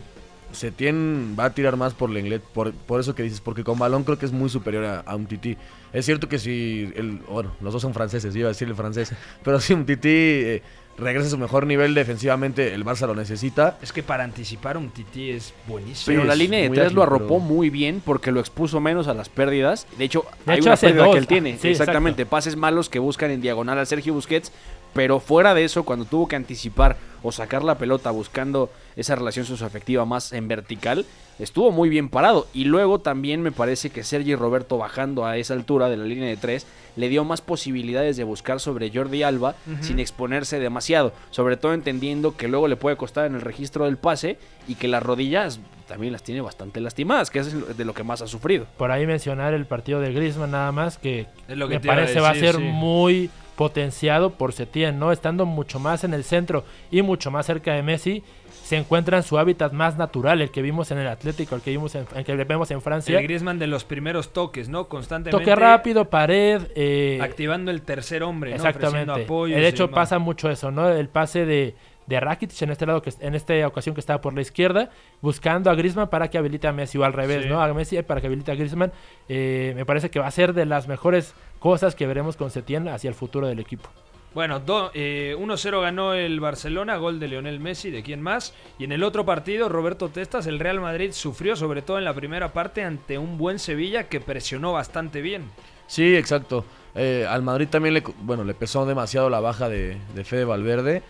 Setien 0.52 1.36
va 1.38 1.46
a 1.46 1.54
tirar 1.54 1.76
más 1.76 1.92
por 1.94 2.08
Lenglet, 2.10 2.42
por, 2.42 2.72
por 2.72 3.00
eso 3.00 3.14
que 3.14 3.22
dices, 3.22 3.40
porque 3.40 3.64
con 3.64 3.78
balón 3.78 4.04
creo 4.04 4.18
que 4.18 4.26
es 4.26 4.32
muy 4.32 4.48
superior 4.48 4.84
a, 4.84 5.00
a 5.00 5.14
un 5.14 5.26
Titi. 5.26 5.56
Es 5.92 6.06
cierto 6.06 6.28
que 6.28 6.38
si, 6.38 6.90
el, 6.96 7.18
bueno, 7.28 7.52
los 7.60 7.72
dos 7.72 7.82
son 7.82 7.92
franceses, 7.94 8.34
iba 8.34 8.46
a 8.46 8.48
decir 8.52 8.66
el 8.68 8.74
francés, 8.74 9.12
pero 9.44 9.60
si 9.60 9.74
un 9.74 9.84
Titi 9.84 10.08
eh, 10.08 10.62
regresa 10.96 11.26
a 11.28 11.30
su 11.30 11.38
mejor 11.38 11.66
nivel 11.66 11.92
defensivamente, 11.94 12.72
el 12.74 12.82
Barça 12.84 13.06
lo 13.06 13.14
necesita. 13.14 13.78
Es 13.82 13.92
que 13.92 14.02
para 14.02 14.24
anticipar 14.24 14.78
un 14.78 14.88
Titi 14.88 15.30
es 15.30 15.52
buenísimo. 15.66 16.06
Pero 16.06 16.22
Sí, 16.22 16.28
la 16.28 16.34
línea 16.34 16.60
de 16.62 16.70
tres 16.70 16.86
ágil, 16.86 16.96
lo 16.96 17.02
arropó 17.02 17.26
pero- 17.26 17.40
muy 17.40 17.68
bien 17.68 18.02
porque 18.04 18.32
lo 18.32 18.40
expuso 18.40 18.80
menos 18.80 19.06
a 19.06 19.12
las 19.14 19.28
pérdidas. 19.28 19.86
De 19.98 20.04
hecho, 20.04 20.24
De 20.46 20.52
hay 20.52 20.58
hecho, 20.60 20.68
una 20.70 20.76
pérdida 20.76 21.04
dos. 21.04 21.12
que 21.12 21.18
él 21.18 21.26
tiene. 21.26 21.58
Sí, 21.58 21.68
Exactamente. 21.68 22.24
Pases 22.26 22.56
malos 22.56 22.88
que 22.88 22.98
buscan 22.98 23.30
en 23.30 23.42
diagonal 23.42 23.78
a 23.78 23.84
Sergio 23.86 24.14
Busquets. 24.14 24.50
Pero 24.98 25.20
fuera 25.20 25.54
de 25.54 25.62
eso, 25.62 25.84
cuando 25.84 26.06
tuvo 26.06 26.26
que 26.26 26.34
anticipar 26.34 26.96
o 27.22 27.30
sacar 27.30 27.62
la 27.62 27.78
pelota 27.78 28.10
buscando 28.10 28.68
esa 28.96 29.14
relación 29.14 29.46
socioafectiva 29.46 30.04
más 30.04 30.32
en 30.32 30.48
vertical, 30.48 31.06
estuvo 31.38 31.70
muy 31.70 31.88
bien 31.88 32.08
parado. 32.08 32.48
Y 32.52 32.64
luego 32.64 32.98
también 32.98 33.40
me 33.40 33.52
parece 33.52 33.90
que 33.90 34.02
Sergi 34.02 34.34
Roberto 34.34 34.76
bajando 34.76 35.24
a 35.24 35.36
esa 35.36 35.54
altura 35.54 35.88
de 35.88 35.98
la 35.98 36.04
línea 36.04 36.26
de 36.26 36.36
tres 36.36 36.66
le 36.96 37.08
dio 37.08 37.22
más 37.22 37.42
posibilidades 37.42 38.16
de 38.16 38.24
buscar 38.24 38.58
sobre 38.58 38.90
Jordi 38.92 39.22
Alba 39.22 39.54
sin 39.82 40.00
exponerse 40.00 40.58
demasiado. 40.58 41.12
Sobre 41.30 41.56
todo 41.56 41.74
entendiendo 41.74 42.36
que 42.36 42.48
luego 42.48 42.66
le 42.66 42.74
puede 42.74 42.96
costar 42.96 43.26
en 43.26 43.36
el 43.36 43.40
registro 43.40 43.84
del 43.84 43.98
pase 43.98 44.36
y 44.66 44.74
que 44.74 44.88
las 44.88 45.00
rodillas 45.00 45.60
también 45.86 46.12
las 46.12 46.24
tiene 46.24 46.40
bastante 46.40 46.80
lastimadas, 46.80 47.30
que 47.30 47.38
es 47.38 47.76
de 47.76 47.84
lo 47.84 47.94
que 47.94 48.02
más 48.02 48.20
ha 48.20 48.26
sufrido. 48.26 48.66
Por 48.76 48.90
ahí 48.90 49.06
mencionar 49.06 49.54
el 49.54 49.64
partido 49.64 50.00
de 50.00 50.12
Griezmann 50.12 50.50
nada 50.50 50.72
más, 50.72 50.98
que, 50.98 51.28
Es 51.46 51.56
lo 51.56 51.68
que 51.68 51.78
me 51.78 51.86
parece 51.86 52.18
va 52.18 52.30
a 52.30 52.34
ser 52.34 52.56
sí. 52.56 52.62
muy 52.62 53.30
potenciado 53.58 54.30
por 54.34 54.52
Setien, 54.52 55.00
¿no? 55.00 55.10
Estando 55.10 55.44
mucho 55.44 55.80
más 55.80 56.04
en 56.04 56.14
el 56.14 56.22
centro 56.22 56.64
y 56.92 57.02
mucho 57.02 57.32
más 57.32 57.44
cerca 57.44 57.74
de 57.74 57.82
Messi, 57.82 58.22
se 58.62 58.76
encuentra 58.76 59.16
en 59.16 59.24
su 59.24 59.36
hábitat 59.36 59.72
más 59.72 59.98
natural, 59.98 60.40
el 60.40 60.52
que 60.52 60.62
vimos 60.62 60.92
en 60.92 60.98
el 60.98 61.08
Atlético, 61.08 61.56
el 61.56 61.60
que 61.62 61.70
vimos 61.70 61.92
en, 61.96 62.06
el 62.14 62.24
que 62.24 62.36
vemos 62.36 62.70
en 62.70 62.80
Francia. 62.80 63.18
El 63.18 63.24
Griezmann 63.24 63.58
de 63.58 63.66
los 63.66 63.82
primeros 63.82 64.32
toques, 64.32 64.68
¿no? 64.68 64.88
Constantemente. 64.88 65.44
Toque 65.44 65.56
rápido, 65.56 66.04
pared. 66.04 66.68
eh, 66.76 67.18
Activando 67.20 67.72
el 67.72 67.82
tercer 67.82 68.22
hombre, 68.22 68.50
¿no? 68.50 68.56
Exactamente. 68.58 69.24
apoyos 69.24 69.56
de 69.58 69.64
y 69.64 69.66
hecho, 69.66 69.90
pasa 69.90 70.20
mucho 70.20 70.48
eso, 70.50 70.70
¿no? 70.70 70.88
El 70.88 71.08
pase 71.08 71.44
de, 71.44 71.74
de 72.08 72.18
Rakitic 72.20 72.62
en 72.62 72.70
este 72.70 72.86
lado, 72.86 73.02
que 73.02 73.12
en 73.20 73.34
esta 73.34 73.54
ocasión 73.66 73.94
que 73.94 74.00
estaba 74.00 74.20
por 74.20 74.32
la 74.34 74.40
izquierda, 74.40 74.90
buscando 75.20 75.70
a 75.70 75.74
Griezmann 75.74 76.08
para 76.08 76.28
que 76.30 76.38
habilite 76.38 76.66
a 76.66 76.72
Messi, 76.72 76.96
o 76.98 77.04
al 77.04 77.12
revés, 77.12 77.42
Sí. 77.42 77.48
¿no? 77.48 77.60
A 77.62 77.72
Messi 77.74 78.00
para 78.02 78.20
que 78.20 78.26
habilite 78.28 78.50
a 78.50 78.54
Griezmann. 78.54 78.92
Eh, 79.28 79.72
me 79.76 79.84
parece 79.84 80.10
que 80.10 80.18
va 80.18 80.26
a 80.26 80.30
ser 80.30 80.54
de 80.54 80.64
las 80.64 80.88
mejores 80.88 81.34
cosas 81.58 81.94
que 81.94 82.06
veremos 82.06 82.36
con 82.36 82.50
Setién 82.50 82.88
hacia 82.88 83.08
el 83.08 83.14
futuro 83.14 83.46
del 83.46 83.58
equipo. 83.58 83.90
Bueno, 84.34 84.62
eh, 84.94 85.34
1-0 85.38 85.80
ganó 85.80 86.14
el 86.14 86.38
Barcelona, 86.40 86.96
gol 86.96 87.18
de 87.18 87.28
Lionel 87.28 87.60
Messi, 87.60 87.90
¿de 87.90 88.02
quién 88.02 88.22
más? 88.22 88.54
Y 88.78 88.84
en 88.84 88.92
el 88.92 89.02
otro 89.02 89.24
partido, 89.24 89.68
Roberto 89.68 90.10
Testas, 90.10 90.46
el 90.46 90.58
Real 90.60 90.80
Madrid 90.80 91.12
sufrió 91.12 91.56
sobre 91.56 91.82
todo 91.82 91.98
en 91.98 92.04
la 92.04 92.14
primera 92.14 92.52
parte 92.52 92.84
ante 92.84 93.18
un 93.18 93.36
buen 93.38 93.58
Sevilla 93.58 94.08
que 94.08 94.20
presionó 94.20 94.72
bastante 94.72 95.22
bien. 95.22 95.44
Sí, 95.86 96.14
exacto. 96.14 96.64
Eh, 96.94 97.26
al 97.28 97.42
Madrid 97.42 97.68
también 97.68 97.94
le, 97.94 98.02
bueno, 98.22 98.44
le 98.44 98.54
pesó 98.54 98.84
demasiado 98.86 99.28
la 99.30 99.40
baja 99.40 99.68
de, 99.68 99.96
de 100.14 100.24
Fede 100.24 100.44
Valverde 100.44 101.02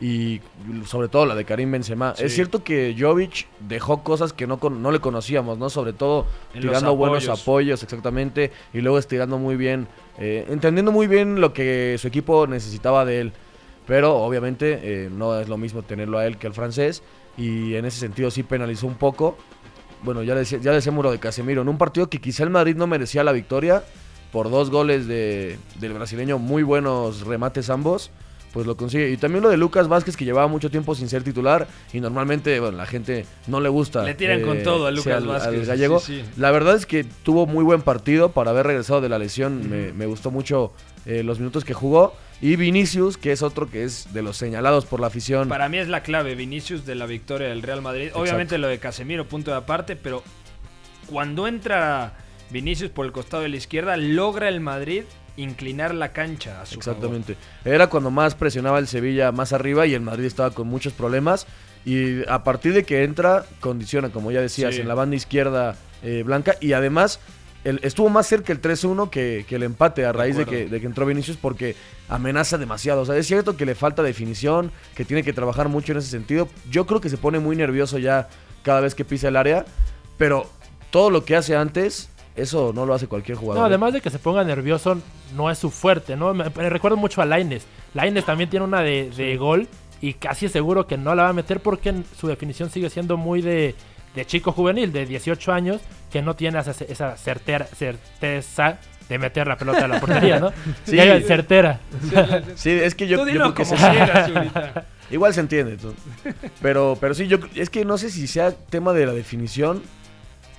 y 0.00 0.40
sobre 0.86 1.08
todo 1.08 1.26
la 1.26 1.34
de 1.34 1.44
Karim 1.44 1.70
Benzema. 1.70 2.14
Sí. 2.16 2.24
Es 2.24 2.34
cierto 2.34 2.64
que 2.64 2.96
Jovic 2.98 3.46
dejó 3.68 4.02
cosas 4.02 4.32
que 4.32 4.46
no, 4.46 4.58
no 4.58 4.90
le 4.90 5.00
conocíamos, 5.00 5.58
¿no? 5.58 5.68
Sobre 5.68 5.92
todo 5.92 6.26
En 6.54 6.62
tirando 6.62 6.96
buenos 6.96 7.28
apoyos. 7.28 7.82
exactamente, 7.82 8.50
y 8.72 8.80
luego 8.80 8.98
estirando 8.98 9.38
muy 9.38 9.56
bien, 9.56 9.88
eh, 10.18 10.46
entendiendo 10.48 10.90
muy 10.90 11.06
bien 11.06 11.40
lo 11.40 11.52
que 11.52 11.96
su 11.98 12.08
equipo 12.08 12.46
necesitaba 12.46 13.04
de 13.04 13.20
él. 13.20 13.32
Pero 13.86 14.16
obviamente 14.16 14.78
eh, 14.82 15.10
no 15.10 15.38
es 15.38 15.48
lo 15.48 15.58
mismo 15.58 15.82
tenerlo 15.82 16.18
a 16.18 16.26
él 16.26 16.38
que 16.38 16.46
al 16.46 16.54
francés 16.54 17.02
y 17.36 17.74
en 17.74 17.84
ese 17.84 17.98
sentido 17.98 18.30
sí 18.30 18.42
penalizó 18.42 18.86
un 18.86 18.94
poco. 18.94 19.36
Bueno, 20.02 20.22
ya 20.22 20.34
decía, 20.34 20.58
ya 20.62 20.72
decía 20.72 20.92
Muro 20.92 21.10
de 21.10 21.18
Casemiro, 21.18 21.62
en 21.62 21.68
un 21.68 21.76
partido 21.76 22.08
que 22.08 22.20
quizá 22.20 22.44
el 22.44 22.50
Madrid 22.50 22.76
no 22.76 22.86
merecía 22.86 23.24
la 23.24 23.32
victoria 23.32 23.82
por 24.32 24.50
dos 24.50 24.70
goles 24.70 25.06
de, 25.06 25.58
del 25.80 25.92
brasileño, 25.92 26.38
muy 26.38 26.62
buenos 26.62 27.26
remates 27.26 27.68
ambos, 27.68 28.10
pues 28.52 28.66
lo 28.66 28.76
consigue. 28.76 29.10
Y 29.10 29.16
también 29.16 29.42
lo 29.42 29.48
de 29.50 29.56
Lucas 29.56 29.88
Vázquez, 29.88 30.16
que 30.16 30.24
llevaba 30.24 30.48
mucho 30.48 30.70
tiempo 30.70 30.94
sin 30.94 31.08
ser 31.08 31.22
titular 31.22 31.68
y 31.92 32.00
normalmente, 32.00 32.58
bueno, 32.60 32.76
la 32.78 32.86
gente 32.86 33.26
no 33.46 33.60
le 33.60 33.68
gusta. 33.68 34.02
Le 34.04 34.14
tiran 34.14 34.42
con 34.42 34.62
todo 34.62 34.86
a 34.86 34.90
Lucas 34.90 35.06
al- 35.16 35.22
al 35.22 35.28
Vázquez, 35.28 35.68
gallego. 35.68 36.00
sí, 36.00 36.22
sí. 36.24 36.30
La 36.40 36.50
verdad 36.50 36.74
es 36.76 36.86
que 36.86 37.04
tuvo 37.04 37.46
muy 37.46 37.62
buen 37.64 37.82
partido 37.82 38.32
para 38.32 38.50
haber 38.50 38.66
regresado 38.66 39.00
de 39.00 39.08
la 39.08 39.18
lesión. 39.18 39.68
me, 39.70 39.92
me 39.92 40.06
gustó 40.06 40.30
mucho 40.30 40.72
eh, 41.06 41.22
los 41.22 41.38
minutos 41.38 41.64
que 41.64 41.74
jugó. 41.74 42.14
Y 42.42 42.56
Vinicius, 42.56 43.18
que 43.18 43.32
es 43.32 43.42
otro 43.42 43.68
que 43.70 43.84
es 43.84 44.14
de 44.14 44.22
los 44.22 44.36
señalados 44.38 44.86
por 44.86 44.98
la 44.98 45.08
afición. 45.08 45.46
Para 45.48 45.68
mí 45.68 45.76
es 45.76 45.88
la 45.88 46.02
clave, 46.02 46.34
Vinicius, 46.34 46.86
de 46.86 46.94
la 46.94 47.04
victoria 47.04 47.48
del 47.48 47.60
Real 47.62 47.82
Madrid. 47.82 48.04
Exacto. 48.04 48.20
Obviamente 48.22 48.56
lo 48.56 48.66
de 48.68 48.78
Casemiro, 48.78 49.26
punto 49.28 49.50
de 49.50 49.58
aparte, 49.58 49.94
pero 49.94 50.22
cuando 51.06 51.46
entra 51.46 52.14
Vinicius 52.50 52.90
por 52.90 53.04
el 53.06 53.12
costado 53.12 53.42
de 53.42 53.50
la 53.50 53.56
izquierda, 53.56 53.96
logra 53.98 54.48
el 54.48 54.60
Madrid 54.60 55.02
inclinar 55.40 55.94
la 55.94 56.12
cancha 56.12 56.60
a 56.62 56.66
su 56.66 56.76
Exactamente. 56.76 57.36
Era 57.64 57.88
cuando 57.88 58.10
más 58.10 58.34
presionaba 58.34 58.78
el 58.78 58.86
Sevilla 58.86 59.32
más 59.32 59.52
arriba 59.52 59.86
y 59.86 59.94
el 59.94 60.00
Madrid 60.02 60.24
estaba 60.26 60.50
con 60.50 60.66
muchos 60.68 60.92
problemas. 60.92 61.46
Y 61.84 62.28
a 62.28 62.44
partir 62.44 62.74
de 62.74 62.84
que 62.84 63.04
entra, 63.04 63.44
condiciona, 63.60 64.10
como 64.10 64.30
ya 64.30 64.40
decías, 64.40 64.74
Sí. 64.74 64.80
en 64.82 64.88
la 64.88 64.94
banda 64.94 65.16
izquierda 65.16 65.76
eh, 66.02 66.22
blanca. 66.24 66.56
Y 66.60 66.72
además, 66.72 67.20
el- 67.64 67.80
estuvo 67.82 68.08
más 68.08 68.26
cerca 68.26 68.52
el 68.52 68.60
3-1 68.60 69.10
que, 69.10 69.44
que 69.48 69.56
el 69.56 69.62
empate 69.62 70.04
a 70.06 70.12
raíz 70.12 70.36
de, 70.36 70.42
acuerdo. 70.42 70.64
que, 70.64 70.70
de 70.70 70.80
que 70.80 70.86
entró 70.86 71.04
Vinicius 71.06 71.36
porque 71.36 71.76
amenaza 72.08 72.56
demasiado. 72.58 73.02
O 73.02 73.06
sea, 73.06 73.16
es 73.16 73.26
cierto 73.26 73.56
que 73.56 73.66
le 73.66 73.74
falta 73.74 74.02
definición, 74.02 74.72
que 74.94 75.04
tiene 75.04 75.22
que 75.22 75.32
trabajar 75.32 75.68
mucho 75.68 75.92
en 75.92 75.98
ese 75.98 76.08
sentido. 76.08 76.48
Yo 76.70 76.86
creo 76.86 77.00
que 77.00 77.08
se 77.10 77.16
pone 77.18 77.38
muy 77.38 77.56
nervioso 77.56 77.98
ya 77.98 78.28
cada 78.62 78.80
vez 78.80 78.94
que 78.94 79.04
pisa 79.04 79.28
el 79.28 79.36
área. 79.36 79.64
Pero 80.18 80.48
todo 80.90 81.10
lo 81.10 81.24
que 81.24 81.36
hace 81.36 81.56
antes, 81.56 82.08
eso 82.40 82.72
no 82.74 82.86
lo 82.86 82.94
hace 82.94 83.06
cualquier 83.06 83.36
jugador. 83.38 83.60
No, 83.62 83.66
además 83.66 83.92
de 83.92 84.00
que 84.00 84.10
se 84.10 84.18
ponga 84.18 84.42
nervioso, 84.44 84.98
no 85.34 85.50
es 85.50 85.58
su 85.58 85.70
fuerte, 85.70 86.16
¿no? 86.16 86.32
Me, 86.34 86.44
me 86.50 86.70
recuerdo 86.70 86.96
mucho 86.96 87.22
a 87.22 87.26
Laines. 87.26 87.66
Laines 87.94 88.24
también 88.24 88.50
tiene 88.50 88.64
una 88.64 88.80
de, 88.80 89.10
de 89.10 89.36
gol 89.36 89.68
y 90.00 90.14
casi 90.14 90.46
es 90.46 90.52
seguro 90.52 90.86
que 90.86 90.96
no 90.96 91.14
la 91.14 91.24
va 91.24 91.28
a 91.30 91.32
meter 91.34 91.60
porque 91.60 91.94
su 92.18 92.26
definición 92.26 92.70
sigue 92.70 92.88
siendo 92.90 93.16
muy 93.16 93.42
de, 93.42 93.74
de 94.14 94.24
chico 94.26 94.52
juvenil, 94.52 94.92
de 94.92 95.06
18 95.06 95.52
años, 95.52 95.80
que 96.10 96.22
no 96.22 96.34
tiene 96.34 96.58
esa, 96.58 96.70
esa 96.70 97.16
certera, 97.16 97.66
certeza 97.66 98.78
de 99.08 99.18
meter 99.18 99.46
la 99.46 99.56
pelota 99.56 99.84
a 99.84 99.88
la 99.88 100.00
portería, 100.00 100.38
¿no? 100.38 100.52
Sí. 100.84 100.96
Ya 100.96 101.20
certera. 101.20 101.80
Sí, 102.54 102.70
es 102.70 102.94
que 102.94 103.08
yo, 103.08 103.18
Tú 103.18 103.26
yo 103.26 103.32
dilo 103.32 103.54
creo 103.54 103.66
que 103.66 103.74
como 103.74 103.90
quieras. 103.90 104.30
Igual 105.10 105.34
se 105.34 105.40
entiende. 105.40 105.76
tú. 105.76 105.92
Pero, 106.62 106.96
pero 107.00 107.14
sí, 107.14 107.26
yo 107.26 107.38
es 107.56 107.68
que 107.68 107.84
no 107.84 107.98
sé 107.98 108.10
si 108.10 108.28
sea 108.28 108.52
tema 108.52 108.92
de 108.92 109.06
la 109.06 109.12
definición, 109.12 109.82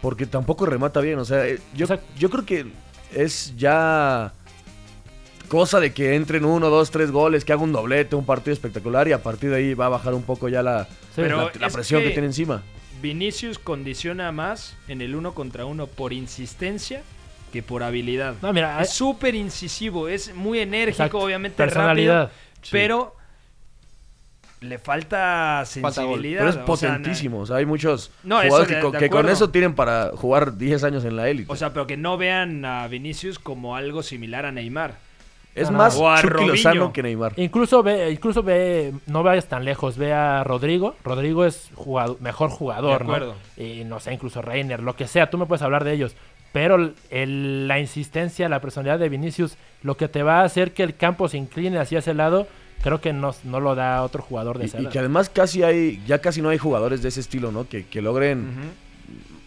porque 0.02 0.26
tampoco 0.26 0.66
remata 0.66 1.00
bien. 1.02 1.20
O 1.20 1.26
sea, 1.26 1.48
eh, 1.48 1.60
yo, 1.74 1.86
yo 2.18 2.30
creo 2.30 2.46
que 2.46 2.66
es 3.14 3.54
ya 3.58 4.34
cosa 5.48 5.80
de 5.80 5.94
que 5.94 6.16
entren 6.16 6.46
uno, 6.46 6.70
dos, 6.70 6.92
tres 6.92 7.12
goles, 7.12 7.44
que 7.44 7.54
haga 7.54 7.62
un 7.62 7.74
doblete, 7.74 8.16
un 8.16 8.26
partido 8.26 8.54
espectacular 8.54 9.08
y 9.08 9.12
a 9.12 9.22
partir 9.22 9.50
de 9.50 9.58
ahí 9.58 9.74
va 9.74 9.88
a 9.88 9.90
bajar 9.90 10.14
un 10.14 10.24
poco 10.24 10.48
ya 10.48 10.64
la, 10.64 10.88
Pero 11.16 11.38
la, 11.38 11.52
la 11.60 11.68
es 11.68 11.74
presión 11.74 12.02
que... 12.02 12.08
que- 12.08 12.14
tiene 12.14 12.28
encima. 12.28 12.64
Vinicius 13.02 13.58
condiciona 13.58 14.32
más 14.32 14.76
en 14.88 15.02
el 15.02 15.16
uno 15.16 15.34
contra 15.34 15.66
uno 15.66 15.88
por 15.88 16.14
insistencia 16.14 17.02
que 17.52 17.64
por 17.64 17.82
habilidad. 17.84 18.36
No, 18.44 18.54
mira, 18.54 18.80
es 18.82 18.90
hay- 18.90 18.96
súper 18.96 19.34
incisivo, 19.36 20.08
es 20.08 20.34
muy 20.36 20.60
enérgico, 20.60 21.04
Exacto. 21.04 21.18
obviamente 21.20 21.58
Personalidad. 21.58 22.24
rápido, 22.26 22.40
Sí. 22.62 22.70
pero 22.72 23.16
le 24.62 24.78
falta 24.78 25.64
sensibilidad. 25.66 26.40
Pero 26.40 26.50
es 26.52 26.58
potentísimo. 26.58 27.40
O 27.40 27.46
sea, 27.46 27.58
hay 27.58 27.66
muchos 27.66 28.12
No, 28.24 28.42
jugadores 28.42 28.68
que, 28.68 28.80
con, 29.10 29.26
que 29.26 29.32
eso 29.32 29.50
tienen 29.50 29.74
para 29.74 30.12
jugar 30.16 30.56
10 30.58 30.84
años 30.84 31.04
en 31.04 31.16
la 31.16 31.28
élite. 31.30 31.52
O 31.52 31.56
sea, 31.56 31.74
pero 31.74 31.88
que 31.88 31.98
no 31.98 32.18
vean 32.18 32.64
a 32.64 32.88
Vinicius 32.88 33.40
como 33.40 33.76
algo 33.76 34.04
similar 34.04 34.46
a 34.46 34.52
Neymar. 34.52 34.94
Es 35.56 35.70
más 35.70 35.98
Chucky. 36.22 36.46
Lozano 36.46 36.94
que 36.94 37.04
Neymar. 37.04 37.34
Incluso 37.36 37.84
ve, 37.84 38.12
incluso 38.12 38.42
ve, 38.44 38.94
no 39.08 39.22
vayas 39.24 39.48
tan 39.48 39.66
lejos, 39.66 39.98
ve 39.98 40.14
a 40.14 40.44
Rodrigo. 40.46 40.96
Rodrigo 41.04 41.44
es 41.44 41.72
jugado- 41.76 42.18
mejor 42.22 42.50
jugador, 42.52 43.00
De 43.02 43.06
¿no? 43.06 43.14
acuerdo. 43.16 43.36
Y 43.58 43.84
no 43.84 44.00
sé, 44.00 44.14
incluso 44.14 44.42
Reiner, 44.42 44.82
lo 44.82 44.96
que 44.96 45.08
sea, 45.08 45.30
tú 45.30 45.38
me 45.38 45.48
puedes 45.48 45.62
hablar 45.64 45.84
de 45.84 45.92
ellos. 45.94 46.16
Pero 46.54 46.76
el- 46.76 46.94
el- 47.10 47.68
la 47.68 47.80
insistencia, 47.80 48.48
la 48.48 48.62
personalidad 48.62 49.00
de 49.00 49.10
Vinicius, 49.10 49.58
lo 49.84 49.98
que 49.98 50.08
te 50.08 50.22
va 50.24 50.42
a 50.42 50.44
hacer 50.44 50.74
que 50.74 50.84
el 50.84 50.96
campo 50.96 51.28
se 51.28 51.38
incline 51.38 51.78
hacia 51.80 52.00
ese 52.00 52.14
lado, 52.14 52.48
creo 52.82 53.00
que 53.02 53.14
no, 53.14 53.34
no 53.44 53.60
lo 53.60 53.76
da 53.76 54.02
otro 54.04 54.22
jugador 54.22 54.58
de 54.60 54.66
esa 54.66 54.78
Y, 54.78 54.82
y 54.82 54.84
edad. 54.86 54.92
que 54.92 55.00
además 55.00 55.30
casi 55.30 55.64
hay, 55.64 56.02
ya 56.08 56.20
casi 56.20 56.42
no 56.42 56.50
hay 56.50 56.58
jugadores 56.58 57.02
de 57.02 57.10
ese 57.10 57.20
estilo, 57.20 57.52
¿no? 57.52 57.68
Que, 57.68 57.86
que 57.86 58.02
logren 58.02 58.72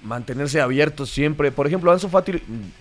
mantenerse 0.03 0.61
abiertos 0.61 1.09
siempre. 1.11 1.51
Por 1.51 1.66
ejemplo, 1.66 1.91
Ansu 1.91 2.09
Fati, 2.09 2.32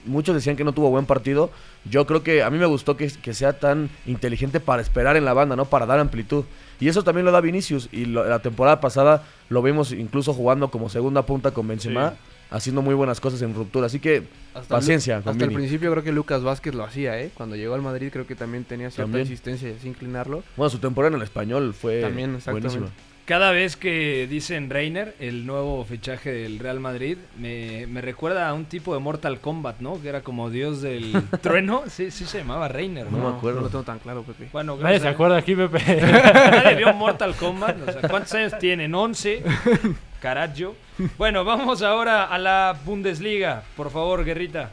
muchos 0.05 0.35
decían 0.35 0.55
que 0.57 0.63
no 0.63 0.73
tuvo 0.73 0.89
buen 0.89 1.05
partido. 1.05 1.51
Yo 1.89 2.05
creo 2.05 2.21
que 2.23 2.43
a 2.43 2.49
mí 2.49 2.57
me 2.57 2.65
gustó 2.65 2.97
que, 2.97 3.07
que 3.09 3.33
sea 3.33 3.53
tan 3.59 3.89
inteligente 4.05 4.59
para 4.59 4.81
esperar 4.81 5.15
en 5.15 5.23
la 5.25 5.33
banda, 5.33 5.55
¿no? 5.55 5.65
Para 5.65 5.85
dar 5.85 5.99
amplitud. 5.99 6.43
Y 6.79 6.89
eso 6.89 7.03
también 7.03 7.23
lo 7.25 7.31
da 7.31 7.39
Vinicius. 7.39 7.87
Y 7.93 8.05
lo- 8.05 8.25
la 8.25 8.39
temporada 8.39 8.81
pasada 8.81 9.23
lo 9.49 9.61
vimos 9.61 9.91
incluso 9.93 10.33
jugando 10.33 10.69
como 10.69 10.89
segunda 10.89 11.25
punta 11.25 11.51
con 11.51 11.67
Benzema, 11.67 12.09
Sí. 12.11 12.15
Haciendo 12.53 12.81
muy 12.81 12.93
buenas 12.95 13.19
cosas 13.19 13.41
en 13.41 13.53
ruptura. 13.53 13.87
Así 13.87 13.99
que 13.99 14.23
Hasta 14.53 14.75
paciencia 14.75 15.17
hasta 15.17 15.31
el 15.31 15.51
principio 15.51 15.91
creo 15.91 16.03
que 16.03 16.11
Lucas 16.11 16.43
Vázquez 16.43 16.73
lo 16.75 16.83
hacía, 16.83 17.19
¿eh? 17.19 17.31
Cuando 17.33 17.55
llegó 17.55 17.73
al 17.75 17.81
Madrid 17.81 18.09
creo 18.11 18.25
que 18.27 18.35
también 18.35 18.63
tenía 18.63 18.89
cierta 18.89 19.03
También. 19.03 19.21
insistencia 19.25 19.69
y 19.69 19.73
así 19.73 19.87
inclinarlo. 19.89 20.43
Bueno, 20.55 20.69
su 20.69 20.77
temporada 20.79 21.15
en 21.15 21.21
el 21.21 21.23
español 21.25 21.73
fue 21.73 22.01
También, 22.01 22.35
exactamente. 22.35 22.67
buenísima. 22.69 22.95
Cada 23.25 23.51
vez 23.51 23.77
que 23.77 24.27
dicen 24.29 24.69
Reiner, 24.69 25.15
el 25.21 25.45
nuevo 25.45 25.85
fichaje 25.85 26.29
del 26.29 26.59
Real 26.59 26.81
Madrid, 26.81 27.17
me, 27.39 27.87
me 27.87 28.01
recuerda 28.01 28.49
a 28.49 28.53
un 28.53 28.65
tipo 28.65 28.93
de 28.93 28.99
Mortal 28.99 29.39
Kombat, 29.39 29.79
¿no? 29.79 30.01
Que 30.01 30.09
era 30.09 30.19
como 30.23 30.49
dios 30.49 30.81
del 30.81 31.13
trueno. 31.41 31.83
Sí, 31.89 32.11
sí 32.11 32.25
se 32.25 32.39
llamaba 32.39 32.67
Reiner, 32.67 33.09
¿no? 33.09 33.17
No 33.19 33.29
me 33.31 33.37
acuerdo. 33.37 33.59
No 33.61 33.65
lo 33.67 33.69
tengo 33.71 33.85
tan 33.85 33.99
claro, 33.99 34.23
Pepe. 34.23 34.49
Bueno, 34.51 34.75
Nadie 34.75 34.99
se 34.99 35.07
acuerda 35.07 35.37
aquí, 35.37 35.55
Pepe. 35.55 35.79
Nadie 36.01 36.75
vio 36.75 36.93
Mortal 36.93 37.33
Kombat. 37.35 37.87
O 37.87 37.91
sea, 37.93 38.09
¿cuántos 38.09 38.33
años 38.33 38.57
tienen? 38.59 38.93
11. 38.93 39.41
Carajo. 40.23 40.73
Bueno, 41.17 41.43
vamos 41.43 41.81
ahora 41.81 42.23
a 42.25 42.37
la 42.37 42.75
Bundesliga. 42.85 43.63
Por 43.75 43.91
favor, 43.91 44.23
Guerrita. 44.23 44.69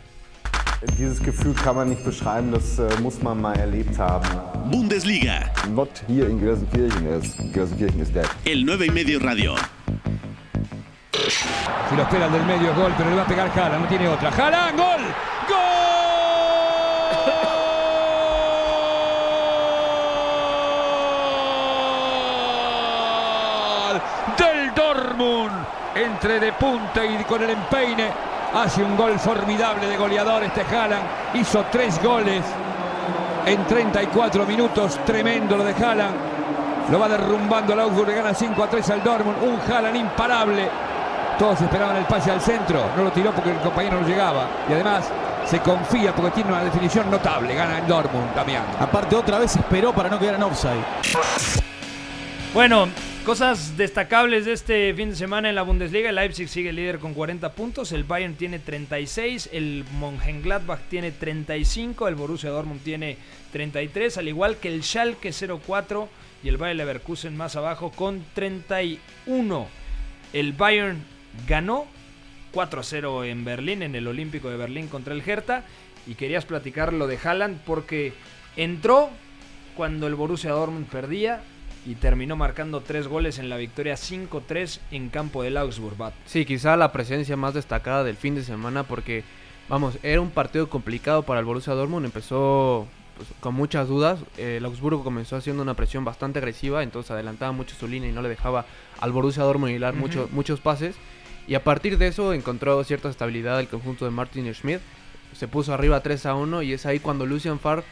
Dieses 0.97 1.21
Gefühl 1.21 1.55
kann 1.55 1.75
man 1.77 1.89
nicht 1.91 2.05
beschreiben, 2.05 2.53
das 2.53 2.79
äh, 2.79 2.89
muss 3.03 3.21
man 3.21 3.41
mal 3.43 3.57
erlebt 3.59 3.99
haben. 3.99 4.25
Bundesliga, 4.71 5.51
Not 5.69 5.91
hier 6.07 6.29
in 6.29 6.39
Gelsenkirchen, 6.41 7.07
ist, 7.19 7.37
Gelsenkirchen 7.53 8.01
ist 8.01 8.15
dead. 8.15 8.27
el 8.45 8.65
9 8.65 8.87
y 8.87 8.91
medio 8.91 9.19
radio. 9.21 9.57
Si 11.91 11.97
lo 11.97 12.03
espera 12.03 12.27
el 12.27 12.33
del 12.33 12.45
medio 12.47 12.71
es 12.71 12.77
gol, 12.77 12.93
pero 12.97 13.11
le 13.11 13.17
va 13.17 13.23
a 13.23 13.27
pegar 13.27 13.51
Jala, 13.51 13.79
no 13.79 13.87
tiene 13.89 14.09
otra. 14.09 14.31
¡Jala! 14.31 14.71
¡Gol! 14.71 15.03
¡Gol! 23.11 24.01
Del 24.39 24.75
Dortmund. 24.75 25.53
Entre 26.01 26.41
de 26.41 26.55
punta 26.55 27.05
y 27.05 27.23
con 27.25 27.43
el 27.43 27.51
empeine. 27.51 28.09
Hace 28.55 28.83
un 28.83 28.97
gol 28.97 29.19
formidable 29.19 29.87
de 29.87 29.99
goleador 29.99 30.43
este 30.43 30.63
Haaland. 30.63 31.03
Hizo 31.35 31.67
tres 31.71 32.03
goles 32.03 32.43
en 33.45 33.67
34 33.67 34.47
minutos. 34.47 34.99
Tremendo 35.05 35.59
lo 35.59 35.65
de 35.65 35.75
Haaland. 35.75 36.17
Lo 36.91 36.99
va 36.99 37.07
derrumbando 37.07 37.75
el 37.75 37.81
Augsburg, 37.81 38.09
le 38.09 38.15
gana 38.15 38.33
5 38.33 38.65
a 38.65 38.71
3 38.71 38.91
al 38.91 39.05
Dortmund. 39.05 39.43
Un 39.43 39.61
Haaland 39.61 39.97
imparable. 39.97 40.71
Todos 41.39 41.61
esperaban 41.61 41.97
el 41.97 42.05
pase 42.05 42.31
al 42.31 42.41
centro. 42.41 42.83
No 42.97 43.05
lo 43.05 43.13
tiró 43.13 43.33
porque 43.33 43.51
el 43.51 43.59
compañero 43.59 44.01
no 44.01 44.09
llegaba. 44.09 44.47
Y 44.71 44.73
además 44.73 45.05
se 45.45 45.61
confía 45.61 46.15
porque 46.15 46.31
tiene 46.31 46.51
una 46.51 46.65
definición 46.65 47.11
notable. 47.11 47.55
Gana 47.55 47.79
el 47.79 47.87
Dortmund, 47.87 48.35
Damián. 48.35 48.65
Aparte, 48.81 49.17
otra 49.17 49.39
vez 49.39 49.55
esperó 49.55 49.93
para 49.93 50.09
no 50.09 50.19
quedar 50.19 50.37
en 50.37 50.45
offside. 50.45 50.85
Bueno, 52.55 52.89
cosas 53.25 53.77
destacables 53.77 54.47
de 54.47 54.53
este 54.53 54.95
fin 54.95 55.11
de 55.11 55.17
semana 55.17 55.49
en 55.49 55.55
la 55.55 55.63
Bundesliga. 55.63 56.09
El 56.09 56.17
Leipzig 56.17 56.49
sigue 56.49 56.73
líder 56.73 56.99
con 56.99 57.15
40 57.15 57.53
puntos, 57.53 57.93
el 57.93 58.05
Bayern 58.05 58.35
tiene 58.35 58.59
36, 58.59 59.51
el 59.53 59.85
Mönchengladbach 59.99 60.81
tiene 60.89 61.11
35, 61.11 62.09
el 62.09 62.15
Borussia 62.15 62.51
Dortmund 62.51 62.83
tiene 62.83 63.19
33, 63.53 64.17
al 64.19 64.29
igual 64.29 64.57
que 64.57 64.69
el 64.69 64.83
Schalke 64.83 65.33
04 65.33 66.09
y 66.43 66.49
el 66.49 66.57
Bayer 66.57 66.77
Leverkusen 66.77 67.37
más 67.37 67.57
abajo 67.57 67.91
con 67.91 68.25
31. 68.35 69.69
El 70.33 70.53
Bayern 70.53 71.05
ganó 71.47 71.87
4-0 72.55 73.27
en 73.27 73.45
Berlín, 73.45 73.83
en 73.83 73.95
el 73.95 74.07
Olímpico 74.07 74.51
de 74.51 74.57
Berlín 74.57 74.89
contra 74.89 75.15
el 75.15 75.23
Hertha. 75.29 75.65
Y 76.07 76.15
querías 76.15 76.47
platicar 76.47 76.93
lo 76.93 77.07
de 77.07 77.19
Haaland 77.23 77.61
porque 77.67 78.15
entró 78.57 79.11
cuando 79.77 80.07
el 80.07 80.15
Borussia 80.15 80.51
Dortmund 80.51 80.87
perdía 80.87 81.43
y 81.87 81.95
terminó 81.95 82.37
marcando 82.37 82.81
tres 82.81 83.09
goles 83.09 83.39
en 83.39 83.49
la 83.49 83.57
victoria 83.57 83.95
5-3 83.95 84.81
en 84.91 85.09
campo 85.09 85.43
del 85.43 85.57
Augsburg. 85.57 85.97
Bat. 85.97 86.15
Sí, 86.27 86.45
quizá 86.45 86.77
la 86.77 86.93
presencia 86.93 87.37
más 87.37 87.55
destacada 87.55 88.05
del 88.05 88.17
fin 88.17 88.35
de 88.35 88.43
semana 88.45 88.83
porque, 88.85 89.25
vamos, 89.69 89.99
era 90.03 90.21
un 90.21 90.31
partido 90.31 90.69
complicado 90.69 91.23
para 91.23 91.41
el 91.41 91.47
Borussia 91.47 91.73
Dortmund. 91.75 92.05
Empezó 92.05 92.87
pues, 93.17 93.29
con 93.41 93.55
muchas 93.55 93.89
dudas. 93.89 94.21
Eh, 94.37 94.57
el 94.59 94.65
Augsburgo 94.67 95.03
comenzó 95.03 95.37
haciendo 95.37 95.63
una 95.63 95.75
presión 95.75 96.05
bastante 96.05 96.39
agresiva, 96.39 96.83
entonces 96.83 97.11
adelantaba 97.13 97.53
mucho 97.53 97.75
su 97.75 97.89
línea 97.89 98.11
y 98.11 98.13
no 98.13 98.21
le 98.23 98.29
dejaba 98.29 98.67
al 99.01 99.13
Borussia 99.13 99.43
Dortmund 99.43 99.73
hilar 99.73 99.95
mucho- 99.95 100.29
muchos 100.33 100.61
pases. 100.61 100.97
Y 101.49 101.55
a 101.55 101.65
partir 101.65 101.97
de 101.99 102.09
eso 102.09 102.35
encontró 102.35 102.85
cierta 102.85 103.09
estabilidad 103.09 103.59
el 103.59 103.69
conjunto 103.69 104.05
de 104.05 104.11
Martin 104.11 104.53
Schmidt. 104.55 104.81
Se 105.35 105.49
puso 105.49 105.73
arriba 105.73 106.01
3 106.03 106.27
a 106.27 106.35
1 106.35 106.63
y 106.63 106.75
es 106.75 106.85
ahí 106.87 106.99
cuando 107.01 107.25
Lucian 107.25 107.59
Favre 107.59 107.85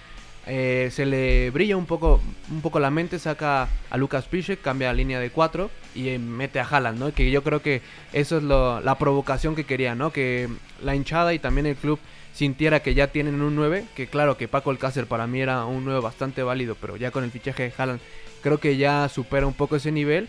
eh, 0.46 0.88
se 0.92 1.04
le 1.04 1.50
brilla 1.50 1.76
un 1.76 1.86
poco, 1.86 2.20
un 2.50 2.60
poco 2.60 2.80
la 2.80 2.90
mente, 2.90 3.18
saca 3.18 3.68
a 3.90 3.96
Lucas 3.96 4.26
Piszek, 4.26 4.62
cambia 4.62 4.88
la 4.88 4.94
línea 4.94 5.20
de 5.20 5.30
4 5.30 5.70
y 5.94 6.08
eh, 6.08 6.18
mete 6.18 6.60
a 6.60 6.64
Haaland, 6.64 6.98
¿no? 6.98 7.12
Que 7.12 7.30
yo 7.30 7.42
creo 7.42 7.60
que 7.60 7.82
eso 8.12 8.38
es 8.38 8.42
la 8.42 8.96
provocación 8.98 9.54
que 9.54 9.64
quería, 9.64 9.94
¿no? 9.94 10.12
Que 10.12 10.48
la 10.82 10.94
hinchada 10.94 11.34
y 11.34 11.38
también 11.38 11.66
el 11.66 11.76
club 11.76 11.98
sintiera 12.32 12.80
que 12.80 12.94
ya 12.94 13.08
tienen 13.08 13.42
un 13.42 13.56
9, 13.56 13.84
que 13.96 14.06
claro 14.06 14.36
que 14.36 14.48
Paco 14.48 14.70
Alcácer 14.70 15.06
para 15.06 15.26
mí 15.26 15.40
era 15.40 15.64
un 15.64 15.84
9 15.84 16.00
bastante 16.00 16.42
válido, 16.42 16.76
pero 16.80 16.96
ya 16.96 17.10
con 17.10 17.24
el 17.24 17.30
fichaje 17.30 17.64
de 17.64 17.72
Haaland 17.76 18.00
creo 18.42 18.58
que 18.58 18.76
ya 18.76 19.08
supera 19.08 19.46
un 19.46 19.54
poco 19.54 19.76
ese 19.76 19.90
nivel 19.90 20.28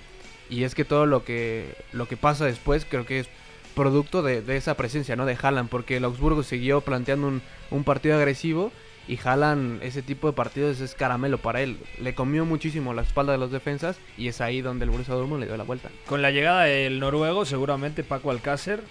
y 0.50 0.64
es 0.64 0.74
que 0.74 0.86
todo 0.86 1.06
lo 1.06 1.24
que 1.24 1.76
lo 1.92 2.08
que 2.08 2.18
pasa 2.18 2.46
después 2.46 2.86
creo 2.90 3.06
que 3.06 3.20
es 3.20 3.30
producto 3.76 4.24
de, 4.24 4.42
de 4.42 4.58
esa 4.58 4.76
presencia, 4.76 5.16
¿no? 5.16 5.26
De 5.26 5.38
Haaland, 5.40 5.70
porque 5.70 5.98
el 5.98 6.04
Augsburgo 6.04 6.44
siguió 6.44 6.82
planteando 6.82 7.28
un, 7.28 7.42
un 7.70 7.84
partido 7.84 8.18
agresivo 8.18 8.72
y 9.10 9.20
Haaland 9.22 9.82
ese 9.82 10.04
tipo 10.04 10.28
de 10.28 10.34
partidos 10.34 10.80
es 10.82 10.94
caramelo 10.94 11.40
para 11.40 11.62
él. 11.62 11.78
Le 12.00 12.14
comió 12.14 12.46
muchísimo 12.46 12.94
la 12.94 13.02
espalda 13.02 13.32
de 13.32 13.40
los 13.40 13.52
defensas 13.52 13.98
y 14.18 14.28
es 14.28 14.40
ahí 14.40 14.62
donde 14.62 14.86
el 14.86 14.92
Borussia 14.92 15.16
Dortmund 15.16 15.42
le 15.42 15.48
dio 15.48 15.58
la 15.58 15.64
vuelta. 15.64 15.90
Con 16.06 16.22
la 16.22 16.30
llegada 16.30 16.66
del 16.66 17.00
noruego, 17.00 17.44
seguramente 17.44 18.04
Paco 18.04 18.30
Alcácer 18.30 18.84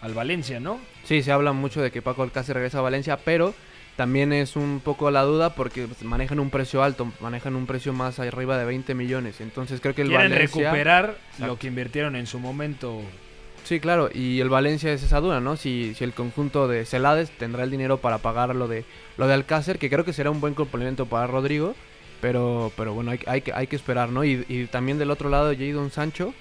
al 0.00 0.14
Valencia, 0.14 0.60
¿no? 0.60 0.78
Sí, 1.02 1.22
se 1.22 1.32
habla 1.32 1.52
mucho 1.52 1.82
de 1.82 1.90
que 1.90 2.02
Paco 2.02 2.22
Alcácer 2.22 2.54
regresa 2.54 2.78
a 2.78 2.82
Valencia, 2.82 3.16
pero 3.16 3.52
también 3.96 4.32
es 4.32 4.54
un 4.54 4.80
poco 4.82 5.10
la 5.10 5.22
duda 5.22 5.54
porque 5.54 5.88
manejan 6.02 6.38
un 6.38 6.50
precio 6.50 6.82
alto, 6.82 7.12
manejan 7.20 7.56
un 7.56 7.66
precio 7.66 7.92
más 7.92 8.20
arriba 8.20 8.56
de 8.56 8.66
20 8.66 8.94
millones. 8.94 9.40
Entonces 9.40 9.80
creo 9.80 9.94
que 9.94 10.02
el 10.02 10.08
Quieren 10.08 10.30
Valencia... 10.30 10.70
recuperar 10.70 11.16
Exacto. 11.30 11.46
lo 11.46 11.58
que 11.58 11.66
invirtieron 11.66 12.14
en 12.14 12.26
su 12.26 12.38
momento. 12.38 13.02
Sí, 13.64 13.80
claro, 13.80 14.10
y 14.12 14.40
el 14.40 14.50
Valencia 14.50 14.92
es 14.92 15.02
esa 15.02 15.20
duda, 15.20 15.40
¿no? 15.40 15.56
Si, 15.56 15.94
si 15.94 16.04
el 16.04 16.12
conjunto 16.12 16.68
de 16.68 16.84
Celades 16.84 17.30
tendrá 17.30 17.64
el 17.64 17.70
dinero 17.70 17.96
para 17.96 18.18
pagar 18.18 18.54
lo 18.54 18.68
de, 18.68 18.84
lo 19.16 19.26
de 19.26 19.34
Alcácer, 19.34 19.78
que 19.78 19.88
creo 19.88 20.04
que 20.04 20.12
será 20.12 20.30
un 20.30 20.40
buen 20.40 20.54
complemento 20.54 21.06
para 21.06 21.26
Rodrigo, 21.26 21.74
pero, 22.20 22.70
pero 22.76 22.92
bueno, 22.92 23.10
hay, 23.10 23.20
hay, 23.26 23.40
que, 23.40 23.52
hay 23.52 23.66
que 23.66 23.76
esperar, 23.76 24.10
¿no? 24.10 24.22
Y, 24.22 24.44
y 24.48 24.66
también 24.66 24.98
del 24.98 25.10
otro 25.10 25.30
lado, 25.30 25.52
Jadon 25.52 25.90
Sancho, 25.90 26.34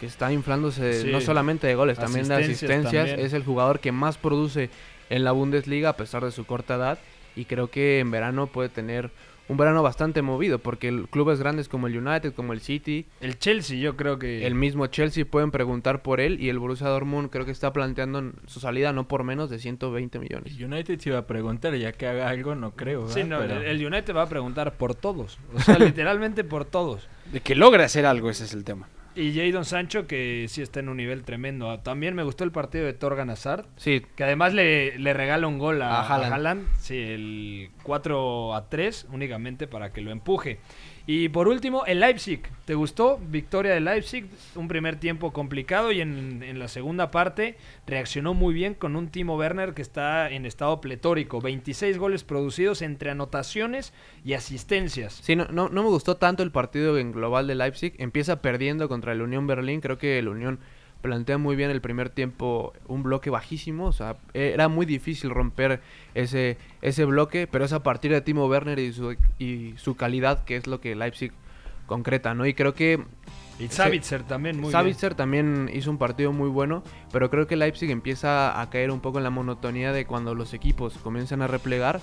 que 0.00 0.06
está 0.06 0.32
inflándose 0.32 1.02
Sí. 1.02 1.12
no 1.12 1.20
solamente 1.20 1.66
de 1.66 1.74
goles, 1.74 1.98
también 1.98 2.26
de 2.26 2.34
Asistencias 2.36 2.70
asistencias, 2.70 3.06
también. 3.10 3.26
es 3.26 3.32
el 3.34 3.44
jugador 3.44 3.78
que 3.78 3.92
más 3.92 4.16
produce 4.16 4.70
en 5.10 5.24
la 5.24 5.32
Bundesliga 5.32 5.90
a 5.90 5.96
pesar 5.96 6.24
de 6.24 6.32
su 6.32 6.46
corta 6.46 6.76
edad, 6.76 6.98
y 7.36 7.44
creo 7.44 7.70
que 7.70 7.98
en 8.00 8.10
verano 8.10 8.46
puede 8.46 8.70
tener 8.70 9.10
un 9.52 9.56
verano 9.58 9.82
bastante 9.82 10.20
movido, 10.22 10.58
porque 10.58 10.88
el 10.88 11.08
clubes 11.08 11.38
grandes 11.38 11.68
como 11.68 11.86
el 11.86 11.96
United, 11.96 12.32
como 12.34 12.52
el 12.52 12.60
City, 12.60 13.06
El 13.20 13.38
Chelsea, 13.38 13.78
yo 13.78 13.96
creo 13.96 14.18
que. 14.18 14.46
el 14.46 14.54
mismo 14.54 14.86
Chelsea 14.88 15.24
pueden 15.24 15.50
preguntar 15.50 16.02
por 16.02 16.20
él 16.20 16.40
y 16.40 16.48
el 16.48 16.58
Borussia 16.58 16.88
Dortmund 16.88 17.30
creo 17.30 17.44
que 17.44 17.52
está 17.52 17.72
planteando 17.72 18.32
su 18.46 18.58
salida 18.60 18.92
no 18.92 19.06
por 19.06 19.22
menos 19.24 19.50
de 19.50 19.58
120 19.58 20.18
millones. 20.18 20.58
United 20.58 20.98
se 20.98 21.10
iba 21.10 21.18
a 21.18 21.26
preguntar, 21.26 21.74
ya 21.76 21.92
que 21.92 22.06
haga 22.06 22.28
algo, 22.28 22.54
no 22.54 22.72
creo. 22.72 23.08
Sí, 23.08 23.22
¿verdad? 23.22 23.28
no, 23.28 23.38
Pero- 23.46 23.60
el- 23.62 23.80
el 23.80 23.86
United 23.86 24.14
va 24.16 24.22
a 24.22 24.28
preguntar 24.28 24.76
por 24.76 24.94
todos. 24.94 25.38
O 25.54 25.60
sea, 25.60 25.78
literalmente 25.78 26.42
por 26.44 26.64
todos. 26.64 27.08
De 27.32 27.40
que 27.40 27.54
logre 27.54 27.84
hacer 27.84 28.06
algo, 28.06 28.30
ese 28.30 28.44
es 28.44 28.52
el 28.54 28.64
tema. 28.64 28.88
Y 29.14 29.34
Jadon 29.34 29.64
Sancho, 29.64 30.06
que 30.06 30.46
sí 30.48 30.62
está 30.62 30.80
en 30.80 30.88
un 30.88 30.96
nivel 30.96 31.22
tremendo. 31.24 31.70
Ah, 31.70 31.82
También 31.82 32.14
me 32.14 32.22
gustó 32.22 32.44
el 32.44 32.52
partido 32.52 32.86
de 32.86 32.94
Torgan 32.94 33.28
Hazard. 33.30 33.66
Sí. 33.76 34.02
Que 34.16 34.24
además 34.24 34.54
le, 34.54 34.98
le 34.98 35.12
regala 35.12 35.46
un 35.46 35.58
gol 35.58 35.82
a, 35.82 36.00
A 36.00 36.06
Haaland. 36.06 36.32
a 36.32 36.34
Haaland. 36.36 36.68
Sí, 36.78 36.96
el 36.98 37.70
4 37.82 38.54
a 38.54 38.68
3, 38.70 39.08
únicamente 39.12 39.66
para 39.66 39.92
que 39.92 40.00
lo 40.00 40.10
empuje. 40.10 40.60
Y 41.06 41.28
por 41.30 41.48
último, 41.48 41.84
el 41.86 42.00
Leipzig. 42.00 42.42
¿Te 42.64 42.74
gustó? 42.74 43.18
Victoria 43.18 43.72
de 43.74 43.80
Leipzig. 43.80 44.26
Un 44.54 44.68
primer 44.68 44.96
tiempo 44.96 45.32
complicado 45.32 45.90
y 45.90 46.00
en, 46.00 46.42
en 46.44 46.58
la 46.58 46.68
segunda 46.68 47.10
parte 47.10 47.56
reaccionó 47.86 48.34
muy 48.34 48.54
bien 48.54 48.74
con 48.74 48.94
un 48.94 49.08
Timo 49.08 49.36
Werner 49.36 49.74
que 49.74 49.82
está 49.82 50.30
en 50.30 50.46
estado 50.46 50.80
pletórico. 50.80 51.40
26 51.40 51.98
goles 51.98 52.22
producidos 52.22 52.82
entre 52.82 53.10
anotaciones 53.10 53.92
y 54.24 54.34
asistencias. 54.34 55.14
Sí, 55.22 55.34
no, 55.34 55.46
no, 55.46 55.68
no 55.68 55.82
me 55.82 55.88
gustó 55.88 56.16
tanto 56.16 56.44
el 56.44 56.52
partido 56.52 56.98
en 56.98 57.12
global 57.12 57.48
de 57.48 57.56
Leipzig. 57.56 57.94
Empieza 57.98 58.40
perdiendo 58.40 58.88
contra 58.88 59.12
el 59.12 59.22
Unión 59.22 59.46
Berlín. 59.46 59.80
Creo 59.80 59.98
que 59.98 60.18
el 60.18 60.28
Unión 60.28 60.60
plantea 61.02 61.36
muy 61.36 61.56
bien 61.56 61.70
el 61.70 61.80
primer 61.80 62.08
tiempo 62.08 62.72
un 62.86 63.02
bloque 63.02 63.28
bajísimo. 63.28 63.86
O 63.86 63.92
sea, 63.92 64.16
era 64.32 64.68
muy 64.68 64.86
difícil 64.86 65.30
romper 65.30 65.80
ese, 66.14 66.56
ese 66.80 67.04
bloque. 67.04 67.46
Pero 67.46 67.64
es 67.64 67.72
a 67.72 67.82
partir 67.82 68.12
de 68.12 68.22
Timo 68.22 68.46
Werner 68.46 68.78
y 68.78 68.92
su, 68.92 69.16
y 69.38 69.74
su 69.76 69.96
calidad 69.96 70.44
que 70.44 70.56
es 70.56 70.66
lo 70.66 70.80
que 70.80 70.94
Leipzig 70.94 71.32
concreta, 71.86 72.34
¿no? 72.34 72.46
Y 72.46 72.54
creo 72.54 72.74
que... 72.74 73.04
Y 73.58 73.68
Savitzer 73.68 74.22
también 74.22 74.56
muy 74.56 74.62
bien. 74.62 74.72
Savitzer 74.72 75.14
también 75.14 75.70
hizo 75.72 75.90
un 75.90 75.98
partido 75.98 76.32
muy 76.32 76.48
bueno, 76.48 76.82
pero 77.12 77.30
creo 77.30 77.46
que 77.46 77.54
Leipzig 77.54 77.90
empieza 77.90 78.60
a 78.60 78.70
caer 78.70 78.90
un 78.90 79.00
poco 79.00 79.18
en 79.18 79.24
la 79.24 79.30
monotonía 79.30 79.92
de 79.92 80.06
cuando 80.06 80.34
los 80.34 80.54
equipos 80.54 80.96
comienzan 80.98 81.42
a 81.42 81.46
replegar, 81.46 82.00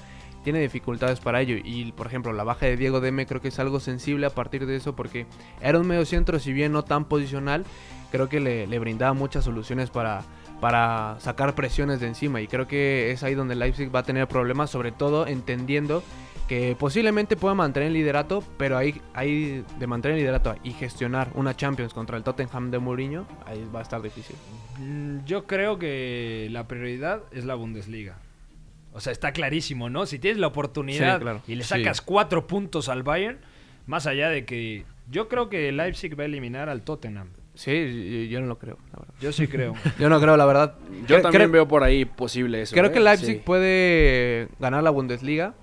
tiene 0.50 0.62
dificultades 0.62 1.20
para 1.20 1.42
ello. 1.42 1.58
Y 1.64 1.92
por 1.92 2.08
ejemplo, 2.08 2.34
la 2.34 2.44
baja 2.44 2.66
de 2.66 2.76
Diego 2.76 3.02
Deme 3.02 3.28
creo 3.28 3.40
que 3.40 3.50
es 3.50 3.60
algo 3.60 3.80
sensible 3.80 4.26
a 4.26 4.32
partir 4.32 4.66
de 4.66 4.78
eso, 4.78 4.96
porque 4.96 5.28
era 5.62 5.78
un 5.78 5.86
medio 5.86 6.06
centro, 6.06 6.40
si 6.40 6.54
bien 6.54 6.72
no 6.72 6.84
tan 6.84 7.06
posicional, 7.06 7.66
creo 8.12 8.30
que 8.30 8.40
le, 8.40 8.66
le 8.66 8.80
brindaba 8.80 9.14
muchas 9.14 9.46
soluciones 9.46 9.92
para, 9.92 10.24
para 10.60 11.18
sacar 11.20 11.54
presiones 11.54 12.00
de 12.00 12.08
encima. 12.08 12.42
Y 12.42 12.48
creo 12.48 12.68
que 12.68 13.12
es 13.12 13.22
ahí 13.22 13.36
donde 13.36 13.54
Leipzig 13.54 13.94
va 13.94 14.00
a 14.00 14.04
tener 14.04 14.28
problemas, 14.28 14.72
sobre 14.72 14.92
todo 14.92 15.28
entendiendo 15.28 16.02
que 16.48 16.76
posiblemente 16.80 17.36
pueda 17.36 17.54
mantener 17.54 17.90
el 17.90 17.94
liderato, 17.94 18.44
pero 18.58 18.76
ahí, 18.76 19.00
ahí 19.14 19.64
de 19.78 19.86
mantener 19.86 20.18
el 20.18 20.24
liderato 20.24 20.56
y 20.64 20.72
gestionar 20.72 21.30
una 21.36 21.56
Champions 21.56 21.94
contra 21.94 22.18
el 22.18 22.24
Tottenham 22.24 22.72
de 22.72 22.80
Mourinho, 22.80 23.28
ahí 23.46 23.64
va 23.74 23.80
a 23.80 23.84
estar 23.84 24.02
difícil. 24.02 24.36
Yo 25.28 25.46
creo 25.46 25.78
que 25.78 26.48
la 26.50 26.68
prioridad 26.68 27.22
es 27.32 27.46
la 27.46 27.54
Bundesliga. 27.54 28.18
O 28.94 29.00
sea, 29.02 29.12
está 29.14 29.32
clarísimo, 29.34 29.90
¿no? 29.90 30.06
Si 30.06 30.20
tienes 30.20 30.40
la 30.40 30.48
oportunidad 30.48 31.18
Sí, 31.18 31.22
claro. 31.22 31.42
y 31.48 31.56
le 31.56 31.64
Sí. 31.64 31.70
sacas 31.70 32.02
cuatro 32.02 32.48
puntos 32.48 32.90
al 32.90 33.04
Bayern, 33.04 33.38
más 33.86 34.08
allá 34.08 34.30
de 34.30 34.46
que 34.46 34.86
yo 35.10 35.28
creo 35.28 35.50
que 35.50 35.72
Leipzig 35.72 36.18
va 36.20 36.24
a 36.24 36.26
eliminar 36.26 36.70
al 36.70 36.82
Tottenham. 36.82 37.30
Sí, 37.56 37.72
yo, 38.28 38.32
yo 38.32 38.42
no 38.42 38.48
lo 38.48 38.58
creo, 38.58 38.78
la 38.94 39.00
verdad. 39.00 39.14
Yo 39.20 39.32
sí 39.34 39.48
creo. 39.48 39.74
yo 40.00 40.10
no 40.10 40.20
creo, 40.22 40.38
la 40.38 40.46
verdad. 40.46 40.76
Yo 41.08 41.22
también 41.22 41.52
veo 41.52 41.68
por 41.68 41.84
ahí 41.84 42.06
posible 42.06 42.62
eso. 42.62 42.74
Creo 42.74 42.86
¿eh? 42.88 42.92
que 42.92 43.00
Leipzig 43.00 43.38
Sí. 43.38 43.42
puede 43.44 44.48
ganar 44.60 44.82
la 44.84 44.90
Bundesliga. 44.92 45.54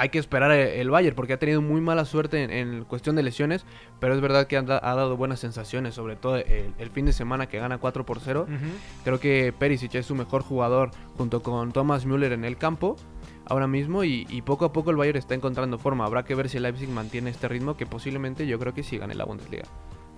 Hay 0.00 0.08
que 0.08 0.18
esperar 0.18 0.50
el 0.50 0.68
el 0.80 0.88
Bayern 0.90 1.14
porque 1.14 1.34
ha 1.34 1.38
tenido 1.38 1.60
muy 1.60 1.80
mala 1.80 2.04
suerte 2.06 2.42
en, 2.42 2.50
en 2.50 2.84
cuestión 2.84 3.16
de 3.16 3.22
lesiones, 3.22 3.66
pero 4.00 4.14
es 4.14 4.20
verdad 4.20 4.46
que 4.46 4.56
ha, 4.56 4.62
da- 4.62 4.80
ha 4.82 4.94
dado 4.94 5.16
buenas 5.16 5.40
sensaciones, 5.40 5.94
sobre 5.94 6.16
todo 6.16 6.36
el, 6.36 6.72
el 6.78 6.90
fin 6.90 7.04
de 7.04 7.12
semana 7.12 7.46
que 7.48 7.58
gana 7.58 7.78
4 7.78 8.06
por 8.06 8.18
0. 8.20 8.46
Ujú. 8.48 8.56
Creo 9.04 9.20
que 9.20 9.52
Perisic 9.58 9.94
es 9.96 10.06
su 10.06 10.14
mejor 10.14 10.42
jugador 10.42 10.90
junto 11.18 11.42
con 11.42 11.72
Thomas 11.72 12.06
Müller 12.06 12.32
en 12.32 12.44
el 12.44 12.56
campo 12.56 12.96
ahora 13.44 13.66
mismo 13.66 14.04
y, 14.04 14.26
y 14.30 14.42
poco 14.42 14.64
a 14.64 14.72
poco 14.72 14.90
el 14.90 14.96
Bayern 14.96 15.18
está 15.18 15.34
encontrando 15.34 15.76
forma. 15.78 16.04
Habrá 16.06 16.24
que 16.24 16.34
ver 16.34 16.48
si 16.48 16.56
el 16.56 16.62
Leipzig 16.62 16.88
mantiene 16.88 17.28
este 17.30 17.46
ritmo 17.48 17.76
que 17.76 17.84
posiblemente 17.84 18.46
yo 18.46 18.58
creo 18.58 18.72
que 18.72 18.82
sí 18.82 18.96
gane 18.96 19.14
la 19.14 19.24
Bundesliga. 19.26 19.64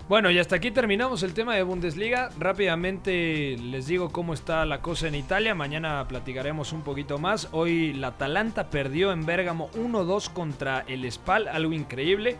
Bueno, 0.09 0.29
y 0.29 0.37
hasta 0.37 0.57
aquí 0.57 0.69
terminamos 0.69 1.23
el 1.23 1.33
tema 1.33 1.55
de 1.55 1.63
Bundesliga. 1.63 2.29
Rápidamente 2.37 3.55
les 3.57 3.87
digo 3.87 4.11
cómo 4.11 4.33
está 4.33 4.65
la 4.65 4.81
cosa 4.81 5.07
en 5.07 5.15
Italia. 5.15 5.55
Mañana 5.55 6.05
platicaremos 6.09 6.73
un 6.73 6.81
poquito 6.81 7.19
más. 7.19 7.47
Hoy 7.53 7.93
la 7.93 8.07
Atalanta 8.07 8.69
perdió 8.69 9.13
en 9.13 9.25
Bérgamo 9.25 9.71
1-2 9.71 10.29
contra 10.33 10.83
el 10.87 11.09
Spal, 11.09 11.47
algo 11.47 11.71
increíble. 11.71 12.35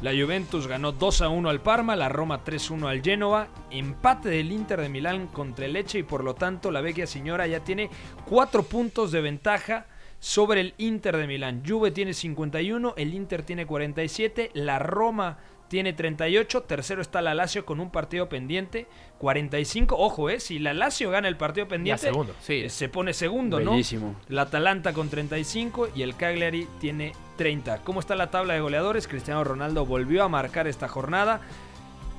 La 0.00 0.12
Juventus 0.12 0.68
ganó 0.68 0.92
2 0.92 1.22
a 1.22 1.28
1 1.28 1.48
al 1.50 1.60
Parma, 1.60 1.96
la 1.96 2.08
Roma 2.08 2.44
3-1 2.44 2.88
al 2.88 3.02
Génova, 3.02 3.48
empate 3.72 4.28
del 4.28 4.52
Inter 4.52 4.80
de 4.80 4.88
Milán 4.88 5.26
contra 5.26 5.66
el 5.66 5.72
Lecce 5.72 5.98
y 5.98 6.02
por 6.04 6.22
lo 6.22 6.34
tanto 6.34 6.70
la 6.70 6.80
vecchia 6.80 7.08
señora 7.08 7.48
ya 7.48 7.64
tiene 7.64 7.90
4 8.26 8.62
puntos 8.62 9.10
de 9.10 9.20
ventaja 9.22 9.86
sobre 10.20 10.60
el 10.60 10.74
Inter 10.78 11.16
de 11.16 11.26
Milán. 11.26 11.64
Juve 11.66 11.90
tiene 11.90 12.14
51, 12.14 12.94
el 12.96 13.12
Inter 13.12 13.42
tiene 13.42 13.66
47, 13.66 14.52
la 14.54 14.78
Roma 14.78 15.38
tiene 15.68 15.92
38, 15.92 16.62
tercero 16.62 17.02
está 17.02 17.20
la 17.22 17.34
Lazio 17.34 17.64
con 17.64 17.78
un 17.78 17.90
partido 17.90 18.28
pendiente, 18.28 18.86
45. 19.18 19.96
Ojo, 19.98 20.30
eh, 20.30 20.40
si 20.40 20.58
la 20.58 20.72
Lazio 20.72 21.10
gana 21.10 21.28
el 21.28 21.36
partido 21.36 21.68
pendiente, 21.68 22.06
segundo. 22.06 22.34
eh, 22.48 22.70
se 22.70 22.88
pone 22.88 23.12
segundo, 23.12 23.60
¿no? 23.60 23.72
Bellísimo. 23.72 24.16
La 24.28 24.42
Atalanta 24.42 24.92
con 24.92 25.08
35 25.08 25.90
y 25.94 26.02
el 26.02 26.16
Cagliari 26.16 26.66
tiene 26.80 27.12
30. 27.36 27.84
¿Cómo 27.84 28.00
está 28.00 28.16
la 28.16 28.30
tabla 28.30 28.54
de 28.54 28.60
goleadores? 28.60 29.06
Cristiano 29.06 29.44
Ronaldo 29.44 29.84
volvió 29.84 30.24
a 30.24 30.28
marcar 30.28 30.66
esta 30.66 30.88
jornada. 30.88 31.42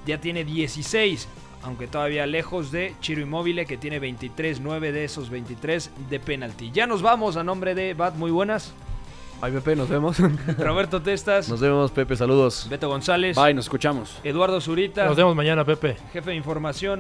Ya 0.06 0.22
tiene 0.22 0.44
16, 0.44 1.28
aunque 1.64 1.88
todavía 1.88 2.26
lejos 2.26 2.72
de 2.72 2.94
Chiro 3.02 3.22
Immobile 3.22 3.66
que 3.66 3.78
tiene 3.78 4.00
23, 4.00 4.60
9 4.60 4.92
de 4.92 5.04
esos 5.04 5.30
23 5.30 5.92
de 6.10 6.20
penalti. 6.20 6.72
Ya 6.72 6.88
nos 6.88 7.02
vamos 7.02 7.36
a 7.36 7.44
nombre 7.44 7.76
de 7.76 7.94
Bat, 7.96 8.16
muy 8.16 8.32
buenas. 8.32 8.74
Ay, 9.42 9.52
Pepe, 9.54 9.76
nos 9.76 9.88
vemos. 9.88 10.18
Roberto 10.58 11.02
Testas, 11.02 11.48
Nos 11.50 11.62
vemos, 11.62 11.92
Pepe, 11.92 12.16
saludos. 12.16 12.68
Beto 12.70 12.90
González, 12.90 13.38
Bye, 13.38 13.54
nos 13.54 13.66
escuchamos. 13.66 14.20
Eduardo 14.24 14.60
Zurita, 14.60 15.06
Nos 15.06 15.16
vemos 15.16 15.36
mañana, 15.36 15.64
Pepe. 15.64 15.96
jefe 16.12 16.32
de 16.32 16.36
información. 16.36 17.00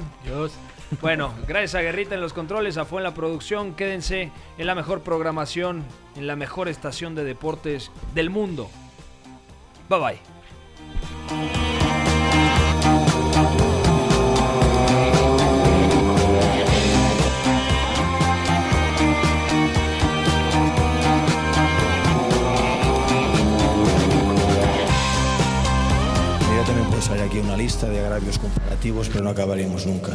Bueno, 1.02 1.34
gracias 1.48 1.76
a 1.76 1.82
Guerrita 1.82 2.16
en 2.16 2.22
los 2.22 2.34
controles, 2.34 2.78
a 2.78 2.86
Fue 2.86 3.00
en 3.00 3.04
la 3.04 3.14
producción. 3.14 3.74
Quédense 3.76 4.32
en 4.58 4.68
la 4.68 4.74
mejor 4.74 5.02
programación, 5.02 5.84
en 6.16 6.28
la 6.28 6.36
mejor 6.36 6.68
estación 6.70 7.14
de 7.14 7.24
deportes 7.26 7.92
del 8.16 8.30
mundo. 8.30 8.70
Bye 9.90 10.00
bye. 10.00 11.69
Aquí 27.40 27.48
una 27.48 27.58
lista 27.58 27.88
de 27.88 28.00
agravios 28.00 28.38
comparativos, 28.40 29.10
pero 29.10 29.24
no 29.24 29.30
acabaríamos 29.30 29.86
nunca. 29.86 30.12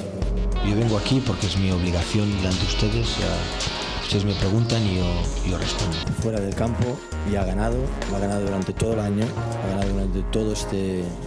Yo 0.66 0.77
vengo 0.77 0.99
aquí 0.99 1.22
porque 1.27 1.47
es 1.47 1.57
mi 1.57 1.70
obligación 1.70 2.31
delante 2.37 2.61
de 2.61 2.66
ustedes. 2.66 3.16
Ya, 3.18 4.03
ustedes 4.03 4.25
me 4.25 4.35
preguntan 4.35 4.83
y 4.83 4.97
yo, 4.97 5.22
yo 5.51 5.59
respondo. 5.59 5.97
Fuera 6.22 6.41
del 6.41 6.55
campo 6.55 6.99
ya 7.31 7.43
ha 7.43 7.45
ganado, 7.45 7.77
lo 8.11 8.16
ha 8.16 8.18
ganado 8.18 8.45
durante 8.45 8.72
todo 8.72 8.95
el 8.95 9.01
año, 9.01 9.25
ha 9.62 9.68
ganado 9.68 9.93
durante 9.93 10.22
toda 10.31 10.53
esta 10.53 10.77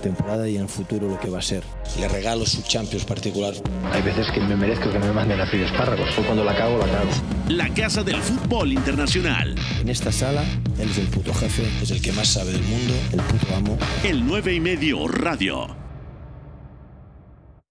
temporada 0.01 0.47
y 0.47 0.55
en 0.55 0.63
el 0.63 0.69
futuro 0.69 1.07
lo 1.07 1.19
que 1.19 1.29
va 1.29 1.39
a 1.39 1.41
ser. 1.41 1.63
Le 1.99 2.07
regalo 2.07 2.45
su 2.45 2.61
Champions 2.63 3.05
particular. 3.05 3.53
Hay 3.91 4.01
veces 4.01 4.27
que 4.33 4.39
me 4.41 4.55
merezco 4.55 4.91
que 4.91 4.99
me 4.99 5.11
manden 5.11 5.39
a 5.39 5.47
freír 5.47 5.65
espárragos. 5.65 6.17
O 6.17 6.23
cuando 6.23 6.43
la 6.43 6.55
cago, 6.55 6.77
la 6.77 6.85
cago. 6.85 7.09
La 7.49 7.73
Casa 7.73 8.03
del 8.03 8.17
Fútbol 8.17 8.73
Internacional. 8.73 9.55
En 9.81 9.89
esta 9.89 10.11
sala, 10.11 10.43
él 10.79 10.89
es 10.89 10.97
el 10.97 11.07
puto 11.07 11.33
jefe, 11.33 11.63
es 11.81 11.91
el 11.91 12.01
que 12.01 12.11
más 12.11 12.27
sabe 12.27 12.51
del 12.51 12.63
mundo, 12.63 12.93
el 13.13 13.21
puto 13.21 13.55
amo. 13.55 13.77
El 14.03 14.25
9 14.25 14.53
y 14.53 14.59
medio 14.59 15.07
Radio. 15.07 15.86